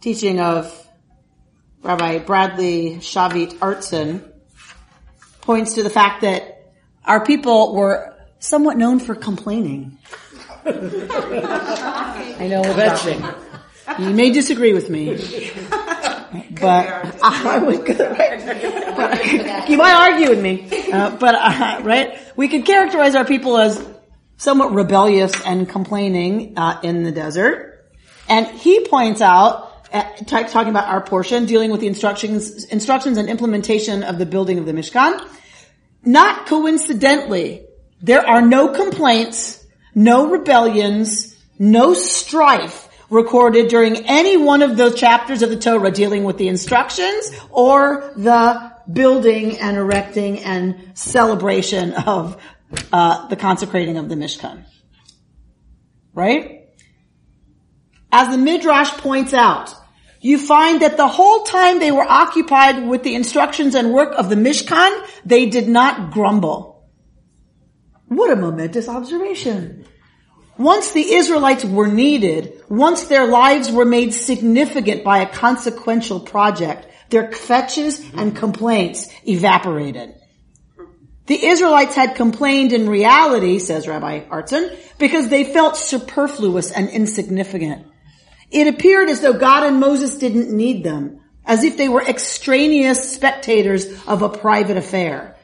teaching 0.01 0.41
of 0.41 0.89
Rabbi 1.83 2.19
Bradley 2.19 2.97
Shavit 2.97 3.55
Artson 3.59 4.33
points 5.43 5.75
to 5.75 5.83
the 5.83 5.91
fact 5.91 6.23
that 6.23 6.73
our 7.05 7.25
people 7.25 7.75
were 7.75 8.17
somewhat 8.39 8.77
known 8.77 8.99
for 8.99 9.15
complaining. 9.15 9.99
I 12.41 12.47
know 12.49 12.63
kvetching. 12.63 13.35
you 14.01 14.11
may 14.11 14.31
disagree 14.33 14.73
with 14.73 14.91
me, 14.91 15.15
but 16.61 17.17
I 17.23 17.59
would. 17.59 17.87
You 19.69 19.77
might 19.79 19.95
argue 19.95 20.31
with 20.31 20.41
me, 20.41 20.69
uh, 20.93 21.17
but 21.17 21.37
uh, 21.37 21.83
right? 21.85 22.19
We 22.37 22.49
could 22.49 22.65
characterize 22.67 23.15
our 23.15 23.25
people 23.25 23.57
as 23.59 23.81
somewhat 24.39 24.73
rebellious 24.73 25.41
and 25.45 25.69
complaining 25.69 26.59
uh, 26.59 26.81
in 26.83 27.05
the 27.05 27.13
desert, 27.13 27.87
and 28.29 28.47
he 28.47 28.87
points 28.87 29.21
out. 29.21 29.73
T- 29.93 30.25
talking 30.27 30.69
about 30.69 30.89
our 30.89 31.01
portion, 31.01 31.47
dealing 31.47 31.71
with 31.71 31.81
the 31.81 31.87
instructions, 31.87 32.65
instructions 32.65 33.19
and 33.19 33.29
implementation 33.31 34.03
of 34.03 34.19
the 34.19 34.27
building 34.27 34.59
of 34.59 34.67
the 34.67 34.73
Mishkan. 34.73 35.25
Not 36.03 36.47
coincidentally, 36.47 37.67
there 38.03 38.27
are 38.27 38.43
no 38.43 38.69
complaints, 38.69 39.66
no 39.97 40.29
rebellions, 40.29 41.35
no 41.59 41.95
strife 41.95 42.89
recorded 43.09 43.69
during 43.69 44.07
any 44.07 44.37
one 44.37 44.63
of 44.63 44.77
those 44.77 44.95
chapters 44.95 45.43
of 45.43 45.49
the 45.49 45.59
Torah 45.59 45.91
dealing 45.91 46.25
with 46.25 46.37
the 46.37 46.49
instructions 46.49 47.33
or 47.51 48.13
the 48.15 48.73
building 48.93 49.59
and 49.59 49.77
erecting 49.79 50.41
and 50.41 50.93
celebration 50.95 51.95
of 51.95 52.41
uh, 52.93 53.27
the 53.29 53.37
consecrating 53.37 53.97
of 53.97 54.09
the 54.09 54.17
Mishkan. 54.17 54.65
Right? 56.13 56.69
As 58.13 58.29
the 58.29 58.39
Midrash 58.39 58.91
points 58.99 59.33
out, 59.33 59.75
you 60.21 60.39
find 60.39 60.83
that 60.83 60.97
the 60.97 61.09
whole 61.09 61.45
time 61.45 61.79
they 61.79 61.93
were 61.93 62.07
occupied 62.07 62.87
with 62.87 63.03
the 63.03 63.15
instructions 63.15 63.75
and 63.75 63.95
work 63.95 64.13
of 64.15 64.29
the 64.29 64.35
Mishkan, 64.35 65.07
they 65.25 65.47
did 65.47 65.69
not 65.69 66.11
grumble. 66.13 66.77
What 68.09 68.31
a 68.31 68.37
momentous 68.37 68.89
observation. 68.89 69.86
Once 70.59 70.93
the 70.93 71.13
Israelites 71.15 71.65
were 71.65 71.89
needed, 71.89 72.63
once 72.69 73.05
their 73.05 73.27
lives 73.27 73.71
were 73.71 73.85
made 73.85 74.15
significant 74.15 75.05
by 75.05 75.19
a 75.19 75.29
consequential 75.29 76.21
project, 76.21 76.87
their 77.11 77.31
kvetches 77.31 78.03
and 78.17 78.35
complaints 78.35 79.09
evaporated. 79.29 80.15
The 81.27 81.45
Israelites 81.45 81.95
had 81.95 82.15
complained 82.15 82.73
in 82.73 82.89
reality, 82.89 83.59
says 83.59 83.89
Rabbi 83.89 84.21
Artson, 84.29 84.77
because 84.99 85.29
they 85.29 85.45
felt 85.45 85.77
superfluous 85.77 86.71
and 86.71 86.89
insignificant. 86.89 87.87
It 88.51 88.69
appeared 88.69 89.09
as 89.09 89.21
though 89.21 89.33
God 89.33 89.65
and 89.65 89.81
Moses 89.81 90.19
didn't 90.19 90.57
need 90.57 90.85
them, 90.85 91.21
as 91.45 91.65
if 91.65 91.77
they 91.77 91.89
were 91.89 92.03
extraneous 92.03 93.13
spectators 93.13 93.87
of 94.07 94.23
a 94.23 94.29
private 94.29 94.77
affair. 94.77 95.36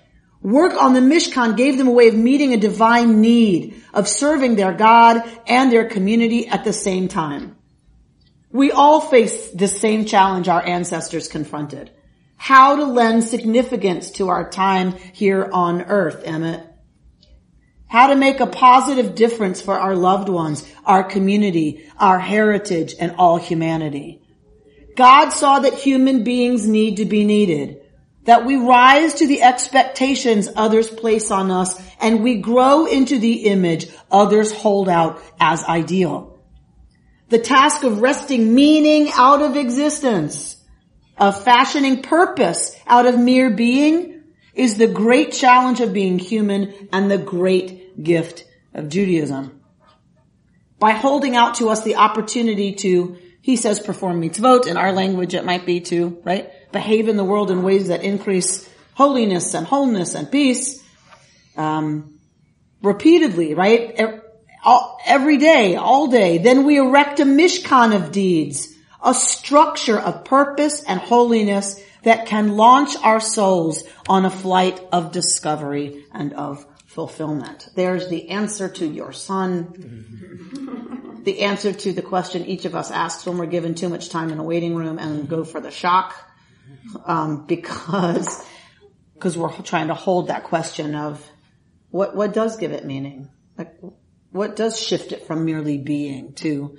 Work 0.43 0.75
on 0.75 0.93
the 0.93 1.01
Mishkan 1.01 1.57
gave 1.57 1.79
them 1.79 1.87
a 1.87 1.93
way 1.93 2.09
of 2.09 2.17
meeting 2.17 2.53
a 2.53 2.57
divine 2.57 3.21
need, 3.21 3.81
of 3.95 4.09
serving 4.09 4.57
their 4.57 4.73
God 4.73 5.23
and 5.47 5.71
their 5.71 5.89
community 5.89 6.49
at 6.49 6.65
the 6.65 6.73
same 6.73 7.07
time. 7.07 7.57
We 8.51 8.73
all 8.73 9.01
face 9.01 9.51
the 9.51 9.69
same 9.69 10.05
challenge 10.05 10.49
our 10.49 10.65
ancestors 10.65 11.29
confronted. 11.29 11.91
How 12.37 12.75
to 12.75 12.85
lend 12.85 13.23
significance 13.23 14.11
to 14.13 14.29
our 14.29 14.51
time 14.51 14.93
here 15.13 15.49
on 15.53 15.83
earth, 15.83 16.23
Emmett. 16.25 16.67
How 17.87 18.09
to 18.09 18.17
make 18.17 18.41
a 18.41 18.47
positive 18.47 19.15
difference 19.15 19.63
for 19.63 19.79
our 19.79 19.95
loved 19.95 20.29
ones, 20.29 20.69
our 20.85 21.05
community, 21.05 21.89
our 21.99 22.19
heritage, 22.19 22.95
and 22.99 23.15
all 23.17 23.37
humanity. 23.37 24.23
God 24.97 25.31
saw 25.31 25.61
that 25.61 25.75
human 25.75 26.25
beings 26.25 26.67
need 26.67 26.97
to 26.97 27.05
be 27.05 27.25
needed 27.25 27.82
that 28.25 28.45
we 28.47 28.57
rise 28.57 29.15
to 29.15 29.27
the 29.27 29.43
expectations 29.43 30.49
others 30.55 30.89
place 30.89 31.31
on 31.31 31.51
us 31.51 31.81
and 32.01 32.23
we 32.23 32.37
grow 32.37 32.87
into 32.87 33.19
the 33.19 33.47
image 33.47 33.89
others 34.11 34.53
hold 34.53 34.89
out 34.89 35.21
as 35.41 35.65
ideal. 35.65 36.39
The 37.29 37.39
task 37.39 37.83
of 37.83 38.01
wresting 38.01 38.55
meaning 38.55 39.11
out 39.15 39.43
of 39.43 39.57
existence, 39.57 40.57
of 41.17 41.43
fashioning 41.43 42.03
purpose 42.03 42.77
out 42.87 43.07
of 43.07 43.19
mere 43.19 43.51
being 43.51 44.23
is 44.55 44.77
the 44.77 44.87
great 44.87 45.33
challenge 45.33 45.81
of 45.81 45.93
being 45.93 46.19
human 46.19 46.89
and 46.93 47.11
the 47.11 47.19
great 47.19 48.03
gift 48.03 48.45
of 48.75 48.89
Judaism. 48.89 49.61
By 50.79 50.91
holding 50.91 51.37
out 51.37 51.57
to 51.57 51.69
us 51.69 51.83
the 51.83 51.97
opportunity 51.97 52.75
to, 52.75 53.17
he 53.41 53.57
says, 53.57 53.81
perform 53.81 54.21
mitzvot. 54.21 54.67
In 54.67 54.77
our 54.77 54.93
language, 54.93 55.35
it 55.35 55.45
might 55.45 55.65
be 55.65 55.81
to, 55.83 56.21
right? 56.25 56.51
Behave 56.73 57.09
in 57.09 57.17
the 57.17 57.25
world 57.25 57.51
in 57.51 57.63
ways 57.63 57.89
that 57.89 58.03
increase 58.03 58.69
holiness 58.95 59.55
and 59.55 59.67
wholeness 59.67 60.15
and 60.15 60.31
peace. 60.31 60.83
Um, 61.57 62.19
repeatedly, 62.83 63.55
right? 63.55 63.99
Every 65.05 65.39
day, 65.39 65.77
all 65.77 66.09
day. 66.09 66.39
Then 66.39 66.65
we 66.65 66.79
erect 66.79 67.21
a 67.21 67.25
mishkan 67.25 67.95
of 67.95 68.13
deeds, 68.13 68.69
a 69.03 69.15
structure 69.15 69.99
of 69.99 70.25
purpose 70.25 70.83
and 70.85 71.01
holiness 71.01 71.81
that 72.03 72.27
can 72.27 72.57
launch 72.57 72.97
our 73.03 73.21
souls 73.21 73.85
on 74.09 74.25
a 74.25 74.31
flight 74.31 74.81
of 74.93 75.13
discovery 75.13 76.05
and 76.13 76.33
of 76.33 76.67
fulfillment. 76.87 77.69
There's 77.75 78.09
the 78.09 78.31
answer 78.31 78.69
to 78.69 78.87
your 78.87 79.13
son. 79.13 81.23
the 81.25 81.41
answer 81.41 81.73
to 81.73 81.93
the 81.93 82.03
question 82.03 82.45
each 82.45 82.65
of 82.65 82.75
us 82.75 82.91
asks 82.91 83.25
when 83.25 83.39
we're 83.39 83.47
given 83.47 83.75
too 83.75 83.89
much 83.89 84.11
time 84.11 84.31
in 84.31 84.39
a 84.39 84.43
waiting 84.43 84.75
room 84.75 84.99
and 84.99 85.29
go 85.29 85.45
for 85.45 85.61
the 85.61 85.71
shock. 85.71 86.15
Um, 87.05 87.47
because, 87.47 88.45
because 89.15 89.37
we're 89.37 89.53
trying 89.63 89.89
to 89.89 89.95
hold 89.95 90.29
that 90.29 90.45
question 90.45 90.95
of 90.95 91.25
what, 91.91 92.17
what 92.17 92.33
does 92.33 92.57
give 92.57 92.73
it 92.73 92.85
meaning? 92.85 93.29
Like, 93.57 93.75
what 94.31 94.57
does 94.57 94.81
shift 94.81 95.13
it 95.13 95.27
from 95.27 95.45
merely 95.45 95.79
being 95.79 96.33
to 96.35 96.77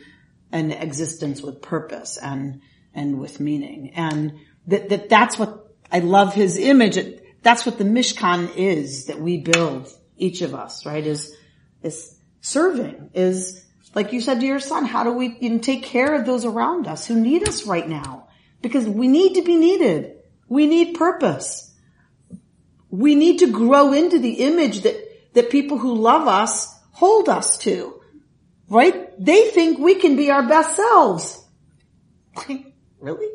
an 0.52 0.72
existence 0.72 1.42
with 1.42 1.62
purpose 1.62 2.18
and, 2.18 2.62
and 2.94 3.20
with 3.20 3.40
meaning? 3.40 3.94
And 3.96 4.40
that, 4.68 4.90
that 4.90 5.10
that's 5.10 5.38
what, 5.40 5.74
I 5.92 6.00
love 6.00 6.34
his 6.34 6.58
image. 6.58 6.98
That's 7.44 7.66
what 7.66 7.78
the 7.78 7.84
Mishkan 7.84 8.56
is 8.56 9.06
that 9.06 9.20
we 9.20 9.38
build, 9.38 9.88
each 10.18 10.42
of 10.42 10.54
us, 10.54 10.86
right? 10.86 11.06
Is, 11.06 11.36
is 11.82 12.18
serving, 12.42 13.12
is, 13.14 13.66
like 13.96 14.14
you 14.14 14.22
said 14.22 14.40
to 14.40 14.46
your 14.46 14.60
son, 14.60 14.86
how 14.86 15.04
do 15.04 15.14
we 15.14 15.38
you 15.40 15.50
know, 15.52 15.58
take 15.60 15.84
care 15.84 16.16
of 16.16 16.26
those 16.26 16.46
around 16.46 16.88
us 16.88 17.06
who 17.06 17.20
need 17.20 17.48
us 17.48 17.66
right 17.66 17.88
now? 17.88 18.23
Because 18.64 18.88
we 18.88 19.08
need 19.08 19.36
to 19.36 19.44
be 19.44 19.58
needed. 19.58 20.16
We 20.48 20.66
need 20.66 20.96
purpose. 20.96 21.72
We 22.90 23.14
need 23.14 23.40
to 23.40 23.52
grow 23.52 23.94
into 23.94 24.18
the 24.18 24.36
image 24.36 24.82
that, 24.82 24.96
that 25.34 25.52
people 25.52 25.78
who 25.78 25.94
love 25.94 26.28
us 26.28 26.74
hold 26.92 27.30
us 27.30 27.60
to. 27.60 28.02
Right? 28.70 29.14
They 29.24 29.50
think 29.50 29.78
we 29.78 29.96
can 29.96 30.16
be 30.16 30.32
our 30.32 30.48
best 30.48 30.76
selves. 30.76 31.46
really? 33.00 33.28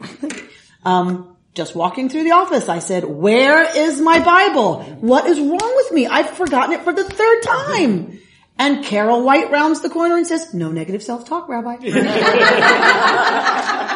um, 0.84 1.36
just 1.54 1.74
walking 1.74 2.08
through 2.08 2.24
the 2.24 2.30
office, 2.30 2.68
I 2.68 2.78
said, 2.78 3.04
where 3.04 3.76
is 3.76 4.00
my 4.00 4.20
Bible? 4.20 4.82
What 5.00 5.26
is 5.26 5.38
wrong 5.38 5.72
with 5.76 5.92
me? 5.92 6.06
I've 6.06 6.30
forgotten 6.30 6.72
it 6.72 6.82
for 6.82 6.92
the 6.92 7.04
third 7.04 7.42
time. 7.42 8.18
And 8.58 8.84
Carol 8.84 9.24
White 9.24 9.50
rounds 9.50 9.80
the 9.80 9.90
corner 9.90 10.16
and 10.16 10.26
says, 10.26 10.54
no 10.54 10.70
negative 10.70 11.02
self-talk, 11.02 11.48
Rabbi. 11.48 11.76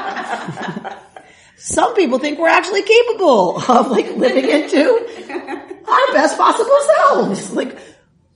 Some 1.56 1.94
people 1.94 2.18
think 2.18 2.38
we're 2.38 2.48
actually 2.48 2.82
capable 2.82 3.56
of 3.56 3.90
like 3.90 4.14
living 4.16 4.48
into 4.48 5.80
our 5.88 6.12
best 6.12 6.36
possible 6.36 6.78
selves. 6.96 7.52
Like 7.52 7.78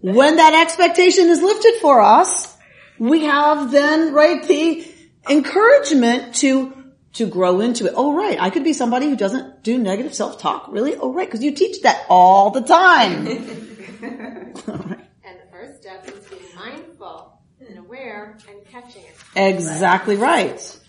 when 0.01 0.37
that 0.37 0.55
expectation 0.55 1.29
is 1.29 1.43
lifted 1.43 1.75
for 1.81 2.01
us, 2.01 2.57
we 2.99 3.25
have 3.25 3.71
then, 3.71 4.15
right, 4.15 4.43
the 4.47 4.87
encouragement 5.29 6.35
to 6.37 6.77
to 7.13 7.27
grow 7.27 7.61
into 7.61 7.87
it. 7.87 7.95
Oh, 7.97 8.15
right. 8.15 8.41
I 8.41 8.51
could 8.51 8.63
be 8.63 8.73
somebody 8.73 9.09
who 9.09 9.17
doesn't 9.17 9.65
do 9.65 9.79
negative 9.79 10.15
self-talk. 10.15 10.69
Really? 10.71 10.95
Oh, 10.95 11.13
right. 11.13 11.29
Cause 11.29 11.43
you 11.43 11.53
teach 11.53 11.83
that 11.83 12.07
all 12.09 12.51
the 12.51 12.63
time. 12.63 13.67
And 14.03 15.39
the 15.39 15.51
first 15.51 15.83
step 15.83 16.09
is 16.09 16.25
being 16.29 16.43
mindful 16.57 17.39
and 17.61 17.79
aware 17.79 18.39
and 18.49 18.65
catching 18.67 19.03
it. 19.03 19.15
Exactly 19.37 20.17
right. 20.17 20.80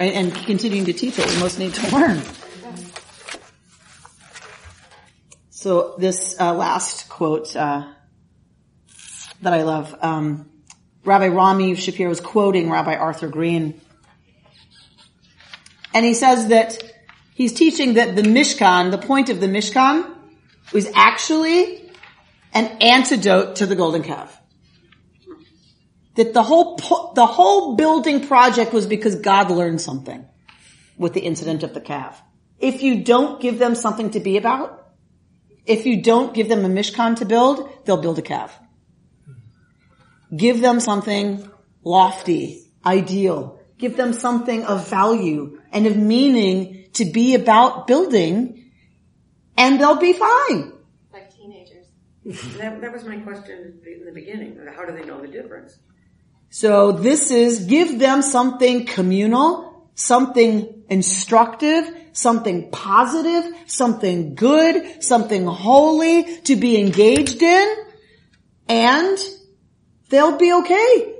Right. 0.00 0.14
And 0.14 0.34
continuing 0.34 0.86
to 0.86 0.92
teach 0.92 1.18
what 1.18 1.30
we 1.30 1.38
most 1.38 1.58
need 1.58 1.74
to 1.74 1.94
learn. 1.94 2.22
So 5.50 5.94
this 5.98 6.40
uh, 6.40 6.54
last 6.54 7.08
quote 7.08 7.54
uh, 7.54 7.86
that 9.42 9.52
I 9.52 9.62
love, 9.62 9.94
um, 10.00 10.50
Rabbi 11.04 11.28
Rami 11.28 11.74
Shapiro 11.74 12.08
was 12.08 12.20
quoting 12.20 12.70
Rabbi 12.70 12.94
Arthur 12.94 13.28
Green 13.28 13.80
and 15.92 16.04
he 16.04 16.14
says 16.14 16.48
that 16.48 16.82
he's 17.34 17.52
teaching 17.52 17.94
that 17.94 18.16
the 18.16 18.22
Mishkan, 18.22 18.90
the 18.90 18.98
point 18.98 19.28
of 19.28 19.40
the 19.40 19.46
Mishkan, 19.46 20.08
was 20.72 20.88
actually 20.94 21.90
an 22.52 22.66
antidote 22.80 23.56
to 23.56 23.66
the 23.66 23.74
golden 23.74 24.02
calf. 24.02 24.39
That 26.20 26.34
the 26.34 26.42
whole, 26.42 26.76
the 27.14 27.24
whole 27.24 27.76
building 27.76 28.26
project 28.26 28.74
was 28.74 28.86
because 28.86 29.14
God 29.16 29.50
learned 29.50 29.80
something 29.80 30.26
with 30.98 31.14
the 31.14 31.20
incident 31.20 31.62
of 31.62 31.72
the 31.72 31.80
calf. 31.80 32.20
If 32.58 32.82
you 32.82 33.02
don't 33.02 33.40
give 33.40 33.58
them 33.58 33.74
something 33.74 34.10
to 34.10 34.20
be 34.20 34.36
about, 34.36 34.86
if 35.64 35.86
you 35.86 36.02
don't 36.02 36.34
give 36.34 36.50
them 36.50 36.66
a 36.66 36.68
Mishkan 36.68 37.16
to 37.16 37.24
build, 37.24 37.86
they'll 37.86 38.02
build 38.02 38.18
a 38.18 38.22
calf. 38.22 38.60
Give 40.36 40.60
them 40.60 40.78
something 40.78 41.48
lofty, 41.82 42.70
ideal. 42.84 43.58
Give 43.78 43.96
them 43.96 44.12
something 44.12 44.64
of 44.64 44.90
value 44.90 45.58
and 45.72 45.86
of 45.86 45.96
meaning 45.96 46.84
to 46.98 47.06
be 47.06 47.34
about 47.34 47.86
building 47.86 48.72
and 49.56 49.80
they'll 49.80 49.96
be 49.96 50.12
fine. 50.12 50.74
Like 51.14 51.34
teenagers. 51.34 51.86
that, 52.58 52.82
that 52.82 52.92
was 52.92 53.04
my 53.04 53.16
question 53.20 53.80
in 53.86 54.04
the 54.04 54.12
beginning. 54.12 54.60
How 54.76 54.84
do 54.84 54.92
they 54.92 55.06
know 55.06 55.18
the 55.18 55.28
difference? 55.28 55.78
So 56.50 56.90
this 56.90 57.30
is 57.30 57.60
give 57.60 58.00
them 58.00 58.22
something 58.22 58.84
communal, 58.84 59.88
something 59.94 60.82
instructive, 60.88 61.88
something 62.12 62.70
positive, 62.70 63.54
something 63.66 64.34
good, 64.34 65.02
something 65.02 65.46
holy 65.46 66.38
to 66.42 66.56
be 66.56 66.80
engaged 66.80 67.40
in, 67.40 67.76
and 68.68 69.18
they'll 70.08 70.36
be 70.36 70.52
okay. 70.52 71.14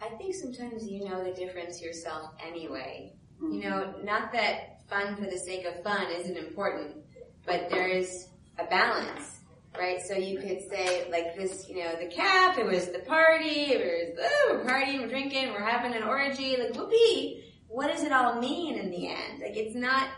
I 0.00 0.08
think 0.16 0.34
sometimes 0.34 0.86
you 0.86 1.04
know 1.04 1.22
the 1.22 1.32
difference 1.32 1.82
yourself 1.82 2.30
anyway. 2.44 3.12
You 3.40 3.48
mm-hmm. 3.48 3.68
know, 3.68 3.94
not 4.02 4.32
that 4.32 4.80
fun 4.88 5.16
for 5.16 5.24
the 5.24 5.38
sake 5.38 5.66
of 5.66 5.82
fun 5.82 6.06
isn't 6.10 6.38
important, 6.38 6.96
but 7.44 7.68
there 7.68 7.88
is 7.88 8.28
a 8.58 8.64
balance, 8.64 9.40
right? 9.78 10.00
So 10.00 10.14
you 10.14 10.38
could 10.38 10.68
say 10.68 11.08
like 11.10 11.36
this, 11.36 11.68
you 11.68 11.82
know, 11.82 11.96
the 12.00 12.06
cap, 12.06 12.58
it 12.58 12.66
was 12.66 12.86
the 12.90 13.00
party, 13.00 13.72
it 13.72 14.16
was, 14.16 14.26
oh, 14.26 14.54
we're 14.54 14.64
partying, 14.64 15.00
we're 15.00 15.08
drinking, 15.08 15.52
we're 15.52 15.64
having 15.64 15.94
an 15.94 16.02
orgy, 16.02 16.56
like 16.56 16.74
whoopee. 16.74 17.44
What 17.68 17.88
does 17.88 18.02
it 18.02 18.12
all 18.12 18.38
mean 18.38 18.78
in 18.78 18.90
the 18.90 19.08
end? 19.08 19.40
Like 19.40 19.56
it's 19.56 19.74
not, 19.74 20.08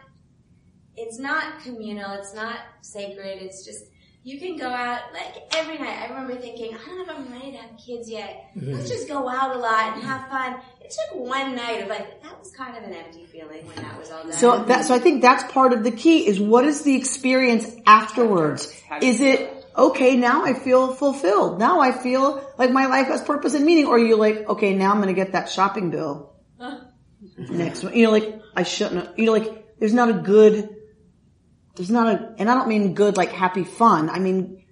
it's 0.96 1.18
not 1.18 1.60
communal, 1.62 2.12
it's 2.12 2.34
not 2.34 2.58
sacred, 2.82 3.42
it's 3.42 3.64
just, 3.64 3.84
you 4.26 4.40
can 4.40 4.56
go 4.56 4.68
out 4.68 5.12
like 5.14 5.36
every 5.54 5.78
night. 5.78 6.02
I 6.02 6.08
remember 6.08 6.34
thinking, 6.34 6.74
I 6.74 6.84
don't 6.84 6.98
know 6.98 7.04
if 7.04 7.10
I'm 7.10 7.32
ready 7.32 7.52
to 7.52 7.58
have 7.58 7.70
kids 7.78 8.10
yet. 8.10 8.50
Mm-hmm. 8.56 8.72
Let's 8.72 8.90
just 8.90 9.06
go 9.06 9.28
out 9.28 9.54
a 9.54 9.58
lot 9.60 9.94
and 9.94 10.02
have 10.02 10.28
fun. 10.28 10.60
It 10.80 10.90
took 10.90 11.20
one 11.20 11.54
night 11.54 11.82
of 11.82 11.88
like 11.88 12.20
that 12.24 12.36
was 12.36 12.50
kind 12.50 12.76
of 12.76 12.82
an 12.82 12.92
empty 12.92 13.24
feeling 13.24 13.64
when 13.64 13.76
that 13.76 13.96
was 13.96 14.10
all 14.10 14.24
done. 14.24 14.32
So 14.32 14.64
that 14.64 14.84
so 14.84 14.94
I 14.96 14.98
think 14.98 15.22
that's 15.22 15.50
part 15.52 15.72
of 15.72 15.84
the 15.84 15.92
key 15.92 16.26
is 16.26 16.40
what 16.40 16.64
is 16.64 16.82
the 16.82 16.96
experience 16.96 17.70
afterwards? 17.86 18.68
Is 19.00 19.20
it 19.20 19.64
okay, 19.76 20.16
now 20.16 20.44
I 20.44 20.54
feel 20.54 20.92
fulfilled. 20.92 21.60
Now 21.60 21.78
I 21.78 21.92
feel 21.92 22.44
like 22.58 22.72
my 22.72 22.86
life 22.86 23.06
has 23.06 23.22
purpose 23.22 23.54
and 23.54 23.64
meaning. 23.64 23.86
Or 23.86 23.94
are 23.94 23.98
you 23.98 24.16
like, 24.16 24.48
okay, 24.48 24.74
now 24.74 24.90
I'm 24.90 24.96
going 24.96 25.14
to 25.14 25.14
get 25.14 25.32
that 25.32 25.50
shopping 25.50 25.90
bill 25.90 26.34
next 27.36 27.82
one. 27.82 27.94
You 27.94 28.04
know, 28.04 28.10
like 28.10 28.40
I 28.54 28.62
shouldn't, 28.62 29.18
you 29.18 29.26
know, 29.26 29.32
like 29.32 29.78
there's 29.78 29.94
not 29.94 30.08
a 30.08 30.14
good 30.14 30.75
there's 31.76 31.90
not 31.90 32.08
a, 32.08 32.34
and 32.38 32.50
I 32.50 32.54
don't 32.54 32.68
mean 32.68 32.94
good 32.94 33.16
like 33.16 33.30
happy 33.30 33.64
fun. 33.64 34.08
I 34.10 34.18
mean, 34.18 34.64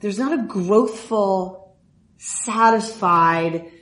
there's 0.00 0.18
not 0.18 0.32
a 0.32 0.42
growthful, 0.42 1.72
satisfied 2.18 3.72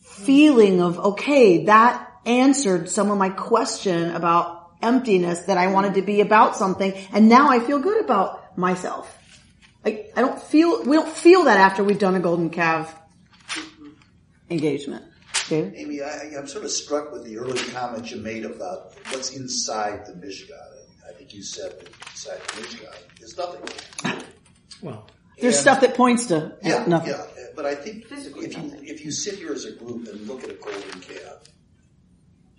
feeling 0.00 0.80
of, 0.80 0.98
okay, 0.98 1.66
that 1.66 2.10
answered 2.24 2.88
some 2.88 3.10
of 3.10 3.18
my 3.18 3.28
question 3.28 4.10
about 4.10 4.70
emptiness 4.82 5.40
that 5.42 5.58
I 5.58 5.68
wanted 5.68 5.94
to 5.94 6.02
be 6.02 6.20
about 6.20 6.56
something. 6.56 6.92
And 7.12 7.28
now 7.28 7.50
I 7.50 7.60
feel 7.60 7.78
good 7.78 8.02
about 8.02 8.56
myself. 8.56 9.18
Like, 9.84 10.12
I 10.16 10.22
don't 10.22 10.40
feel, 10.40 10.82
we 10.84 10.96
don't 10.96 11.08
feel 11.08 11.44
that 11.44 11.58
after 11.58 11.84
we've 11.84 11.98
done 11.98 12.14
a 12.14 12.20
golden 12.20 12.48
calf 12.48 12.94
engagement. 14.48 15.04
Amy, 15.50 16.00
I, 16.00 16.38
am 16.38 16.46
sort 16.46 16.64
of 16.64 16.70
struck 16.70 17.12
with 17.12 17.24
the 17.24 17.36
early 17.36 17.58
comment 17.70 18.10
you 18.10 18.16
made 18.16 18.46
about 18.46 18.94
what's 19.10 19.36
inside 19.36 20.06
the 20.06 20.12
Mishkan 20.12 20.73
you 21.32 21.42
said 21.42 21.72
that 21.80 21.88
inside 22.10 22.40
the 22.40 22.62
Mishkan 22.62 23.22
is 23.22 23.36
nothing. 23.36 24.20
Well, 24.82 25.08
There's 25.40 25.54
And- 25.56 25.62
stuff 25.62 25.80
that 25.80 25.96
points 25.96 26.26
to 26.26 26.56
Yeah, 26.62 26.84
nothing. 26.86 27.10
yeah. 27.10 27.26
But 27.56 27.66
I 27.66 27.74
think 27.74 28.06
Physically 28.06 28.46
if 28.46 28.56
you, 28.56 28.72
if 28.82 29.04
you 29.04 29.10
sit 29.10 29.34
here 29.34 29.52
as 29.52 29.64
a 29.64 29.72
group 29.72 30.06
and 30.08 30.26
look 30.28 30.44
at 30.44 30.50
a 30.50 30.54
golden 30.54 31.00
calf, 31.00 31.42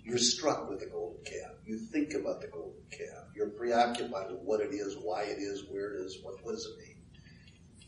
you're 0.04 0.18
struck 0.18 0.68
with 0.68 0.80
the 0.80 0.86
golden 0.86 1.22
calf. 1.24 1.52
You 1.64 1.78
think 1.78 2.12
about 2.14 2.40
the 2.42 2.48
golden 2.48 2.82
calf. 2.90 3.24
You're 3.34 3.48
preoccupied 3.50 4.30
with 4.30 4.40
what 4.40 4.60
it 4.60 4.72
is, 4.74 4.96
why 5.02 5.22
it 5.22 5.38
is, 5.38 5.64
where 5.70 5.94
it 5.94 6.00
is, 6.04 6.18
what, 6.22 6.42
what 6.44 6.52
does 6.52 6.66
it 6.66 6.78
mean. 6.86 6.96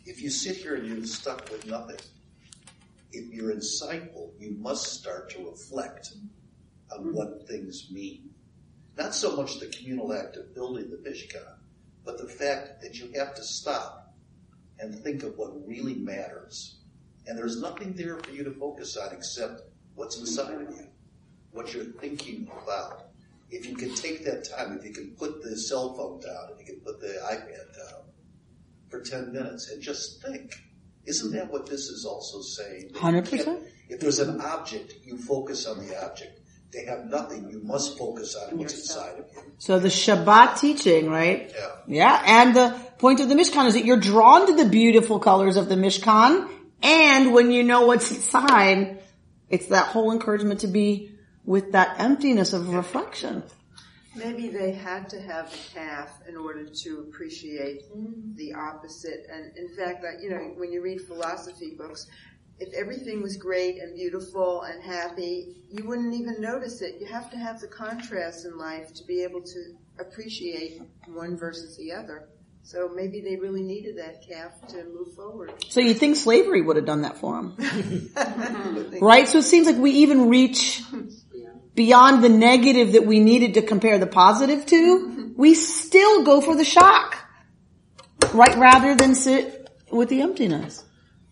If 0.07 0.22
you 0.22 0.31
sit 0.31 0.57
here 0.57 0.74
and 0.76 0.87
you're 0.87 1.05
stuck 1.05 1.51
with 1.51 1.66
nothing, 1.66 1.97
if 3.12 3.33
you're 3.33 3.55
insightful, 3.55 4.31
you 4.39 4.53
must 4.59 4.87
start 4.95 5.31
to 5.33 5.47
reflect 5.51 6.12
on 6.91 7.12
what 7.14 7.47
things 7.47 7.89
mean. 7.91 8.31
Not 8.99 9.14
so 9.14 9.36
much 9.36 9.61
the 9.61 9.66
communal 9.66 10.12
act 10.12 10.36
of 10.36 10.55
building 10.57 10.90
the 10.90 10.96
Mishkan, 10.96 11.55
but 12.05 12.18
the 12.18 12.26
fact 12.26 12.82
that 12.82 12.99
you 12.99 13.12
have 13.14 13.32
to 13.36 13.44
stop 13.44 14.12
and 14.80 14.92
think 14.92 15.22
of 15.22 15.38
what 15.38 15.66
really 15.66 15.94
matters. 15.94 16.80
And 17.26 17.38
there's 17.38 17.61
nothing 17.61 17.92
there 17.92 18.18
for 18.18 18.32
you 18.32 18.42
to 18.42 18.51
focus 18.51 18.96
on 18.96 19.14
except 19.14 19.62
what's 19.94 20.18
inside 20.18 20.55
of 20.55 20.62
you, 20.76 20.88
what 21.53 21.72
you're 21.72 21.84
thinking 21.84 22.51
about. 22.62 23.11
If 23.51 23.68
you 23.68 23.76
can 23.76 23.94
take 23.94 24.24
that 24.24 24.44
time, 24.44 24.76
if 24.76 24.84
you 24.84 24.92
can 24.92 25.14
put 25.16 25.42
the 25.42 25.57
cell 25.57 25.94
phone 25.94 26.20
down, 26.20 26.51
if 26.53 26.59
you 26.59 26.74
can 26.74 26.80
put 26.84 27.01
the 27.01 27.20
iPad 27.30 27.76
down 27.76 28.03
for 28.88 29.01
10 29.01 29.32
minutes 29.32 29.70
and 29.70 29.80
just 29.80 30.22
think. 30.22 30.55
Isn't 31.07 31.32
that 31.32 31.51
what 31.51 31.66
this 31.66 31.88
is 31.88 32.05
also 32.05 32.40
saying? 32.40 32.90
100%. 32.94 33.62
If 33.88 34.01
there's 34.01 34.18
an 34.18 34.40
object, 34.40 34.94
you 35.05 35.16
focus 35.16 35.66
on 35.66 35.86
the 35.86 36.05
object. 36.05 36.40
They 36.73 36.85
have 36.85 37.07
nothing, 37.07 37.49
you 37.51 37.61
must 37.62 37.97
focus 37.97 38.37
on 38.37 38.59
what's 38.59 38.75
inside 38.75 39.19
of 39.19 39.27
you. 39.35 39.53
So 39.59 39.79
the 39.79 39.89
Shabbat 39.89 40.61
teaching, 40.61 41.09
right? 41.09 41.51
Yeah. 41.55 41.69
Yeah, 41.87 42.23
and 42.27 42.55
the 42.55 42.79
point 42.99 43.21
of 43.21 43.29
the 43.29 43.35
Mishkan 43.35 43.66
is 43.66 43.75
that 43.75 43.87
you're 43.87 43.97
drawn 43.97 44.47
to 44.49 44.55
the 44.55 44.69
beautiful 44.69 45.19
colors 45.19 45.57
of 45.57 45.69
the 45.69 45.77
Mishkan, 45.77 46.49
and 46.83 47.33
when 47.33 47.51
you 47.51 47.62
know 47.62 47.87
what's 47.87 48.11
inside, 48.11 49.03
it's 49.49 49.69
that 49.69 49.87
whole 49.87 50.12
encouragement 50.12 50.61
to 50.61 50.66
be 50.66 51.12
with 51.45 51.73
that 51.73 51.99
emptiness 51.99 52.53
of 52.53 52.69
reflection. 52.75 53.43
Maybe 54.14 54.49
they 54.49 54.73
had 54.73 55.09
to 55.11 55.21
have 55.21 55.51
the 55.51 55.59
calf 55.75 56.21
in 56.29 56.37
order 56.37 56.66
to 56.66 57.07
appreciate 57.09 57.91
mm. 57.95 58.37
the 58.37 58.53
opposite. 58.53 59.27
And 59.33 59.57
in 59.57 59.69
fact, 59.77 60.05
I- 60.05 60.21
you 60.21 60.31
know, 60.31 60.55
when 60.57 60.73
you 60.73 60.83
read 60.83 61.01
philosophy 61.01 61.75
books, 61.79 62.07
if 62.61 62.73
everything 62.75 63.23
was 63.23 63.37
great 63.37 63.79
and 63.79 63.95
beautiful 63.95 64.63
and 64.63 64.83
happy, 64.83 65.63
you 65.71 65.85
wouldn't 65.87 66.15
even 66.15 66.41
notice 66.41 66.83
it. 66.83 66.97
You 67.01 67.07
have 67.07 67.31
to 67.31 67.37
have 67.37 67.61
the 67.61 67.69
contrast 67.69 68.45
in 68.45 68.59
life 68.59 68.93
to 68.95 69.05
be 69.05 69.23
able 69.23 69.43
to 69.43 69.75
appreciate 70.01 70.83
one 71.07 71.37
versus 71.37 71.77
the 71.77 71.93
other. 71.93 72.29
So 72.63 72.91
maybe 72.95 73.21
they 73.21 73.37
really 73.37 73.63
needed 73.63 73.97
that 73.97 74.27
calf 74.29 74.53
to 74.69 74.85
move 74.85 75.15
forward. 75.15 75.53
So 75.69 75.81
you 75.81 75.95
think 75.95 76.17
slavery 76.17 76.61
would 76.61 76.77
have 76.77 76.85
done 76.85 77.03
that 77.03 77.17
for 77.19 77.37
them. 77.37 77.57
Mm-hmm. 78.19 79.05
right? 79.05 79.27
So 79.27 79.39
it 79.39 79.45
seems 79.45 79.67
like 79.67 79.77
we 79.77 79.91
even 79.91 80.29
reach 80.29 80.83
beyond 81.75 82.23
the 82.23 82.29
negative 82.29 82.93
that 82.93 83.07
we 83.07 83.21
needed 83.21 83.55
to 83.55 83.63
compare 83.63 83.99
the 83.99 84.07
positive 84.07 84.67
to. 84.67 84.77
Mm-hmm. 84.77 85.29
We 85.37 85.55
still 85.55 86.25
go 86.25 86.41
for 86.41 86.57
the 86.57 86.65
shock. 86.65 87.17
Right? 88.35 88.57
Rather 88.57 88.95
than 88.95 89.15
sit 89.15 89.71
with 89.91 90.09
the 90.09 90.21
emptiness. 90.21 90.85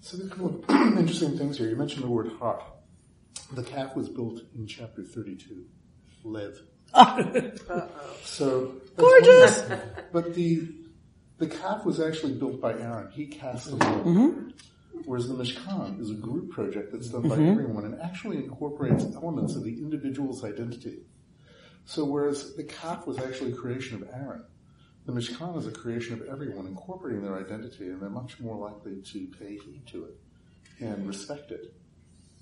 So 0.06 0.16
there's 0.16 0.30
a 0.30 0.34
couple 0.36 0.64
of 0.68 0.70
interesting 0.98 1.36
things 1.36 1.58
here. 1.58 1.68
You 1.68 1.74
mentioned 1.74 2.04
the 2.04 2.08
word 2.08 2.30
heart. 2.38 2.62
The 3.54 3.64
calf 3.64 3.96
was 3.96 4.08
built 4.08 4.40
in 4.54 4.64
chapter 4.68 5.02
32. 5.02 5.64
Lev. 6.22 6.60
So 8.22 8.76
Gorgeous. 8.96 9.64
But 10.12 10.34
the 10.34 10.68
the 11.38 11.48
calf 11.48 11.84
was 11.84 11.98
actually 12.00 12.34
built 12.34 12.60
by 12.60 12.74
Aaron. 12.74 13.10
He 13.10 13.26
cast 13.26 13.68
the 13.70 13.84
mold. 13.84 14.06
Mm-hmm. 14.06 14.50
Whereas 15.06 15.26
the 15.26 15.34
Mishkan 15.34 16.00
is 16.00 16.10
a 16.10 16.14
group 16.14 16.52
project 16.52 16.92
that's 16.92 17.08
done 17.08 17.28
by 17.28 17.36
Mhm. 17.36 17.50
everyone 17.50 17.84
and 17.84 18.00
actually 18.00 18.36
incorporates 18.36 19.04
elements 19.16 19.56
of 19.56 19.64
the 19.64 19.74
individual's 19.82 20.44
identity. 20.44 21.00
So 21.84 22.04
whereas 22.04 22.54
the 22.54 22.62
calf 22.64 23.08
was 23.08 23.18
actually 23.18 23.52
a 23.52 23.56
creation 23.56 24.00
of 24.00 24.08
Aaron, 24.12 24.44
the 25.06 25.12
Mishkan 25.12 25.56
is 25.56 25.66
a 25.66 25.70
creation 25.70 26.14
of 26.14 26.28
everyone 26.28 26.66
incorporating 26.66 27.22
their 27.22 27.38
identity 27.38 27.86
and 27.88 28.02
they're 28.02 28.10
much 28.10 28.40
more 28.40 28.56
likely 28.56 29.00
to 29.00 29.26
pay 29.38 29.56
heed 29.56 29.82
to 29.86 30.04
it 30.04 30.16
and 30.80 31.06
respect 31.06 31.52
it 31.52 31.72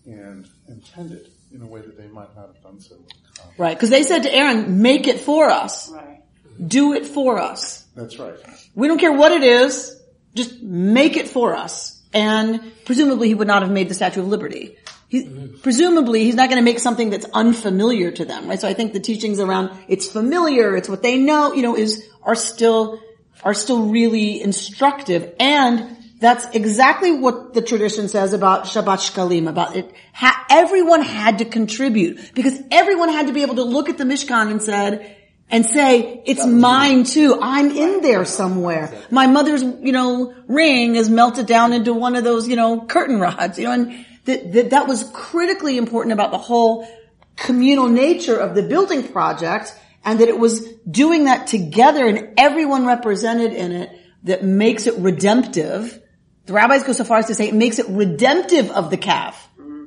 and, 0.07 0.49
intend 0.69 1.13
it 1.13 1.31
in 1.53 1.63
a 1.63 1.67
way 1.67 1.81
that 1.81 1.97
they 1.97 2.07
might 2.09 2.35
not 2.35 2.47
have 2.47 2.63
done 2.63 2.81
so 2.81 2.97
with 2.97 3.09
the 3.09 3.41
calf. 3.41 3.53
Right? 3.59 3.77
Because 3.77 3.91
they 3.91 4.03
said 4.03 4.25
to 4.25 4.35
Aaron, 4.35 4.83
make 4.83 5.07
it 5.07 5.21
for 5.21 5.51
us. 5.51 5.91
Right. 5.91 6.23
Do 6.67 6.95
it 6.95 7.07
for 7.07 7.39
us. 7.39 7.87
That's 7.95 8.19
right. 8.19 8.37
We 8.75 8.89
don't 8.89 8.99
care 8.99 9.13
what 9.13 9.33
it 9.33 9.43
is, 9.43 10.01
just 10.35 10.63
make 10.63 11.17
it 11.17 11.29
for 11.29 11.55
us. 11.55 12.03
And 12.13 12.73
presumably 12.85 13.29
he 13.29 13.35
would 13.35 13.47
not 13.47 13.63
have 13.63 13.71
made 13.71 13.89
the 13.89 13.95
Statue 13.95 14.21
of 14.21 14.29
Liberty. 14.29 14.77
He, 15.15 15.49
presumably 15.63 16.25
he's 16.25 16.35
not 16.35 16.49
going 16.49 16.59
to 16.59 16.65
make 16.65 16.81
something 16.81 17.11
that's 17.11 17.25
unfamiliar 17.33 18.11
to 18.11 18.25
them, 18.25 18.49
right? 18.49 18.61
So 18.61 18.67
I 18.67 18.75
think 18.75 18.93
the 18.93 18.99
teachings 18.99 19.39
around 19.39 19.71
it's 19.87 20.09
familiar, 20.09 20.77
it's 20.77 20.89
what 20.89 21.05
they 21.05 21.19
know, 21.19 21.53
you 21.53 21.63
know, 21.63 21.77
is, 21.77 22.05
are 22.25 22.35
still, 22.35 22.99
are 23.45 23.55
still 23.55 23.91
really 23.91 24.43
instructive. 24.43 25.33
And 25.39 25.97
that's 26.19 26.47
exactly 26.57 27.13
what 27.13 27.55
the 27.55 27.63
tradition 27.63 28.09
says 28.09 28.33
about 28.33 28.65
Shabbat 28.65 29.09
Shkalim, 29.09 29.49
about 29.49 29.77
it. 29.77 29.93
Ha- 30.15 30.47
everyone 30.51 31.03
had 31.03 31.39
to 31.39 31.45
contribute 31.45 32.35
because 32.35 32.61
everyone 32.73 33.11
had 33.11 33.29
to 33.29 33.33
be 33.33 33.43
able 33.43 33.55
to 33.55 33.63
look 33.63 33.89
at 33.89 33.99
the 33.99 34.05
Mishkan 34.05 34.51
and 34.51 34.61
said, 34.61 35.17
and 35.49 35.65
say, 35.65 36.23
it's 36.27 36.45
mine 36.45 37.05
too. 37.05 37.39
I'm 37.41 37.71
in 37.71 38.01
there 38.01 38.25
somewhere. 38.25 38.93
My 39.13 39.29
mother's, 39.29 39.63
you 39.63 39.93
know, 39.93 40.35
ring 40.49 40.97
is 40.97 41.09
melted 41.09 41.47
down 41.47 41.73
into 41.73 41.95
one 41.95 42.17
of 42.17 42.25
those, 42.25 42.49
you 42.49 42.57
know, 42.57 42.81
curtain 42.85 43.21
rods, 43.21 43.61
you 43.61 43.67
know, 43.67 43.73
and 43.73 44.07
that, 44.25 44.53
that, 44.53 44.71
that 44.71 44.87
was 44.89 45.09
critically 45.13 45.77
important 45.77 46.13
about 46.13 46.31
the 46.31 46.39
whole 46.39 46.87
communal 47.37 47.89
nature 47.89 48.37
of 48.37 48.55
the 48.55 48.63
building 48.63 49.09
project 49.09 49.75
and 50.05 50.21
that 50.21 50.29
it 50.29 50.39
was 50.39 50.61
doing 50.91 51.25
that 51.25 51.47
together 51.47 52.07
and 52.07 52.35
everyone 52.37 52.87
represented 52.87 53.53
in 53.53 53.73
it 53.73 53.91
that 54.25 54.45
makes 54.45 54.87
it 54.87 54.95
redemptive. 54.99 56.01
The 56.47 56.53
rabbis 56.53 56.85
go 56.85 56.93
so 56.93 57.05
far 57.05 57.19
as 57.19 57.27
to 57.27 57.35
say 57.35 57.49
it 57.49 57.55
makes 57.55 57.79
it 57.79 57.87
redemptive 57.89 58.71
of 58.71 58.91
the 58.91 58.97
calf. 58.97 59.49
Mm-hmm. 59.59 59.85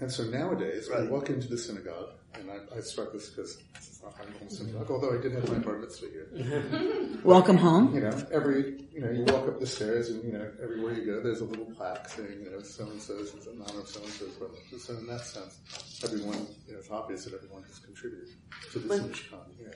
And 0.00 0.10
so 0.10 0.24
nowadays, 0.24 0.90
I 0.90 1.02
walk 1.04 1.30
into 1.30 1.48
the 1.48 1.58
synagogue, 1.58 2.10
and 2.38 2.50
I, 2.50 2.76
I 2.76 2.80
start 2.80 3.12
this 3.12 3.30
because 3.30 3.58
it's 3.74 4.02
not 4.02 4.18
my 4.18 4.24
home 4.38 4.48
synagogue, 4.48 4.90
although 4.90 5.16
I 5.16 5.20
did 5.20 5.32
have 5.32 5.48
my 5.48 5.58
bar 5.58 5.78
mitzvah 5.78 6.06
here. 6.08 7.18
Welcome 7.24 7.56
home. 7.56 7.94
You 7.94 8.00
know, 8.00 8.26
every, 8.32 8.86
you 8.92 9.00
know, 9.00 9.10
you 9.10 9.24
walk 9.24 9.48
up 9.48 9.60
the 9.60 9.66
stairs 9.66 10.10
and, 10.10 10.24
you 10.24 10.32
know, 10.32 10.50
everywhere 10.62 10.94
you 10.94 11.06
go, 11.06 11.20
there's 11.22 11.40
a 11.40 11.44
little 11.44 11.66
plaque 11.66 12.08
saying, 12.08 12.42
you 12.42 12.50
know, 12.50 12.60
so-and-so's 12.60 13.34
is 13.34 13.46
in 13.46 13.60
honor 13.62 13.80
of 13.80 13.88
so-and-so's 13.88 14.32
brother. 14.34 14.54
So 14.78 14.94
in 14.94 15.06
that 15.06 15.20
sense, 15.20 16.00
everyone, 16.04 16.46
you 16.66 16.72
know, 16.72 16.78
it's 16.78 16.90
obvious 16.90 17.24
that 17.24 17.34
everyone 17.34 17.62
has 17.64 17.78
contributed 17.78 18.28
to 18.72 18.78
this 18.78 19.00
Mishkan 19.00 19.56
here. 19.58 19.74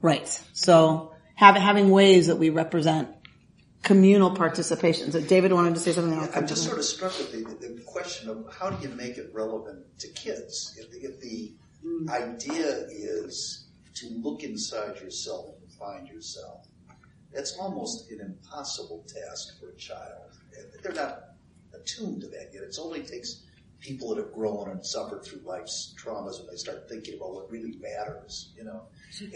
Right. 0.00 0.28
So 0.52 1.14
have, 1.34 1.56
having 1.56 1.90
ways 1.90 2.26
that 2.26 2.36
we 2.36 2.50
represent 2.50 3.08
communal 3.82 4.30
participation. 4.30 5.10
So 5.10 5.20
David 5.20 5.52
wanted 5.52 5.74
to 5.74 5.80
say 5.80 5.92
something 5.92 6.16
else. 6.16 6.30
I'm 6.36 6.46
just 6.46 6.64
sort 6.64 6.78
of 6.78 6.84
struck 6.84 7.18
with 7.18 7.32
the, 7.32 7.68
the 7.68 7.80
question 7.82 8.28
of 8.28 8.46
how 8.56 8.70
do 8.70 8.88
you 8.88 8.94
make 8.94 9.18
it 9.18 9.30
relevant 9.34 9.98
to 10.00 10.08
kids? 10.08 10.78
If, 10.78 10.94
if 11.02 11.20
the 11.20 11.52
Mm. 11.84 12.08
idea 12.10 12.86
is 12.90 13.66
to 13.94 14.08
look 14.22 14.42
inside 14.42 15.00
yourself 15.00 15.56
and 15.60 15.72
find 15.72 16.08
yourself, 16.08 16.66
that's 17.32 17.56
almost 17.58 18.10
an 18.10 18.20
impossible 18.20 19.04
task 19.06 19.58
for 19.58 19.70
a 19.70 19.76
child. 19.76 20.38
They're 20.82 20.92
not 20.92 21.34
attuned 21.74 22.20
to 22.20 22.28
that 22.28 22.50
yet. 22.52 22.62
It 22.62 22.76
only 22.80 23.02
takes 23.02 23.42
people 23.80 24.14
that 24.14 24.18
have 24.18 24.32
grown 24.32 24.70
and 24.70 24.84
suffered 24.84 25.24
through 25.24 25.40
life's 25.44 25.94
traumas 25.98 26.38
when 26.38 26.48
they 26.50 26.56
start 26.56 26.88
thinking 26.88 27.16
about 27.16 27.34
what 27.34 27.50
really 27.50 27.76
matters, 27.80 28.52
you 28.56 28.64
know. 28.64 28.82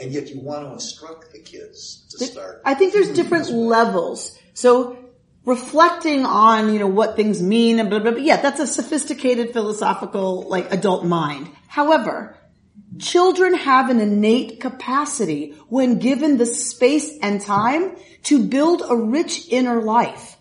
And 0.01 0.13
yet 0.13 0.29
you 0.29 0.41
want 0.41 0.67
to 0.67 0.73
instruct 0.73 1.33
the 1.33 1.41
kids 1.41 2.07
to 2.11 2.25
start. 2.25 2.63
I 2.65 2.75
think 2.75 2.93
there's 2.93 3.11
different 3.11 3.51
levels. 3.51 4.39
So 4.55 5.06
reflecting 5.47 6.27
on, 6.27 6.73
you 6.73 6.79
know, 6.81 6.89
what 6.89 7.17
things 7.17 7.41
mean 7.41 7.79
and 7.79 7.89
blah, 7.89 8.01
blah, 8.01 8.11
blah. 8.11 8.21
Yeah, 8.21 8.43
that's 8.43 8.61
a 8.61 8.67
sophisticated 8.67 9.53
philosophical, 9.53 10.47
like 10.49 10.71
adult 10.73 11.07
mind. 11.07 11.49
However, 11.69 12.37
children 12.99 13.55
have 13.55 13.89
an 13.89 14.01
innate 14.01 14.61
capacity 14.61 15.55
when 15.69 15.99
given 15.99 16.37
the 16.37 16.47
space 16.47 17.17
and 17.23 17.41
time 17.41 17.97
to 18.25 18.43
build 18.45 18.83
a 18.87 18.97
rich 18.97 19.49
inner 19.49 19.81
life. 19.81 20.37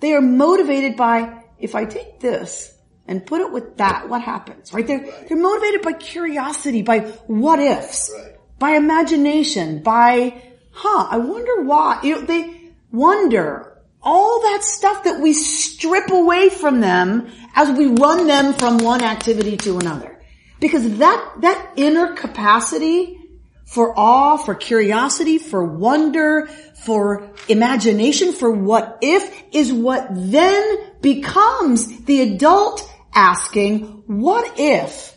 They 0.00 0.12
are 0.12 0.20
motivated 0.20 0.96
by, 0.96 1.44
if 1.58 1.74
I 1.74 1.84
take 1.84 2.20
this 2.20 2.74
and 3.06 3.24
put 3.24 3.40
it 3.40 3.52
with 3.52 3.76
that, 3.78 4.08
what 4.08 4.22
happens, 4.22 4.72
right? 4.72 4.86
They're, 4.86 5.06
they're 5.28 5.38
motivated 5.38 5.82
by 5.82 5.92
curiosity, 5.92 6.82
by 6.82 7.00
what 7.26 7.60
ifs, 7.60 8.12
by 8.58 8.70
imagination, 8.70 9.82
by, 9.82 10.42
huh, 10.72 11.06
I 11.10 11.18
wonder 11.18 11.62
why, 11.62 12.00
you 12.02 12.16
know, 12.16 12.20
they 12.22 12.72
wonder 12.90 13.67
all 14.02 14.40
that 14.42 14.62
stuff 14.62 15.04
that 15.04 15.20
we 15.20 15.32
strip 15.32 16.10
away 16.10 16.48
from 16.48 16.80
them 16.80 17.30
as 17.54 17.76
we 17.76 17.86
run 17.86 18.26
them 18.26 18.54
from 18.54 18.78
one 18.78 19.02
activity 19.02 19.56
to 19.56 19.78
another. 19.78 20.20
Because 20.60 20.98
that, 20.98 21.34
that 21.40 21.72
inner 21.76 22.14
capacity 22.14 23.18
for 23.64 23.92
awe, 23.98 24.36
for 24.38 24.54
curiosity, 24.54 25.38
for 25.38 25.62
wonder, 25.62 26.46
for 26.46 27.30
imagination, 27.48 28.32
for 28.32 28.50
what 28.50 28.98
if 29.02 29.44
is 29.52 29.72
what 29.72 30.08
then 30.10 30.92
becomes 31.00 32.04
the 32.04 32.22
adult 32.22 32.90
asking, 33.14 34.04
what 34.06 34.58
if 34.58 35.14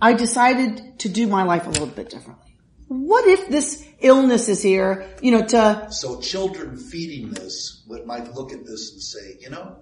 I 0.00 0.14
decided 0.14 0.98
to 1.00 1.08
do 1.08 1.26
my 1.28 1.44
life 1.44 1.66
a 1.66 1.70
little 1.70 1.86
bit 1.86 2.10
differently? 2.10 2.56
What 2.88 3.26
if 3.28 3.48
this 3.48 3.86
illness 4.04 4.48
is 4.48 4.62
here, 4.62 5.08
you 5.20 5.32
know, 5.32 5.44
to, 5.46 5.88
So 5.90 6.20
children 6.20 6.76
feeding 6.76 7.30
this 7.30 7.82
would 7.88 8.06
might 8.06 8.34
look 8.34 8.52
at 8.52 8.64
this 8.64 8.92
and 8.92 9.02
say, 9.02 9.38
you 9.40 9.50
know, 9.50 9.78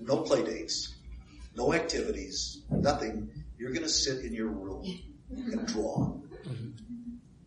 no 0.00 0.18
play 0.18 0.42
dates, 0.44 0.94
no 1.54 1.72
activities, 1.72 2.62
nothing. 2.70 3.30
You're 3.56 3.72
going 3.72 3.84
to 3.84 3.88
sit 3.88 4.24
in 4.24 4.34
your 4.34 4.48
room 4.48 4.84
and 5.30 5.66
draw. 5.66 6.18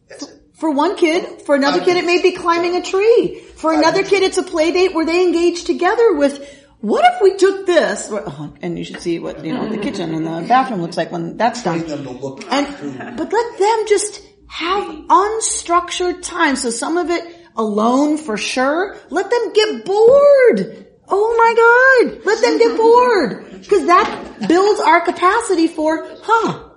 That's 0.07 0.23
it. 0.23 0.41
For 0.53 0.71
one 0.71 0.95
kid, 0.95 1.41
for 1.41 1.53
another 1.53 1.83
kid, 1.83 1.97
it 1.97 2.05
may 2.05 2.21
be 2.21 2.31
climbing 2.31 2.77
a 2.77 2.81
tree. 2.81 3.41
For 3.57 3.73
another 3.73 4.03
kid, 4.03 4.23
it's 4.23 4.37
a 4.37 4.43
play 4.43 4.71
date 4.71 4.93
where 4.93 5.05
they 5.05 5.21
engage 5.25 5.65
together 5.65 6.13
with, 6.13 6.63
what 6.79 7.03
if 7.13 7.21
we 7.21 7.35
took 7.35 7.65
this? 7.65 8.07
Oh, 8.09 8.53
And 8.61 8.79
you 8.79 8.85
should 8.85 9.01
see 9.01 9.19
what, 9.19 9.43
you 9.43 9.53
know, 9.53 9.67
the 9.67 9.77
kitchen 9.77 10.13
and 10.13 10.25
the 10.25 10.47
bathroom 10.47 10.81
looks 10.81 10.95
like 10.95 11.11
when 11.11 11.35
that's 11.35 11.61
done. 11.61 11.85
Them 11.85 12.05
to 12.05 12.11
look 12.11 12.45
And, 12.49 13.17
but 13.17 13.33
let 13.33 13.59
them 13.59 13.83
just 13.89 14.21
have 14.47 14.83
unstructured 15.07 16.21
time. 16.21 16.55
So 16.55 16.69
some 16.69 16.97
of 16.97 17.09
it 17.09 17.23
alone 17.55 18.17
for 18.17 18.37
sure. 18.37 18.97
Let 19.09 19.29
them 19.29 19.53
get 19.53 19.85
bored. 19.85 20.87
Oh 21.07 21.35
my 21.37 22.11
God. 22.15 22.25
Let 22.25 22.41
them 22.41 22.57
get 22.57 22.77
bored. 22.77 23.67
Cause 23.67 23.85
that 23.87 24.47
builds 24.47 24.79
our 24.79 25.01
capacity 25.01 25.67
for, 25.67 26.07
huh, 26.21 26.69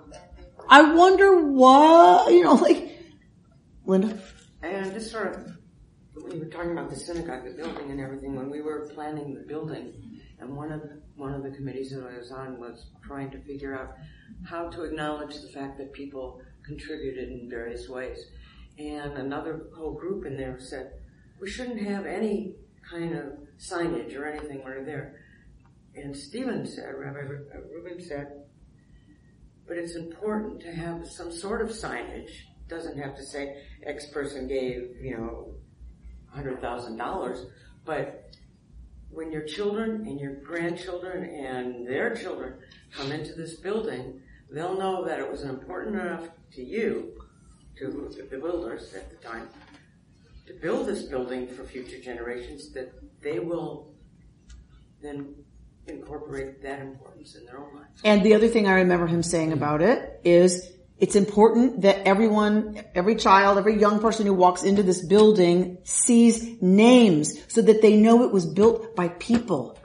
I 0.68 0.92
wonder 0.92 1.46
what, 1.46 2.32
you 2.32 2.44
know, 2.44 2.54
like, 2.54 2.98
Linda? 3.84 4.18
And 4.62 4.86
uh, 4.86 4.90
just 4.90 5.10
sort 5.10 5.34
of, 5.34 5.52
you 6.32 6.40
were 6.40 6.46
talking 6.46 6.72
about 6.72 6.90
the 6.90 6.96
synagogue, 6.96 7.44
the 7.44 7.50
building 7.50 7.90
and 7.90 8.00
everything, 8.00 8.36
when 8.36 8.50
we 8.50 8.60
were 8.60 8.88
planning 8.94 9.34
the 9.34 9.40
building, 9.40 9.92
and 10.40 10.56
one 10.56 10.72
of, 10.72 10.82
one 11.16 11.34
of 11.34 11.42
the 11.42 11.50
committees 11.50 11.90
that 11.90 12.04
I 12.04 12.18
was 12.18 12.30
on 12.30 12.60
was 12.60 12.86
trying 13.02 13.30
to 13.30 13.40
figure 13.40 13.78
out 13.78 13.94
how 14.44 14.68
to 14.68 14.82
acknowledge 14.82 15.40
the 15.40 15.48
fact 15.48 15.78
that 15.78 15.92
people 15.92 16.40
contributed 16.68 17.30
in 17.30 17.50
various 17.50 17.88
ways. 17.88 18.26
And 18.78 19.14
another 19.14 19.66
whole 19.76 19.94
group 19.94 20.24
in 20.24 20.36
there 20.36 20.60
said, 20.60 20.92
we 21.40 21.50
shouldn't 21.50 21.80
have 21.80 22.06
any 22.06 22.54
kind 22.88 23.16
of 23.16 23.24
signage 23.58 24.16
or 24.16 24.26
anything 24.26 24.62
when 24.62 24.84
there. 24.84 25.20
And 25.96 26.16
Stephen 26.16 26.64
said, 26.64 26.94
Rabbi 26.96 27.18
Ru- 27.18 27.46
uh, 27.52 28.00
said, 28.00 28.44
but 29.66 29.76
it's 29.76 29.96
important 29.96 30.60
to 30.60 30.72
have 30.72 31.08
some 31.08 31.32
sort 31.32 31.60
of 31.60 31.68
signage. 31.68 32.30
Doesn't 32.68 32.98
have 32.98 33.16
to 33.16 33.24
say 33.24 33.62
X 33.84 34.06
person 34.10 34.46
gave, 34.46 34.96
you 35.00 35.16
know, 35.16 35.54
hundred 36.28 36.60
thousand 36.60 36.98
dollars, 36.98 37.46
but 37.84 38.30
when 39.10 39.32
your 39.32 39.44
children 39.44 40.06
and 40.06 40.20
your 40.20 40.34
grandchildren 40.34 41.24
and 41.24 41.86
their 41.86 42.14
children 42.14 42.54
come 42.92 43.10
into 43.10 43.32
this 43.34 43.54
building, 43.54 44.20
they'll 44.50 44.78
know 44.78 45.04
that 45.06 45.18
it 45.18 45.30
was 45.30 45.42
an 45.42 45.50
important 45.50 45.96
enough 45.96 46.28
to 46.54 46.62
you, 46.62 47.12
to 47.78 48.10
the 48.30 48.38
builders 48.38 48.94
at 48.94 49.10
the 49.10 49.16
time, 49.16 49.48
to 50.46 50.54
build 50.54 50.86
this 50.86 51.02
building 51.02 51.46
for 51.46 51.64
future 51.64 52.00
generations 52.00 52.70
that 52.70 52.92
they 53.22 53.38
will 53.38 53.92
then 55.02 55.34
incorporate 55.86 56.62
that 56.62 56.80
importance 56.80 57.34
in 57.34 57.44
their 57.46 57.58
own 57.58 57.74
lives. 57.74 58.00
And 58.04 58.22
the 58.22 58.34
other 58.34 58.48
thing 58.48 58.66
I 58.66 58.72
remember 58.72 59.06
him 59.06 59.22
saying 59.22 59.52
about 59.52 59.82
it 59.82 60.20
is 60.24 60.70
it's 60.98 61.14
important 61.14 61.82
that 61.82 62.06
everyone, 62.06 62.80
every 62.94 63.14
child, 63.14 63.56
every 63.56 63.78
young 63.78 64.00
person 64.00 64.26
who 64.26 64.34
walks 64.34 64.64
into 64.64 64.82
this 64.82 65.04
building 65.04 65.78
sees 65.84 66.60
names 66.60 67.38
so 67.48 67.62
that 67.62 67.82
they 67.82 67.96
know 67.96 68.24
it 68.24 68.32
was 68.32 68.46
built 68.46 68.96
by 68.96 69.08
people. 69.08 69.78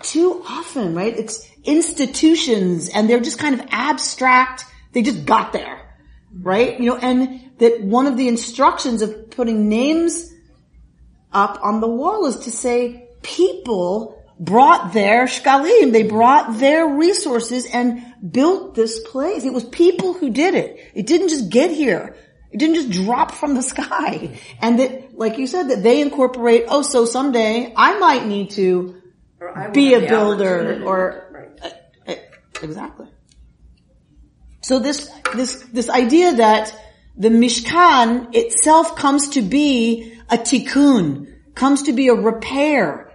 Too 0.00 0.42
often, 0.48 0.94
right? 0.94 1.14
It's 1.16 1.46
institutions 1.64 2.88
and 2.88 3.10
they're 3.10 3.20
just 3.20 3.38
kind 3.38 3.60
of 3.60 3.66
abstract. 3.70 4.64
They 4.92 5.02
just 5.02 5.26
got 5.26 5.52
there, 5.52 5.87
right? 6.40 6.78
You 6.78 6.86
know, 6.90 6.96
and 6.96 7.50
that 7.58 7.82
one 7.82 8.06
of 8.06 8.16
the 8.16 8.28
instructions 8.28 9.02
of 9.02 9.30
putting 9.30 9.68
names 9.68 10.32
up 11.32 11.58
on 11.62 11.80
the 11.80 11.88
wall 11.88 12.26
is 12.26 12.36
to 12.40 12.50
say 12.50 13.08
people 13.22 14.14
brought 14.40 14.92
their 14.92 15.26
shkalim, 15.26 15.92
they 15.92 16.04
brought 16.04 16.58
their 16.58 16.86
resources 16.86 17.66
and 17.72 18.04
built 18.32 18.74
this 18.74 19.00
place. 19.00 19.44
It 19.44 19.52
was 19.52 19.64
people 19.64 20.12
who 20.14 20.30
did 20.30 20.54
it. 20.54 20.78
It 20.94 21.06
didn't 21.06 21.28
just 21.28 21.50
get 21.50 21.70
here. 21.70 22.14
It 22.52 22.58
didn't 22.58 22.76
just 22.76 22.90
drop 22.90 23.32
from 23.32 23.54
the 23.54 23.62
sky. 23.74 24.38
And 24.60 24.78
that, 24.78 25.18
like 25.18 25.38
you 25.38 25.46
said, 25.46 25.70
that 25.70 25.82
they 25.82 26.00
incorporate, 26.00 26.64
oh, 26.68 26.82
so 26.82 27.04
someday 27.04 27.72
I 27.76 27.98
might 27.98 28.26
need 28.26 28.50
to 28.52 28.94
be 29.72 29.94
a 29.94 30.00
builder 30.00 30.82
or, 30.84 31.28
Right. 31.32 31.74
uh, 32.06 32.12
uh, 32.12 32.14
exactly. 32.62 33.06
So 34.68 34.78
this, 34.78 35.10
this, 35.34 35.62
this 35.72 35.88
idea 35.88 36.34
that 36.34 36.78
the 37.16 37.30
Mishkan 37.30 38.34
itself 38.34 38.96
comes 38.96 39.30
to 39.30 39.40
be 39.40 40.12
a 40.28 40.36
tikkun, 40.36 41.32
comes 41.54 41.84
to 41.84 41.94
be 41.94 42.08
a 42.08 42.14
repair, 42.14 43.10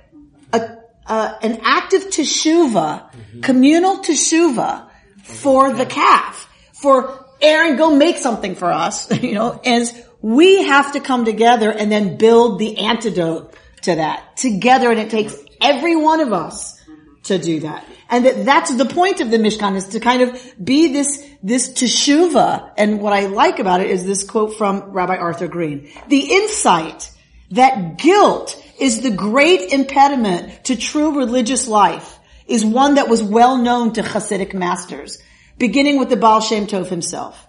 a, 0.52 0.78
uh, 1.06 1.38
an 1.44 1.60
active 1.64 2.06
teshuva, 2.06 3.08
communal 3.44 4.00
teshuva 4.00 4.90
for 5.22 5.72
the 5.74 5.86
calf, 5.86 6.52
for 6.74 7.24
Aaron, 7.40 7.78
go 7.78 7.96
make 7.96 8.18
something 8.18 8.56
for 8.56 8.72
us, 8.72 9.12
you 9.22 9.36
know, 9.36 9.62
as 9.64 9.94
we 10.24 10.64
have 10.64 10.94
to 10.94 11.02
come 11.02 11.24
together 11.24 11.72
and 11.72 11.92
then 11.92 12.18
build 12.18 12.58
the 12.58 12.80
antidote 12.80 13.54
to 13.84 13.94
that. 13.94 14.38
Together 14.38 14.90
and 14.90 15.00
it 15.00 15.12
takes 15.12 15.38
every 15.62 15.96
one 15.96 16.20
of 16.20 16.34
us 16.34 16.83
to 17.24 17.38
do 17.38 17.62
that. 17.62 17.86
And 18.10 18.26
that 18.26 18.46
that's 18.46 18.74
the 18.76 18.86
point 18.86 19.22
of 19.22 19.32
the 19.32 19.38
Mishkan 19.38 19.76
is 19.76 19.90
to 19.90 20.00
kind 20.00 20.22
of 20.22 20.56
be 20.64 20.92
this, 20.92 21.26
this 21.42 21.72
teshuva. 21.72 22.72
And 22.78 23.02
what 23.02 23.14
I 23.14 23.28
like 23.28 23.60
about 23.60 23.82
it 23.82 23.90
is 23.90 24.06
this 24.06 24.24
quote 24.24 24.56
from 24.58 24.92
Rabbi 24.92 25.16
Arthur 25.16 25.48
Green. 25.48 25.90
The 26.10 26.20
insight 26.20 27.10
that 27.52 27.98
guilt 27.98 28.62
is 28.80 29.02
the 29.02 29.12
great 29.12 29.72
impediment 29.72 30.66
to 30.66 30.76
true 30.76 31.18
religious 31.18 31.68
life 31.68 32.20
is 32.48 32.66
one 32.66 32.96
that 32.96 33.08
was 33.08 33.24
well 33.24 33.58
known 33.58 33.94
to 33.94 34.02
Hasidic 34.02 34.54
masters, 34.54 35.22
beginning 35.58 36.00
with 36.00 36.10
the 36.10 36.18
Baal 36.18 36.42
Shem 36.42 36.68
Tov 36.68 36.88
himself. 36.88 37.48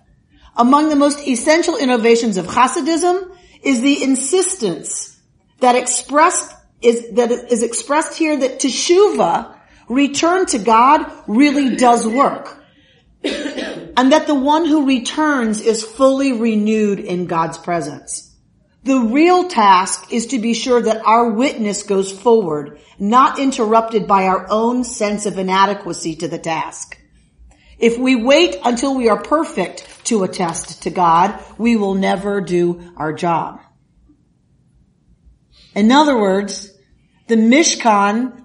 Among 0.57 0.89
the 0.89 0.97
most 0.97 1.27
essential 1.27 1.77
innovations 1.77 2.37
of 2.37 2.47
Hasidism 2.47 3.37
is 3.63 3.81
the 3.81 4.05
insistence 4.05 5.19
that 5.61 5.75
expressed 5.75 6.55
is 6.81 7.13
that 7.13 7.31
is 7.31 7.63
expressed 7.63 8.17
here 8.17 8.37
that 8.37 8.61
teshuva, 8.61 9.54
return 9.89 10.47
to 10.47 10.59
God, 10.59 11.11
really 11.27 11.77
does 11.77 12.07
work. 12.07 12.63
and 13.25 14.13
that 14.13 14.27
the 14.27 14.35
one 14.35 14.67
who 14.67 14.87
returns 14.87 15.61
is 15.61 15.83
fully 15.83 16.33
renewed 16.33 17.01
in 17.01 17.27
God's 17.27 17.59
presence. 17.59 18.35
The 18.83 19.01
real 19.01 19.49
task 19.49 20.13
is 20.13 20.27
to 20.27 20.39
be 20.39 20.53
sure 20.53 20.83
that 20.83 21.07
our 21.07 21.31
witness 21.31 21.85
goes 21.85 22.13
forward, 22.13 22.81
not 22.99 23.39
interrupted 23.39 24.07
by 24.07 24.25
our 24.25 24.47
own 24.51 24.85
sense 24.85 25.25
of 25.25 25.39
inadequacy 25.39 26.17
to 26.17 26.29
the 26.29 26.39
task. 26.39 26.99
If 27.79 27.99
we 27.99 28.15
wait 28.15 28.57
until 28.63 28.95
we 28.95 29.09
are 29.09 29.23
perfect 29.23 30.05
to 30.07 30.23
attest 30.23 30.83
to 30.83 30.91
God, 30.91 31.43
we 31.57 31.77
will 31.77 31.95
never 31.95 32.43
do 32.43 32.93
our 32.97 33.15
job. 33.15 33.61
In 35.75 35.91
other 35.91 36.19
words, 36.19 36.71
the 37.27 37.37
Mishkan 37.37 38.44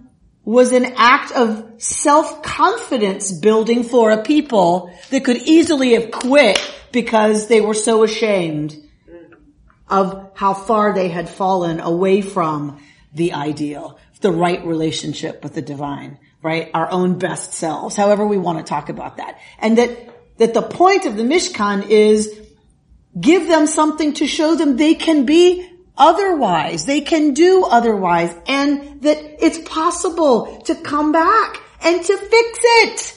was 0.49 0.71
an 0.71 0.93
act 0.97 1.31
of 1.33 1.63
self-confidence 1.77 3.33
building 3.33 3.83
for 3.83 4.09
a 4.09 4.23
people 4.23 4.91
that 5.11 5.23
could 5.23 5.37
easily 5.37 5.93
have 5.93 6.09
quit 6.09 6.59
because 6.91 7.47
they 7.47 7.61
were 7.61 7.75
so 7.75 8.01
ashamed 8.01 8.75
of 9.87 10.31
how 10.33 10.55
far 10.55 10.91
they 10.91 11.07
had 11.07 11.29
fallen 11.29 11.79
away 11.79 12.21
from 12.21 12.81
the 13.13 13.33
ideal, 13.33 13.99
the 14.21 14.31
right 14.31 14.65
relationship 14.65 15.43
with 15.43 15.53
the 15.53 15.61
divine, 15.61 16.17
right? 16.41 16.71
Our 16.73 16.89
own 16.89 17.19
best 17.19 17.53
selves, 17.53 17.95
however 17.95 18.25
we 18.25 18.39
want 18.39 18.57
to 18.57 18.63
talk 18.63 18.89
about 18.89 19.17
that. 19.17 19.37
And 19.59 19.77
that, 19.77 20.09
that 20.39 20.55
the 20.55 20.63
point 20.63 21.05
of 21.05 21.15
the 21.15 21.21
Mishkan 21.21 21.87
is 21.87 22.41
give 23.21 23.47
them 23.47 23.67
something 23.67 24.15
to 24.15 24.25
show 24.25 24.55
them 24.55 24.77
they 24.77 24.95
can 24.95 25.27
be 25.27 25.69
otherwise. 25.99 26.85
They 26.85 27.01
can 27.01 27.33
do 27.33 27.65
otherwise 27.65 28.33
and 28.47 29.01
that 29.01 29.43
it's 29.43 29.59
possible 29.59 30.61
to 30.63 30.75
come 30.75 31.11
back 31.11 31.61
and 31.83 32.03
to 32.03 32.17
fix 32.17 32.59
it. 32.63 33.15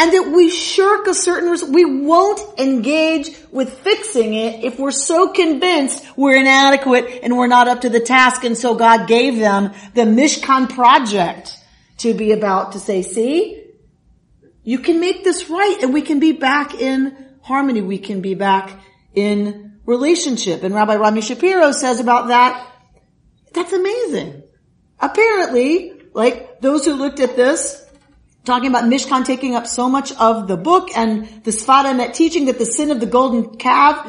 And 0.00 0.12
that 0.12 0.30
we 0.30 0.48
shirk 0.48 1.08
a 1.08 1.14
certain, 1.14 1.72
we 1.72 1.84
won't 1.84 2.60
engage 2.60 3.30
with 3.50 3.72
fixing 3.72 4.32
it 4.34 4.62
if 4.62 4.78
we're 4.78 4.92
so 4.92 5.32
convinced 5.32 6.06
we're 6.16 6.36
inadequate 6.36 7.20
and 7.24 7.36
we're 7.36 7.48
not 7.48 7.66
up 7.66 7.80
to 7.80 7.88
the 7.88 7.98
task. 7.98 8.44
And 8.44 8.56
so 8.56 8.76
God 8.76 9.08
gave 9.08 9.38
them 9.38 9.72
the 9.94 10.02
Mishkan 10.02 10.68
project 10.68 11.56
to 11.98 12.14
be 12.14 12.30
about 12.30 12.72
to 12.72 12.78
say, 12.78 13.02
see, 13.02 13.64
you 14.62 14.78
can 14.78 15.00
make 15.00 15.24
this 15.24 15.50
right 15.50 15.78
and 15.82 15.92
we 15.92 16.02
can 16.02 16.20
be 16.20 16.30
back 16.30 16.74
in 16.74 17.16
harmony. 17.42 17.80
We 17.80 17.98
can 17.98 18.20
be 18.20 18.34
back 18.34 18.80
in 19.14 19.67
relationship. 19.88 20.62
And 20.62 20.74
Rabbi 20.74 20.96
Rami 20.96 21.22
Shapiro 21.22 21.72
says 21.72 21.98
about 21.98 22.28
that, 22.28 22.64
that's 23.54 23.72
amazing. 23.72 24.42
Apparently, 25.00 25.94
like 26.12 26.60
those 26.60 26.84
who 26.84 26.92
looked 26.92 27.20
at 27.20 27.36
this, 27.36 27.82
talking 28.44 28.68
about 28.68 28.84
Mishkan 28.84 29.24
taking 29.24 29.54
up 29.54 29.66
so 29.66 29.88
much 29.88 30.12
of 30.12 30.46
the 30.46 30.58
book 30.58 30.90
and 30.94 31.26
the 31.42 31.52
Sfat 31.52 31.86
Emet 31.86 32.12
teaching 32.12 32.46
that 32.46 32.58
the 32.58 32.66
sin 32.66 32.90
of 32.90 33.00
the 33.00 33.06
golden 33.06 33.56
calf 33.56 34.06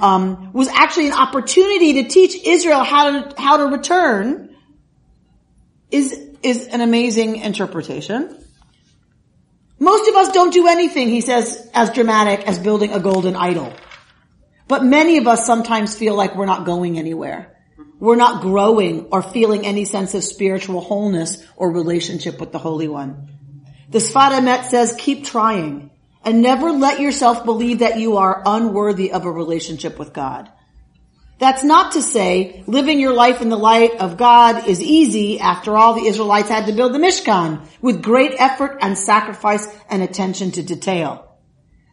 um, 0.00 0.52
was 0.52 0.68
actually 0.68 1.08
an 1.08 1.14
opportunity 1.14 2.02
to 2.02 2.08
teach 2.08 2.46
Israel 2.46 2.84
how 2.84 3.10
to 3.10 3.40
how 3.40 3.56
to 3.56 3.64
return 3.64 4.54
is 5.90 6.12
is 6.42 6.68
an 6.68 6.80
amazing 6.82 7.36
interpretation. 7.36 8.44
Most 9.78 10.08
of 10.08 10.14
us 10.14 10.32
don't 10.32 10.52
do 10.52 10.68
anything, 10.68 11.08
he 11.08 11.20
says, 11.20 11.68
as 11.74 11.90
dramatic 11.90 12.46
as 12.46 12.58
building 12.58 12.92
a 12.92 13.00
golden 13.00 13.34
idol. 13.36 13.72
But 14.68 14.84
many 14.84 15.18
of 15.18 15.26
us 15.26 15.46
sometimes 15.46 15.96
feel 15.96 16.14
like 16.14 16.34
we're 16.34 16.46
not 16.46 16.66
going 16.66 16.98
anywhere. 16.98 17.56
We're 17.98 18.16
not 18.16 18.42
growing 18.42 19.06
or 19.12 19.22
feeling 19.22 19.64
any 19.64 19.84
sense 19.84 20.14
of 20.14 20.24
spiritual 20.24 20.80
wholeness 20.80 21.42
or 21.56 21.70
relationship 21.70 22.40
with 22.40 22.52
the 22.52 22.58
Holy 22.58 22.88
One. 22.88 23.28
The 23.88 23.98
Sfat 23.98 24.32
Emet 24.32 24.64
says, 24.64 24.96
keep 24.98 25.24
trying 25.24 25.90
and 26.24 26.42
never 26.42 26.72
let 26.72 27.00
yourself 27.00 27.44
believe 27.44 27.78
that 27.78 28.00
you 28.00 28.16
are 28.16 28.42
unworthy 28.44 29.12
of 29.12 29.24
a 29.24 29.30
relationship 29.30 29.98
with 29.98 30.12
God. 30.12 30.50
That's 31.38 31.62
not 31.62 31.92
to 31.92 32.02
say 32.02 32.64
living 32.66 32.98
your 32.98 33.12
life 33.12 33.42
in 33.42 33.50
the 33.50 33.56
light 33.56 34.00
of 34.00 34.16
God 34.16 34.66
is 34.66 34.82
easy. 34.82 35.38
After 35.38 35.76
all, 35.76 35.94
the 35.94 36.06
Israelites 36.06 36.48
had 36.48 36.66
to 36.66 36.72
build 36.72 36.94
the 36.94 36.98
Mishkan 36.98 37.66
with 37.80 38.02
great 38.02 38.32
effort 38.38 38.78
and 38.80 38.98
sacrifice 38.98 39.68
and 39.88 40.02
attention 40.02 40.50
to 40.52 40.62
detail. 40.62 41.25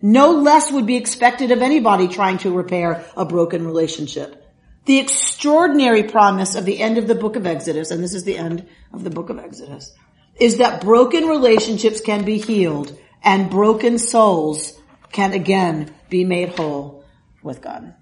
No 0.06 0.32
less 0.32 0.70
would 0.70 0.86
be 0.86 0.98
expected 0.98 1.52
of 1.52 1.62
anybody 1.62 2.10
trying 2.10 2.38
to 2.40 2.52
repair 2.52 3.06
a 3.16 3.24
broken 3.24 3.66
relationship. 3.66 4.46
The 4.84 5.00
extraordinary 5.00 6.04
promise 6.04 6.56
of 6.56 6.66
the 6.66 6.82
end 6.82 6.98
of 6.98 7.08
the 7.08 7.16
book 7.16 7.38
of 7.38 7.48
Exodus, 7.48 7.90
and 7.90 8.04
this 8.04 8.14
is 8.14 8.26
the 8.26 8.38
end 8.38 8.68
of 8.92 9.06
the 9.06 9.10
book 9.10 9.30
of 9.30 9.40
Exodus, 9.40 9.96
is 10.36 10.58
that 10.58 10.82
broken 10.82 11.28
relationships 11.28 12.02
can 12.02 12.26
be 12.26 12.38
healed 12.38 13.00
and 13.24 13.50
broken 13.50 13.98
souls 13.98 14.78
can 15.14 15.32
again 15.32 15.96
be 16.10 16.26
made 16.26 16.50
whole 16.50 17.06
with 17.42 17.62
God. 17.62 17.94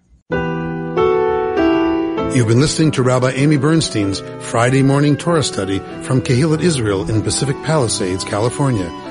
You've 2.35 2.47
been 2.47 2.61
listening 2.61 2.89
to 2.93 3.03
Rabbi 3.03 3.29
Amy 3.33 3.57
Bernstein's 3.57 4.21
Friday 4.39 4.81
morning 4.81 5.17
Torah 5.17 5.43
study 5.43 5.77
from 6.01 6.21
Kehillat 6.21 6.63
Israel 6.63 7.07
in 7.11 7.21
Pacific 7.21 7.57
Palisades, 7.57 8.23
California. 8.23 9.10